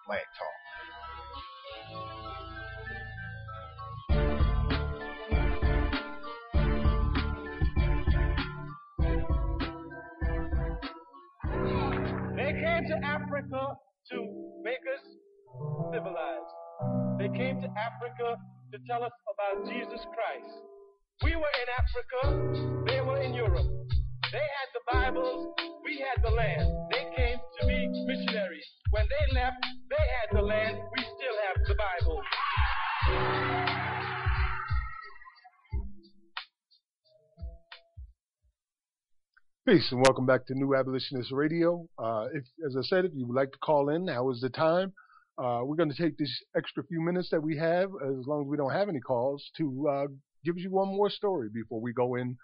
[0.08, 0.48] black talk.
[12.36, 13.78] They came to Africa
[14.12, 14.18] to
[14.64, 15.06] make us
[15.94, 16.54] civilized.
[17.20, 18.38] They came to Africa
[18.72, 20.54] to tell us about Jesus Christ.
[21.24, 23.77] We were in Africa, they were in Europe.
[24.30, 25.56] They had the Bibles,
[25.86, 26.70] we had the land.
[26.92, 28.66] They came to be missionaries.
[28.90, 29.56] When they left,
[29.90, 32.22] they had the land, we still have the Bible.
[39.66, 41.88] Peace and welcome back to New Abolitionist Radio.
[41.98, 44.50] Uh, if, as I said, if you would like to call in, now is the
[44.50, 44.92] time.
[45.38, 48.48] Uh, we're going to take this extra few minutes that we have, as long as
[48.50, 50.08] we don't have any calls, to uh,
[50.44, 52.36] give you one more story before we go in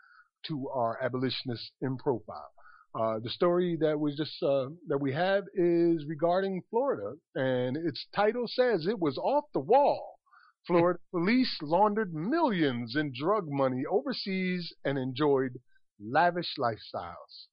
[0.47, 2.51] to our abolitionist in profile.
[2.95, 8.05] Uh, the story that we just uh, that we have is regarding Florida, and its
[8.15, 10.19] title says it was off the wall.
[10.67, 15.59] Florida police laundered millions in drug money overseas and enjoyed
[15.99, 17.47] lavish lifestyles.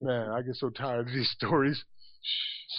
[0.00, 1.84] Man, I get so tired of these stories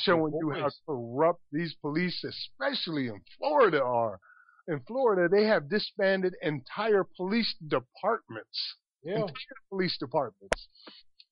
[0.03, 4.19] showing you how corrupt these police, especially in Florida, are.
[4.67, 8.75] In Florida, they have disbanded entire police departments.
[9.03, 9.15] Yeah.
[9.15, 10.67] Entire police departments.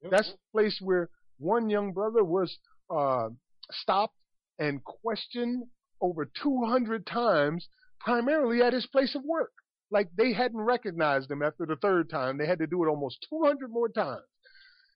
[0.01, 0.11] Yep.
[0.11, 2.57] That's the place where one young brother was
[2.89, 3.29] uh,
[3.71, 4.15] stopped
[4.57, 5.63] and questioned
[6.01, 7.67] over 200 times,
[7.99, 9.51] primarily at his place of work.
[9.91, 12.37] Like they hadn't recognized him after the third time.
[12.37, 14.23] They had to do it almost 200 more times.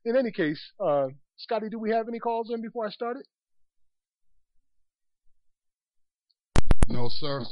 [0.05, 3.23] In any case, uh, Scotty, do we have any calls in before I started?
[6.89, 7.43] No, sir.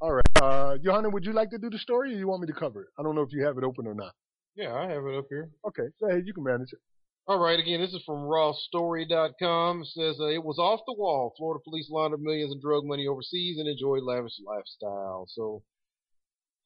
[0.00, 0.24] All right.
[0.42, 2.82] Uh, Johanna, would you like to do the story or you want me to cover
[2.82, 2.88] it?
[2.98, 4.12] I don't know if you have it open or not.
[4.58, 5.50] Yeah, I have it up here.
[5.68, 6.24] Okay, so, ahead.
[6.26, 6.80] You can manage it.
[7.28, 9.82] All right, again, this is from rawstory.com.
[9.82, 11.32] It says uh, it was off the wall.
[11.38, 15.26] Florida police laundered millions in drug money overseas and enjoyed lavish lifestyle.
[15.28, 15.62] So,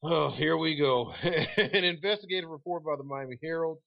[0.01, 1.13] oh, here we go.
[1.21, 3.77] An investigative report by the Miami Herald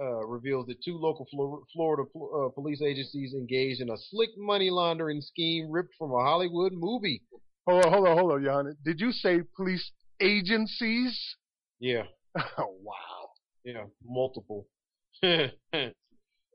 [0.00, 4.70] uh, reveals that two local Flor- Florida uh, police agencies engaged in a slick money
[4.70, 7.20] laundering scheme ripped from a Hollywood movie.
[7.68, 8.70] Hold on, hold on, hold on, Johanna.
[8.82, 9.92] Did you say police
[10.22, 11.36] agencies?
[11.80, 12.04] Yeah,
[12.36, 13.21] Oh, wow.
[13.64, 14.66] Yeah, multiple.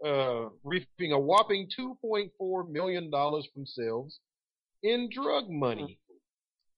[0.05, 4.19] uh, reaping a whopping $2.4 million from sales
[4.83, 5.99] in drug money.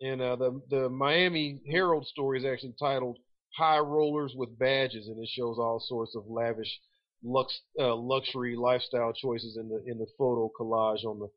[0.01, 3.17] And uh, the the Miami Herald story is actually titled
[3.57, 6.79] "High Rollers with Badges," and it shows all sorts of lavish,
[7.21, 11.27] lux uh, luxury lifestyle choices in the in the photo collage on the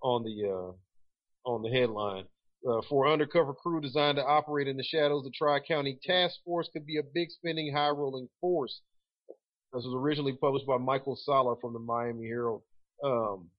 [0.00, 2.24] on the uh, on the headline.
[2.68, 6.68] Uh, for undercover crew designed to operate in the shadows, the Tri County Task Force
[6.72, 8.80] could be a big spending, high rolling force.
[9.72, 12.62] This was originally published by Michael Sallah from the Miami Herald.
[13.04, 13.50] Um,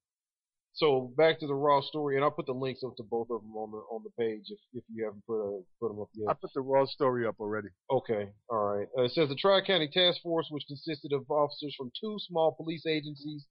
[0.74, 3.42] so back to the raw story, and I'll put the links up to both of
[3.42, 6.10] them on the on the page if, if you haven't put uh, put them up
[6.14, 6.30] yet.
[6.30, 7.70] I put the raw story up already.
[7.90, 8.88] Okay, all right.
[8.98, 12.52] Uh, it says the Tri County Task Force, which consisted of officers from two small
[12.52, 13.46] police agencies,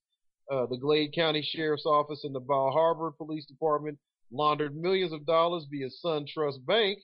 [0.53, 3.99] uh, the Glade County Sheriff's Office and the Bal Harbour Police Department,
[4.31, 6.99] laundered millions of dollars via SunTrust Bank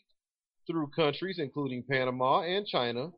[0.66, 3.11] through countries including Panama and China.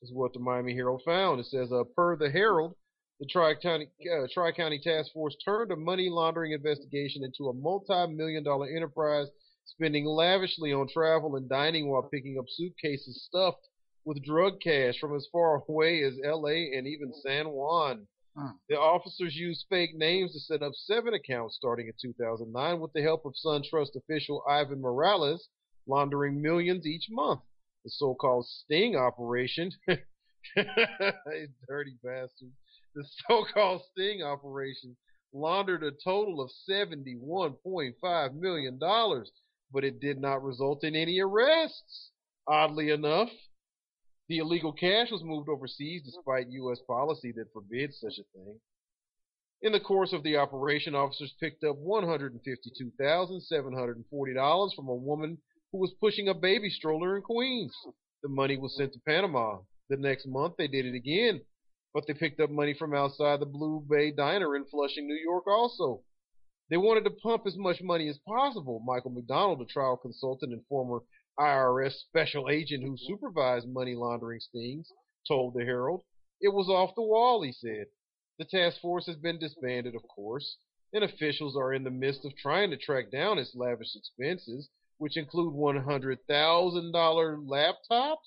[0.00, 1.40] Is what the Miami Herald found.
[1.40, 2.76] It says, uh, per the Herald,
[3.18, 7.52] the Tri County uh, Tri County Task Force turned a money laundering investigation into a
[7.52, 9.26] multi-million dollar enterprise,
[9.64, 13.66] spending lavishly on travel and dining while picking up suitcases stuffed
[14.04, 16.70] with drug cash from as far away as L.A.
[16.76, 18.06] and even San Juan.
[18.38, 18.54] Mm.
[18.68, 23.02] The officers used fake names to set up seven accounts starting in 2009 with the
[23.02, 25.48] help of SunTrust official Ivan Morales,
[25.86, 27.40] laundering millions each month.
[27.84, 29.72] The so-called sting operation,
[30.56, 32.54] dirty bastards,
[32.94, 34.96] the so-called sting operation
[35.32, 38.78] laundered a total of $71.5 million,
[39.72, 42.10] but it did not result in any arrests.
[42.46, 43.30] Oddly enough,
[44.28, 46.78] the illegal cash was moved overseas despite U.S.
[46.86, 48.60] policy that forbids such a thing.
[49.62, 55.38] In the course of the operation, officers picked up $152,740 from a woman
[55.72, 57.74] who was pushing a baby stroller in Queens.
[58.22, 59.58] The money was sent to Panama.
[59.88, 61.40] The next month, they did it again,
[61.94, 65.48] but they picked up money from outside the Blue Bay Diner in Flushing, New York
[65.48, 66.04] also.
[66.70, 68.82] They wanted to pump as much money as possible.
[68.84, 71.00] Michael McDonald, a trial consultant and former
[71.38, 74.92] IRS special agent who supervised money laundering stings,
[75.26, 76.02] told the Herald.
[76.40, 77.86] It was off the wall, he said.
[78.38, 80.56] The task force has been disbanded, of course,
[80.92, 85.16] and officials are in the midst of trying to track down its lavish expenses, which
[85.16, 87.76] include $100,000 laptops.
[87.90, 88.18] Wow.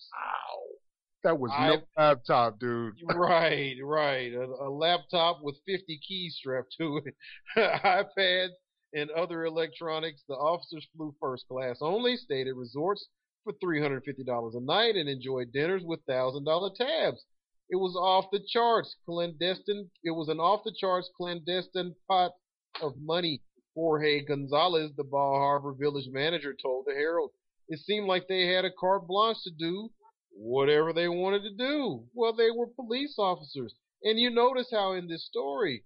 [1.24, 2.96] That was I- no laptop, dude.
[3.16, 4.34] right, right.
[4.34, 7.16] A, a laptop with 50 keys strapped to it,
[7.58, 8.50] iPads,
[8.94, 10.24] and other electronics.
[10.28, 13.08] The officers flew first class only, stayed at resorts
[13.44, 17.26] for $350 a night, and enjoyed dinners with $1,000 tabs.
[17.70, 19.90] It was off the charts, clandestine.
[20.04, 22.34] It was an off the charts clandestine pot
[22.82, 23.42] of money.
[23.74, 27.32] Jorge Gonzalez, the Bal Harbour village manager, told the Herald.
[27.70, 29.90] It seemed like they had a carte blanche to do
[30.34, 32.04] whatever they wanted to do.
[32.14, 33.74] Well, they were police officers.
[34.04, 35.86] And you notice how in this story,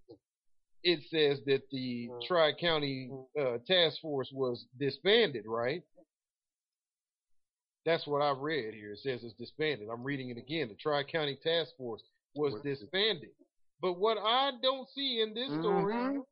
[0.85, 3.09] it says that the Tri County
[3.39, 5.81] uh, Task Force was disbanded, right?
[7.85, 8.93] That's what I've read here.
[8.93, 9.89] It says it's disbanded.
[9.91, 10.69] I'm reading it again.
[10.69, 12.01] The Tri County Task Force
[12.35, 13.29] was disbanded.
[13.81, 16.23] But what I don't see in this story Mhm.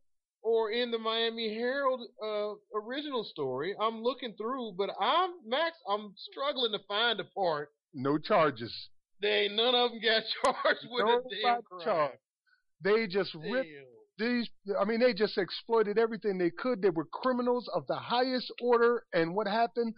[0.43, 5.77] or in the Miami Herald uh, original story, I'm looking through, but I'm Max.
[5.87, 7.71] I'm struggling to find a part.
[7.93, 8.89] No charges.
[9.21, 11.81] They ain't none of them got charged with a damn crime.
[11.83, 12.17] charged.
[12.81, 13.69] They just ripped.
[14.23, 14.49] These.
[14.79, 16.81] I mean, they just exploited everything they could.
[16.81, 19.03] They were criminals of the highest order.
[19.13, 19.93] And what happened?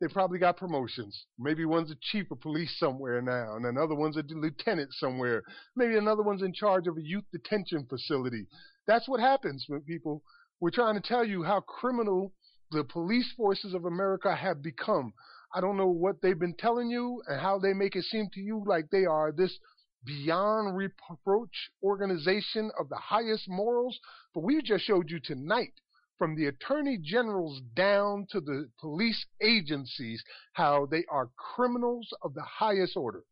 [0.00, 1.26] They probably got promotions.
[1.38, 5.42] Maybe one's a chief of police somewhere now, and another one's a lieutenant somewhere.
[5.76, 8.46] Maybe another one's in charge of a youth detention facility.
[8.86, 10.22] That's what happens when people.
[10.58, 12.32] We're trying to tell you how criminal
[12.70, 15.12] the police forces of America have become.
[15.54, 18.40] I don't know what they've been telling you and how they make it seem to
[18.40, 19.58] you like they are this
[20.04, 23.98] beyond reproach organization of the highest morals,
[24.34, 25.72] but we just showed you tonight
[26.18, 30.22] from the attorney generals down to the police agencies
[30.52, 33.24] how they are criminals of the highest order.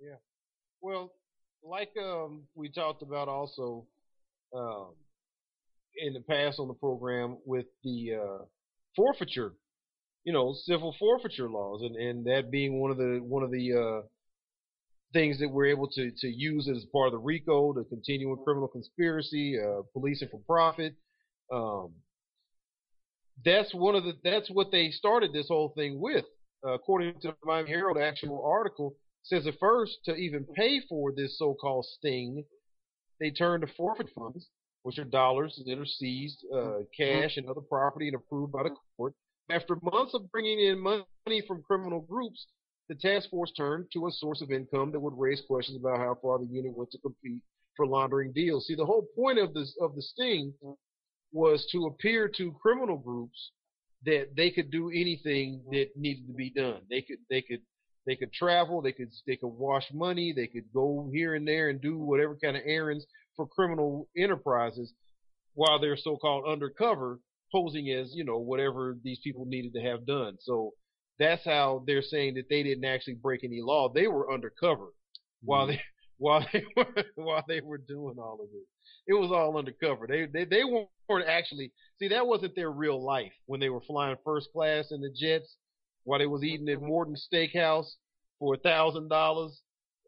[0.00, 0.16] Yeah.
[0.80, 1.12] Well,
[1.62, 3.86] like um, we talked about also
[4.54, 4.94] um,
[5.96, 8.44] in the past on the program with the uh,
[8.96, 9.52] forfeiture,
[10.24, 13.72] you know, civil forfeiture laws, and, and that being one of the one of the
[13.72, 14.06] uh,
[15.12, 18.68] things that we're able to to use as part of the RICO, the continuing criminal
[18.68, 20.94] conspiracy, uh, policing for profit.
[21.52, 21.92] Um,
[23.44, 26.24] that's one of the that's what they started this whole thing with.
[26.64, 31.12] Uh, according to the Miami Herald actual article, says at first to even pay for
[31.12, 32.44] this so-called sting,
[33.20, 34.48] they turned to forfeit funds,
[34.82, 38.70] which are dollars that are seized, uh, cash and other property and approved by the
[38.96, 39.14] court.
[39.50, 42.46] After months of bringing in money from criminal groups,
[42.92, 46.16] the task force turned to a source of income that would raise questions about how
[46.20, 47.40] far the unit went to compete
[47.74, 48.66] for laundering deals.
[48.66, 50.52] See, the whole point of this of the sting
[51.32, 53.52] was to appear to criminal groups
[54.04, 56.82] that they could do anything that needed to be done.
[56.90, 57.62] They could they could
[58.06, 61.70] they could travel, they could they could wash money, they could go here and there
[61.70, 63.06] and do whatever kind of errands
[63.36, 64.92] for criminal enterprises
[65.54, 67.20] while they're so-called undercover
[67.52, 70.36] posing as, you know, whatever these people needed to have done.
[70.40, 70.72] So
[71.18, 73.88] that's how they're saying that they didn't actually break any law.
[73.92, 74.88] They were undercover
[75.42, 75.80] while they
[76.18, 76.86] while they were
[77.16, 78.66] while they were doing all of this.
[79.06, 80.06] It was all undercover.
[80.06, 84.16] They they they weren't actually see that wasn't their real life when they were flying
[84.24, 85.56] first class in the jets
[86.04, 87.92] while they was eating at Morton Steakhouse
[88.38, 89.60] for a thousand dollars.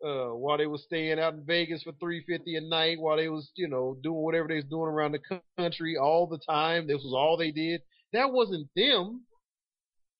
[0.04, 3.28] Uh, while they was staying out in Vegas for three fifty a night, while they
[3.28, 7.02] was you know doing whatever they was doing around the country all the time, this
[7.02, 7.80] was all they did.
[8.12, 9.22] That wasn't them.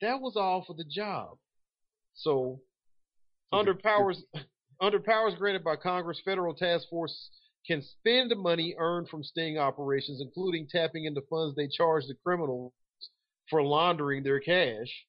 [0.05, 1.39] That was all for the job.
[2.12, 2.60] So,
[3.51, 4.22] under powers
[4.81, 7.31] under powers granted by Congress, federal task force
[7.66, 12.16] can spend the money earned from sting operations, including tapping into funds they charge the
[12.22, 12.74] criminals
[13.48, 15.06] for laundering their cash.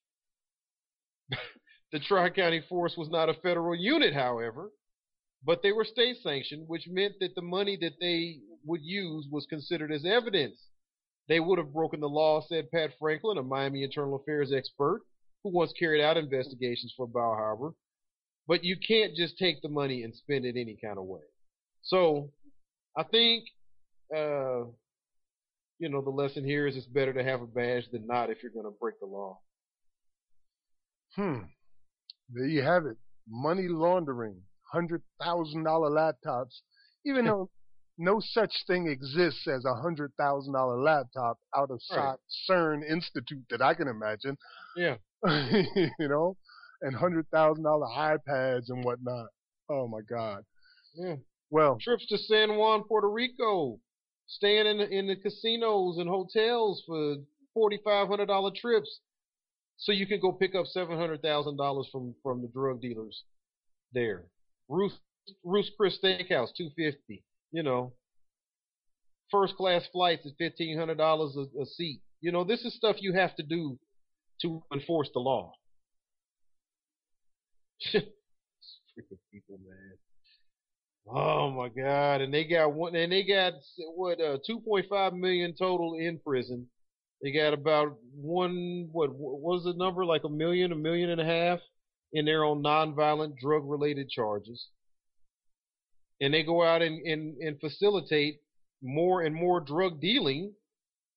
[1.92, 4.70] the Tri County Force was not a federal unit, however,
[5.44, 9.44] but they were state sanctioned, which meant that the money that they would use was
[9.50, 10.58] considered as evidence.
[11.28, 15.02] They would have broken the law, said Pat Franklin, a Miami internal affairs expert
[15.42, 17.72] who once carried out investigations for Bal Harbour.
[18.48, 21.22] But you can't just take the money and spend it any kind of way.
[21.82, 22.30] So
[22.96, 23.44] I think,
[24.14, 24.64] uh,
[25.78, 28.42] you know, the lesson here is it's better to have a badge than not if
[28.42, 29.38] you're going to break the law.
[31.14, 31.38] Hmm.
[32.32, 32.96] There you have it.
[33.28, 34.40] Money laundering,
[34.72, 36.60] hundred thousand dollar laptops.
[37.04, 37.50] Even though
[37.98, 42.16] no such thing exists as a hundred thousand dollar laptop out of Right.
[42.48, 44.36] CERN Institute that I can imagine.
[44.76, 44.96] Yeah.
[45.26, 46.36] you know,
[46.82, 49.28] and hundred thousand dollar iPads and whatnot.
[49.70, 50.44] Oh my God.
[50.94, 51.16] Yeah.
[51.50, 53.78] Well, Trips to San Juan, Puerto Rico,
[54.26, 57.16] staying in the, in the casinos and hotels for
[57.54, 59.00] forty five hundred dollar trips,
[59.76, 63.22] so you can go pick up seven hundred thousand dollars from from the drug dealers
[63.92, 64.24] there.
[64.68, 64.98] Ruth
[65.44, 67.24] Ruth Chris Steakhouse, two fifty.
[67.56, 67.94] You know,
[69.30, 72.02] first class flights at fifteen hundred dollars a a seat.
[72.20, 73.78] You know, this is stuff you have to do
[74.42, 75.54] to enforce the law.
[77.94, 78.04] Freaking
[79.32, 79.96] people, man.
[81.08, 82.20] Oh my God!
[82.20, 83.54] And they got one, and they got
[83.94, 86.66] what uh, 2.5 million total in prison.
[87.22, 90.04] They got about one, what what was the number?
[90.04, 91.60] Like a million, a million and a half
[92.12, 94.68] in there on nonviolent drug-related charges.
[96.20, 98.40] And they go out and, and, and facilitate
[98.82, 100.52] more and more drug dealing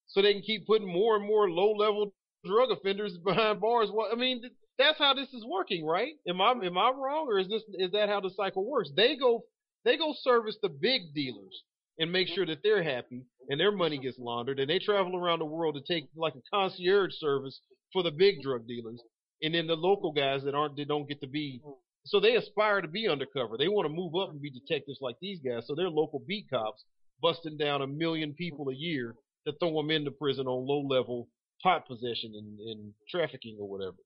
[0.08, 2.14] so they can keep putting more and more low level
[2.46, 3.90] drug offenders behind bars.
[3.94, 4.42] Well, I mean,
[4.78, 6.14] that's how this is working, right?
[6.28, 8.90] Am I am I wrong, or is this is that how the cycle works?
[8.96, 9.44] They go
[9.86, 11.64] they go service the big dealers
[12.00, 15.40] and make sure that they're happy and their money gets laundered, and they travel around
[15.40, 17.60] the world to take like a concierge service
[17.92, 19.02] for the big drug dealers,
[19.42, 21.62] and then the local guys that aren't they don't get to be.
[22.10, 23.56] So they aspire to be undercover.
[23.58, 25.64] They want to move up and be detectives like these guys.
[25.68, 26.84] So they're local beat cops
[27.22, 29.14] busting down a million people a year
[29.46, 31.28] to throw them into prison on low level
[31.62, 33.98] pot possession and, and trafficking or whatever.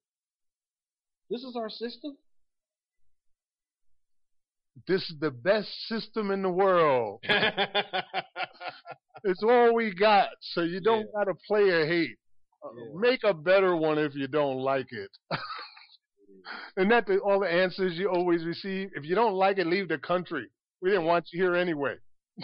[1.30, 2.18] This is our system.
[4.88, 7.20] This is the best system in the world.
[9.24, 11.20] it's all we got, so you don't Yeah.
[11.20, 12.18] gotta play or hate.
[12.64, 13.00] Uh, Yeah.
[13.00, 15.12] Make a better one if you don't like it.
[16.78, 18.90] and that the, all the answers you always receive.
[18.96, 20.48] If you don't like it, leave the country.
[20.82, 21.96] We didn't want you here anyway.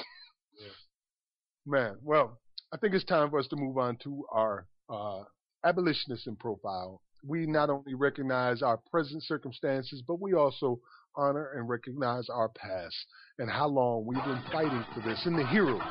[1.65, 2.39] Man, well,
[2.73, 5.23] I think it's time for us to move on to our uh,
[5.65, 7.01] abolitionist in profile.
[7.25, 10.79] We not only recognize our present circumstances, but we also
[11.15, 12.95] honor and recognize our past
[13.39, 15.81] and how long we've been fighting for this and the heroes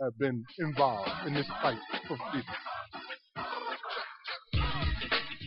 [0.00, 2.54] have been involved in this fight for freedom.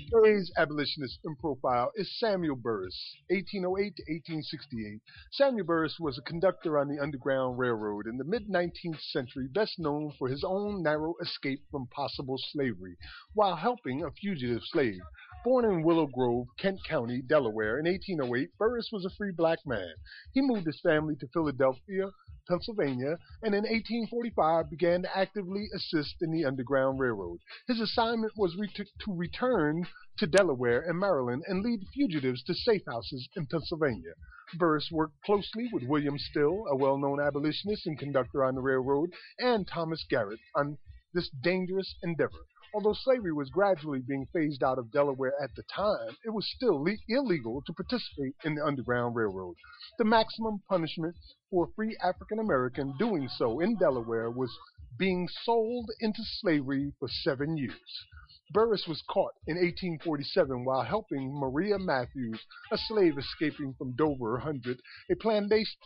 [0.09, 2.97] Today's abolitionist in profile is Samuel Burris,
[3.29, 5.01] 1808 to 1868.
[5.33, 9.77] Samuel Burris was a conductor on the Underground Railroad in the mid 19th century, best
[9.77, 12.95] known for his own narrow escape from possible slavery
[13.33, 15.01] while helping a fugitive slave.
[15.43, 19.93] Born in Willow Grove, Kent County, Delaware, in 1808, Burris was a free black man.
[20.31, 22.11] He moved his family to Philadelphia,
[22.47, 27.39] Pennsylvania, and in 1845 began to actively assist in the Underground Railroad.
[27.67, 29.85] His assignment was re- to return
[30.17, 34.13] to Delaware and Maryland and lead fugitives to safe houses in Pennsylvania.
[34.57, 39.11] Burris worked closely with William Still, a well known abolitionist and conductor on the railroad,
[39.37, 40.77] and Thomas Garrett on
[41.13, 42.45] this dangerous endeavor.
[42.77, 46.83] Although slavery was gradually being phased out of Delaware at the time, it was still
[46.83, 49.55] le- illegal to participate in the Underground Railroad.
[49.97, 51.15] The maximum punishment
[51.49, 54.55] for a free African American doing so in Delaware was
[54.95, 58.05] being sold into slavery for seven years.
[58.49, 62.39] Burris was caught in 1847 while helping Maria Matthews,
[62.71, 64.79] a slave escaping from Dover Hundred,
[65.11, 65.15] a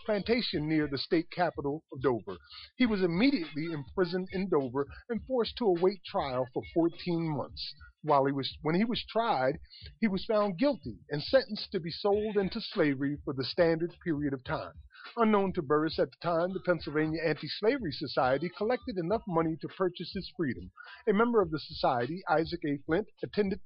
[0.06, 2.38] plantation near the state capital of Dover.
[2.78, 7.74] He was immediately imprisoned in Dover and forced to await trial for 14 months.
[8.04, 9.60] While he was, when he was tried,
[10.00, 14.34] he was found guilty and sentenced to be sold into slavery for the standard period
[14.34, 14.74] of time.
[15.18, 19.68] Unknown to Burris at the time, the Pennsylvania Anti Slavery Society collected enough money to
[19.68, 20.72] purchase his freedom.
[21.06, 22.78] A member of the society, Isaac A.
[22.86, 23.60] Flint, attended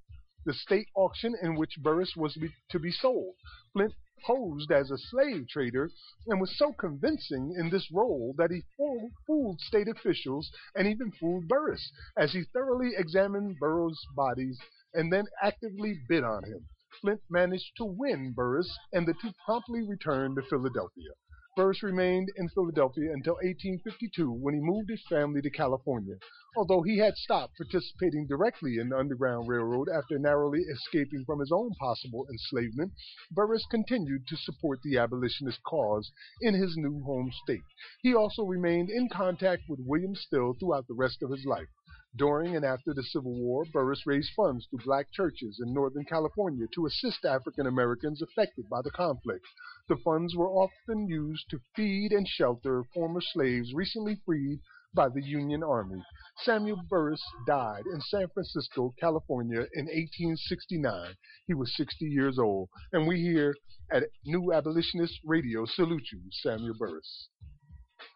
[0.45, 3.35] the state auction in which Burris was to be, to be sold.
[3.73, 3.93] Flint
[4.25, 5.91] posed as a slave trader
[6.25, 11.11] and was so convincing in this role that he fool, fooled state officials and even
[11.11, 14.59] fooled Burris as he thoroughly examined Burris' bodies
[14.95, 16.67] and then actively bid on him.
[17.01, 21.11] Flint managed to win Burris, and the two promptly returned to Philadelphia.
[21.55, 26.15] Burris remained in Philadelphia until 1852 when he moved his family to California.
[26.57, 31.53] Although he had stopped participating directly in the Underground Railroad after narrowly escaping from his
[31.53, 32.91] own possible enslavement,
[33.31, 36.11] Burris continued to support the abolitionist cause
[36.41, 37.63] in his new home state.
[38.01, 41.69] He also remained in contact with William Still throughout the rest of his life.
[42.17, 46.65] During and after the Civil War, Burris raised funds through black churches in Northern California
[46.73, 49.45] to assist African Americans affected by the conflict.
[49.89, 54.61] The funds were often used to feed and shelter former slaves recently freed
[54.93, 56.01] by the Union Army.
[56.43, 61.15] Samuel Burris died in San Francisco, California in 1869.
[61.47, 62.69] He was 60 years old.
[62.93, 63.55] And we here
[63.91, 67.27] at New Abolitionist Radio salute you, Samuel Burris.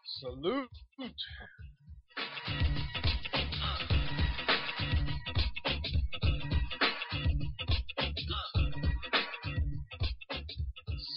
[0.04, 0.70] Salute.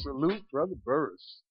[0.04, 1.42] Salute, Brother Burris.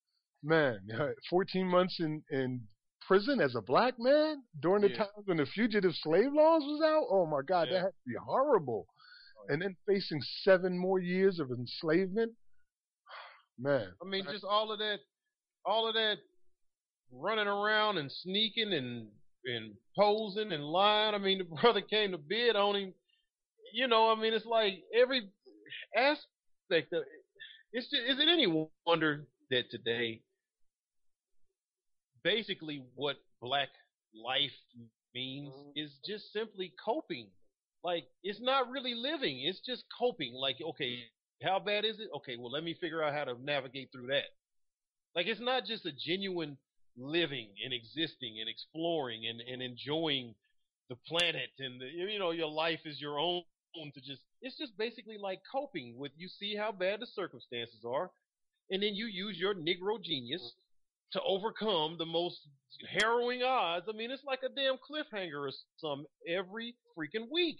[0.43, 0.79] Man,
[1.31, 2.63] 14 months in, in
[3.07, 4.99] prison as a black man during the Yeah.
[4.99, 7.07] times when the fugitive slave laws was out.
[7.11, 7.75] Oh my God, Yeah.
[7.75, 8.87] that had to be horrible.
[9.39, 12.33] Oh, and then facing seven more years of enslavement.
[13.59, 14.99] Man, I mean, just all of that,
[15.65, 16.17] all of that
[17.13, 19.09] running around and sneaking and
[19.45, 21.15] and posing and lying.
[21.15, 22.95] I mean, the brother came to bid on him.
[23.75, 25.29] You know, I mean, it's like every
[25.97, 27.03] aspect of
[27.73, 30.21] it's just, is it any wonder that today,
[32.23, 33.69] basically, what black
[34.15, 34.51] life
[35.15, 35.71] means mm-hmm.
[35.77, 37.29] is just simply coping.
[37.85, 40.35] Like it's not really living; it's just coping.
[40.35, 41.01] Like, okay,
[41.43, 42.09] how bad is it?
[42.17, 44.31] Okay, well, let me figure out how to navigate through that.
[45.17, 46.57] Like it's not just a genuine
[46.97, 50.35] living and existing and exploring and, and enjoying
[50.89, 53.43] the planet and the, you know your life is your own
[53.95, 58.11] to just it's just basically like coping with you see how bad the circumstances are
[58.71, 60.53] and then you use your negro genius
[61.13, 62.39] to overcome the most
[62.99, 63.87] harrowing odds.
[63.89, 67.59] I mean, it's like a damn cliffhanger or some every freaking week.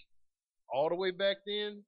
[0.73, 1.83] All the way back then,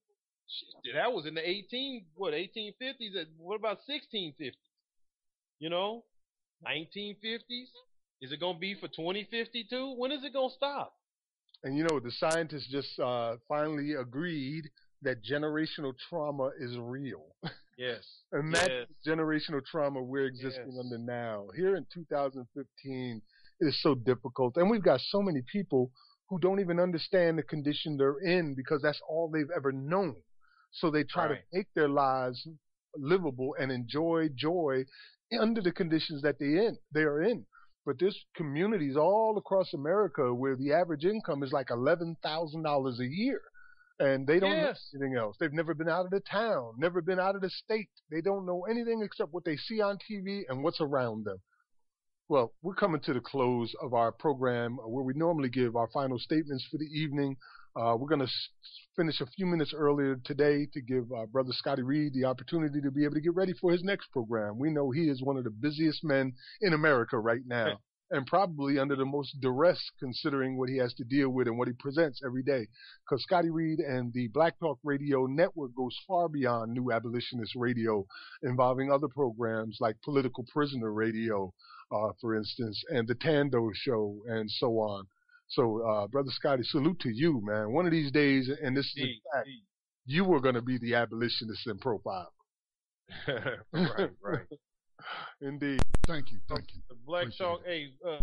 [0.84, 3.26] shit, that was in the 18 what 1850s.
[3.38, 4.52] What about 1650s?
[5.59, 6.05] You know,
[6.66, 7.70] 1950s.
[8.20, 9.94] Is it gonna be for 2052?
[9.96, 10.94] When is it gonna stop?
[11.65, 14.65] And you know, the scientists just uh, finally agreed
[15.03, 17.35] that generational trauma is real.
[17.77, 18.05] Yes.
[18.32, 18.89] Imagine yes.
[19.05, 20.78] the generational trauma we're existing Yes.
[20.85, 21.47] under now.
[21.57, 23.23] Here in 2015,
[23.61, 24.57] it is so difficult.
[24.57, 25.91] And we've got so many people
[26.28, 30.16] who don't even understand the condition they're in because that's all they've ever known.
[30.73, 31.41] So they try Right.
[31.51, 32.47] to make their lives
[32.97, 34.85] livable and enjoy joy
[35.39, 37.45] under the conditions that they in they are in.
[37.86, 42.98] But there's communities all across America where the average income is like eleven thousand dollars
[43.01, 43.40] a year.
[44.01, 45.36] And they don't know anything else.
[45.39, 47.90] They've never been out of the town, never been out of the state.
[48.11, 51.36] They don't know anything except what they see on TV and what's around them.
[52.28, 56.19] Well, we're coming to the close of our program where we normally give our final
[56.19, 57.36] statements for the evening.
[57.76, 58.48] Uh, we're going to s-
[58.96, 62.90] finish a few minutes earlier today to give uh, Brother Scotty Reed the opportunity to
[62.90, 64.59] be able to get ready for his next program.
[64.59, 67.66] We know he is one of the busiest men in America right now.
[68.10, 71.66] And probably under the most duress considering what he has to deal with and what
[71.66, 72.68] he presents every day.
[73.02, 78.06] Because Scotty Reed and the Black Talk Radio Network goes far beyond New Abolitionist Radio,
[78.42, 81.52] involving other programs like Political Prisoner Radio,
[81.90, 85.06] uh, for instance, and the Tando Show, and so on.
[85.48, 87.72] So, uh, Brother Scotty, salute to you, man.
[87.72, 89.48] One of these days, and this is a fact,
[90.06, 92.32] you were going to be the abolitionist in profile.
[93.28, 94.46] right, right.
[95.40, 95.80] Indeed.
[96.06, 96.80] Thank you, thank you.
[96.88, 97.60] The Black Appreciate Talk.
[97.66, 98.18] Hey, uh,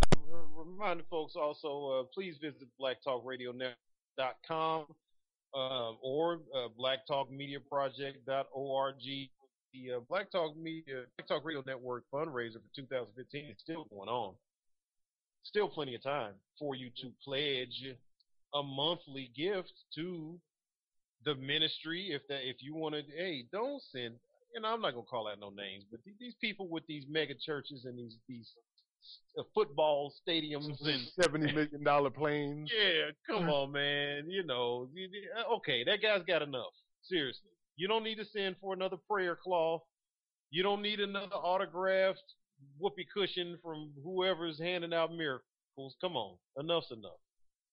[0.56, 4.86] remind folks also, uh, please visit blacktalkradionet.com
[5.54, 8.96] um, or uh, blacktalkmediaproject.org.
[9.74, 14.10] The uh, Black Talk Media, Black Talk Radio Network fundraiser for 2015 is still going
[14.10, 14.34] on.
[15.44, 17.86] Still plenty of time for you to pledge
[18.54, 20.40] a monthly gift to
[21.26, 22.10] the ministry.
[22.12, 24.16] If that, if you want to, hey, don't send.
[24.54, 27.06] You know, I'm not gonna call out no names, but th- these people with these
[27.10, 28.52] mega churches and these these
[29.40, 32.70] uh, football stadiums and Seventy million dollar planes.
[32.78, 34.30] yeah, come on, man.
[34.30, 34.90] You know,
[35.38, 36.74] uh, okay, that guy's got enough.
[37.04, 39.82] Seriously, you don't need to send for another prayer cloth.
[40.50, 42.22] You don't need another autographed
[42.80, 45.96] whoopee cushion from whoever's handing out miracles.
[46.02, 47.20] Come on, enough's enough.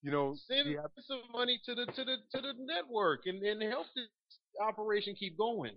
[0.03, 3.63] You know, Send the, some money to the to the to the network and and
[3.63, 4.07] help this
[4.61, 5.73] operation keep going.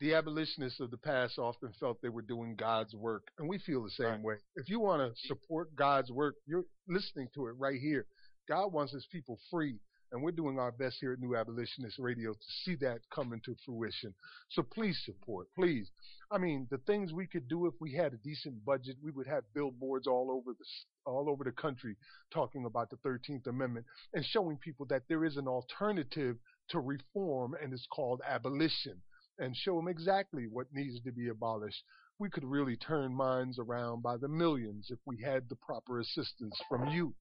[0.00, 3.82] the abolitionists of the past often felt they were doing God's work, and we feel
[3.82, 4.36] the same way.
[4.56, 8.06] If you want to support God's work, you're listening to it right here.
[8.48, 9.76] God wants his people free,
[10.12, 13.54] and we're doing our best here at New Abolitionist Radio to see that come into
[13.64, 14.14] fruition.
[14.50, 15.90] So please support, please.
[16.32, 19.26] I mean, the things we could do if we had a decent budget, we would
[19.26, 20.64] have billboards all over the
[21.06, 21.96] all over the country
[22.32, 26.36] talking about the 13th Amendment and showing people that there is an alternative
[26.70, 29.00] to reform, and it's called abolition
[29.38, 31.82] and show them exactly what needs to be abolished.
[32.18, 36.60] We could really turn minds around by the millions if we had the proper assistance
[36.68, 37.14] from you.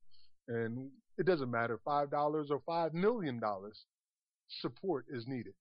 [0.47, 2.13] And it doesn't matter, $5
[2.49, 3.41] or $5 million,
[4.61, 5.53] support is needed.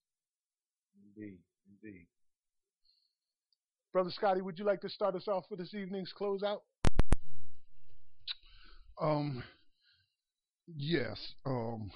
[1.15, 1.39] Indeed,
[1.83, 2.07] indeed.
[3.91, 6.61] Brother Scotty, would you like to start us off for this evening's closeout?
[9.01, 9.43] Um,
[10.77, 11.33] yes.
[11.45, 11.91] Um,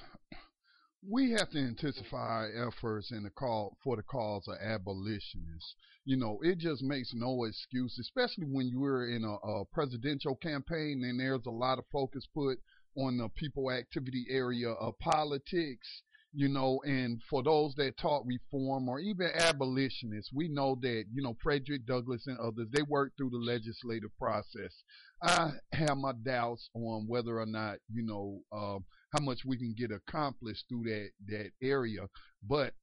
[1.10, 5.76] we have to intensify our efforts in the call for the cause of abolitionists.
[6.03, 11.02] You know, it just makes no excuse, especially when you're in a, a presidential campaign
[11.06, 12.57] and there's a lot of focus put
[12.95, 16.03] on the people activity area of politics.
[16.36, 21.22] You know, and for those that talk reform or even abolitionists, we know that, you
[21.22, 24.74] know, Frederick Douglass and others, they work through the legislative process.
[25.22, 28.84] I have my doubts on whether or not, you know, um,
[29.15, 32.07] how much we can get accomplished through that that area.
[32.41, 32.74] But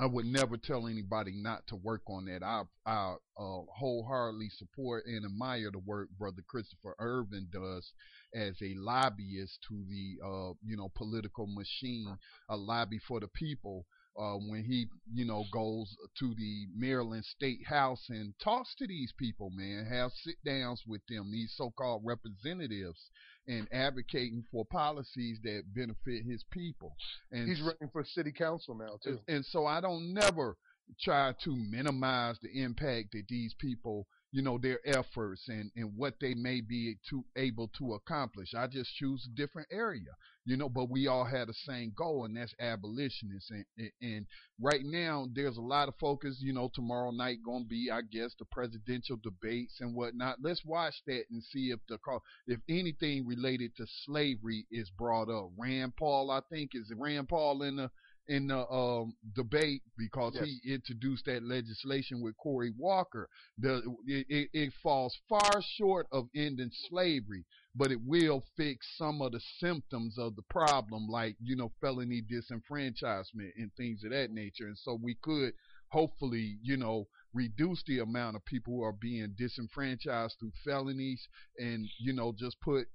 [0.00, 2.42] I would never tell anybody not to work on that.
[2.42, 7.92] I I uh, wholeheartedly support and admire the work Brother Christopher Irvin does
[8.34, 12.16] as a lobbyist to the uh, you know political machine,
[12.48, 13.84] a lobby for the people.
[14.18, 19.12] Uh, when he, you know, goes to the Maryland State House and talks to these
[19.16, 23.08] people, man, have sit downs with them, these so-called representatives,
[23.48, 26.94] and advocating for policies that benefit his people.
[27.32, 29.18] And He's running for city council now, too.
[29.28, 30.56] and so I don't never,
[31.00, 36.14] try to minimize the impact that these people you know their efforts and and what
[36.20, 38.54] they may be to able to accomplish.
[38.54, 42.24] I just choose a different area you know but we all had the same goal
[42.24, 43.50] and that's abolitionists.
[43.50, 44.26] And, and, and
[44.60, 48.00] right now there's a lot of focus you know tomorrow night going to be i
[48.00, 50.38] guess the presidential debates and whatnot.
[50.42, 51.98] Let's watch that and see if the
[52.46, 55.50] if anything related to slavery is brought up.
[55.58, 57.90] Rand paul i think is rand paul in the
[58.30, 60.44] in the um, debate because yes.
[60.44, 63.28] he introduced that legislation with Cory Booker.
[63.58, 67.44] The it, it, falls far short of ending slavery,
[67.74, 72.22] but it will fix some of the symptoms of the problem, like you know felony
[72.22, 74.68] disenfranchisement and things of that nature.
[74.68, 75.52] And so we could
[75.88, 81.28] hopefully, you know, reduce the amount of people who are being disenfranchised through felonies
[81.58, 82.86] and, you know, just put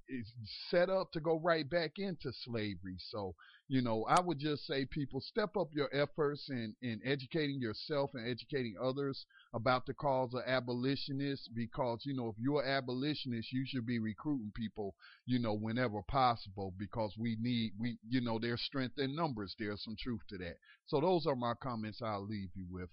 [0.70, 2.96] set up to go right back into slavery.
[2.98, 3.34] So,
[3.68, 8.10] you know, I would just say people step up your efforts in, in educating yourself
[8.14, 13.52] and educating others about the cause of abolitionists because, you know, if you're an abolitionist,
[13.52, 14.94] you should be recruiting people,
[15.24, 19.54] you know, whenever possible because we need, we, you know, there's strength in numbers.
[19.58, 20.58] There's some truth to that.
[20.86, 22.90] So those are my comments I'll leave you with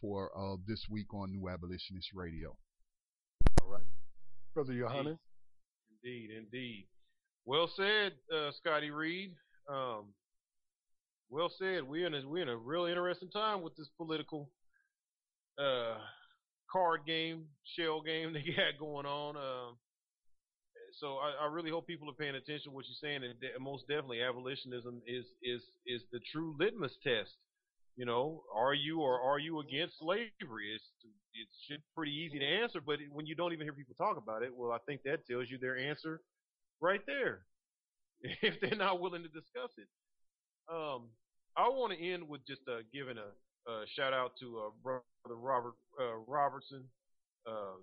[0.00, 2.56] for uh, this week on New Abolitionist Radio.
[3.62, 3.82] All right.
[4.54, 5.18] Brother Johannes?
[6.02, 6.86] Indeed, indeed.
[7.44, 9.34] Well said, uh, Scotty Reed.
[9.68, 10.12] Um,
[11.30, 11.82] well said.
[11.82, 14.50] We're in a, we're in a real interesting time with this political
[15.58, 15.96] uh,
[16.70, 17.44] card game,
[17.76, 19.36] shell game they got going on.
[19.36, 19.74] Uh,
[21.00, 23.58] so I, I, really hope people are paying attention to what you're saying, and de-
[23.60, 27.34] most definitely, abolitionism is is is the true litmus test.
[27.96, 30.74] You know, are you or are you against slavery?
[30.74, 30.84] It's
[31.68, 34.50] it's pretty easy to answer, but when you don't even hear people talk about it,
[34.54, 36.20] well, I think that tells you their answer
[36.80, 37.40] right there.
[38.40, 39.88] If they're not willing to discuss it,
[40.72, 41.10] um,
[41.56, 45.74] I want to end with just uh, giving a, shout out to uh, brother Robert
[46.00, 46.84] uh, Robertson.
[47.46, 47.76] Uh,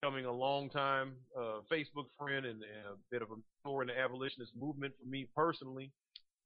[0.00, 3.88] becoming a long time uh, Facebook friend and, and, a bit of a mentor in
[3.88, 5.90] the abolitionist movement for me personally.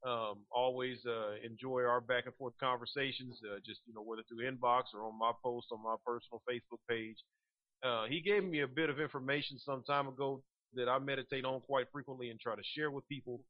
[0.06, 4.51] Um, always uh, enjoy our back and forth conversations, uh, just you know whether through
[4.51, 7.16] inbox or on my post on my personal Facebook page.
[7.82, 10.43] Uh, he gave me a bit of information some time ago
[10.74, 13.43] that I meditate on quite frequently and try to share with people.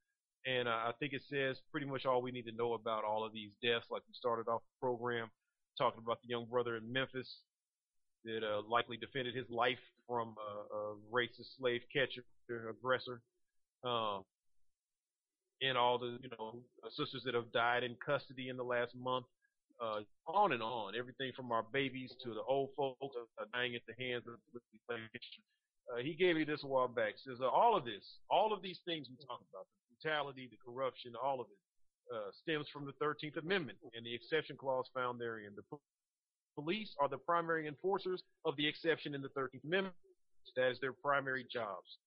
[0.47, 3.33] And I think it says pretty much all we need to know about all of
[3.33, 3.87] these deaths.
[3.91, 5.29] Like we started off the program
[5.77, 7.29] talking about the young brother in Memphis
[8.25, 12.25] that uh, likely defended his life from a, a racist slave catcher,
[12.71, 13.21] aggressor,
[13.85, 14.25] um,
[15.63, 16.57] and all the you know
[16.91, 19.27] sisters that have died in custody in the last month.
[19.81, 23.81] Uh, on and on, everything from our babies to the old folks uh, dying at
[23.89, 24.61] the hands of the
[25.91, 27.15] uh, he gave me this a while back.
[27.17, 30.61] Says uh, all of this, all of these things we talk about, the brutality, the
[30.65, 31.59] corruption, all of it,
[32.15, 35.53] uh, stems from the 13th Amendment and the exception clause found therein.
[35.57, 35.79] The
[36.55, 39.95] police are the primary enforcers of the exception in the 13th Amendment.
[40.57, 41.99] That is their primary jobs.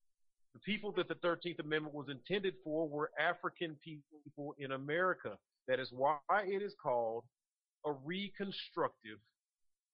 [0.54, 5.38] The people that the 13th Amendment was intended for were African people in America.
[5.68, 7.24] That is why it is called
[7.86, 9.20] a reconstructive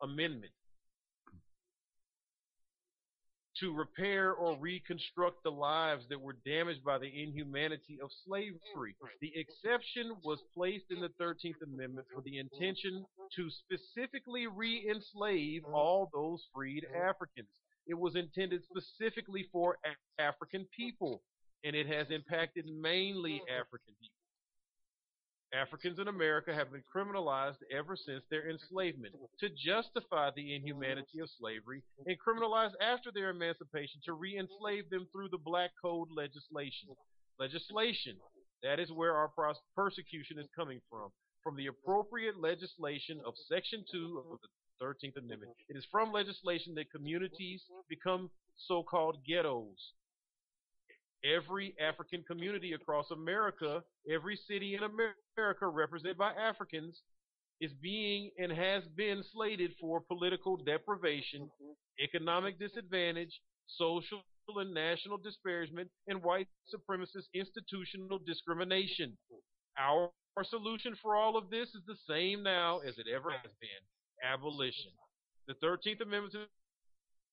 [0.01, 0.51] amendment
[3.59, 8.95] to repair or reconstruct the lives that were damaged by the inhumanity of slavery.
[9.21, 13.05] The exception was placed in the 13th Amendment for the intention
[13.35, 17.49] to specifically re enslave all those freed Africans.
[17.89, 19.79] It was intended specifically for
[20.19, 21.23] African people,
[21.63, 24.13] and it has impacted mainly African people.
[25.51, 31.29] Africans in America have been criminalized ever since their enslavement to justify the inhumanity of
[31.39, 36.89] slavery and criminalized after their emancipation to re enslave them through the Black Code legislation.
[37.39, 38.17] Legislation,
[38.61, 39.31] that is where our
[39.75, 41.09] persecution is coming from,
[41.41, 44.47] from the appropriate legislation of Section 2 of the
[44.81, 45.51] 13th Amendment.
[45.51, 45.75] Mm-hmm.
[45.75, 47.81] It is from legislation that communities mm-hmm.
[47.89, 48.29] become
[48.67, 49.77] so called ghettos.
[51.23, 56.95] Every African community across America, every city in America represented by Africans,
[57.59, 62.03] is being and has been slated for political deprivation, mm-hmm.
[62.03, 63.41] economic disadvantage,
[63.77, 64.23] social
[64.57, 69.15] and national disparagement, and white supremacist institutional discrimination.
[69.77, 73.51] Our, our solution for all of this is the same now as it ever has
[73.61, 73.83] been
[74.23, 74.91] abolition.
[75.47, 76.45] The 13th Amendment to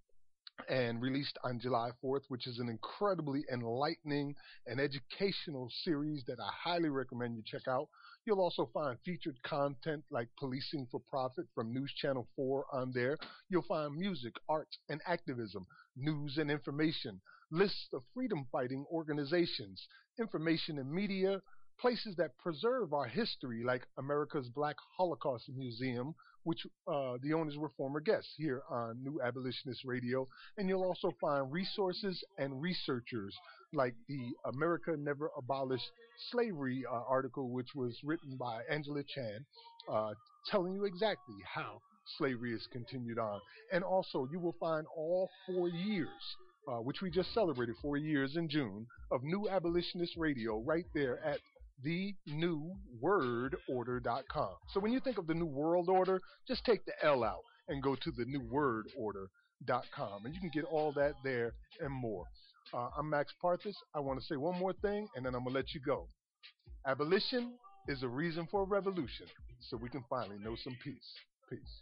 [0.70, 4.34] and released on July 4th, which is an incredibly enlightening
[4.66, 7.90] and educational series that I highly recommend you check out.
[8.26, 13.20] You'll also find featured content like Policing for Profit from News Channel 4 on there.
[13.50, 17.22] You'll find music, arts, and activism, news and information,
[17.52, 19.88] lists of freedom fighting organizations,
[20.20, 21.40] information and media,
[21.80, 27.72] places that preserve our history, like America's Black Holocaust Museum, which uh, the owners were
[27.78, 30.28] former guests here on New Abolitionist Radio.
[30.58, 33.36] And you'll also find resources and researchers
[33.76, 35.90] like the America Never Abolished
[36.32, 39.46] Slavery uh, article, which was written by Angela Chan,
[39.92, 40.14] uh,
[40.50, 41.82] telling you exactly how
[42.18, 43.40] slavery has continued on.
[43.72, 46.10] And also, you will find all four years
[46.68, 51.20] uh, which we just celebrated four years in June, of New Abolitionist Radio right there
[51.24, 51.40] at
[51.86, 54.56] thenewwordorder.com.
[54.74, 57.84] So when you think of the New World Order, just take the L out and
[57.84, 60.26] go to the newwordorder.com.
[60.26, 62.26] And you can get all that there and more.
[62.74, 63.76] Uh, I'm Max Parthas.
[63.94, 66.08] I want to say one more thing, and then I'm going to let you go.
[66.86, 67.54] Abolition
[67.88, 69.28] is a reason for a revolution,
[69.60, 71.14] so we can finally know some peace.
[71.50, 71.82] Peace.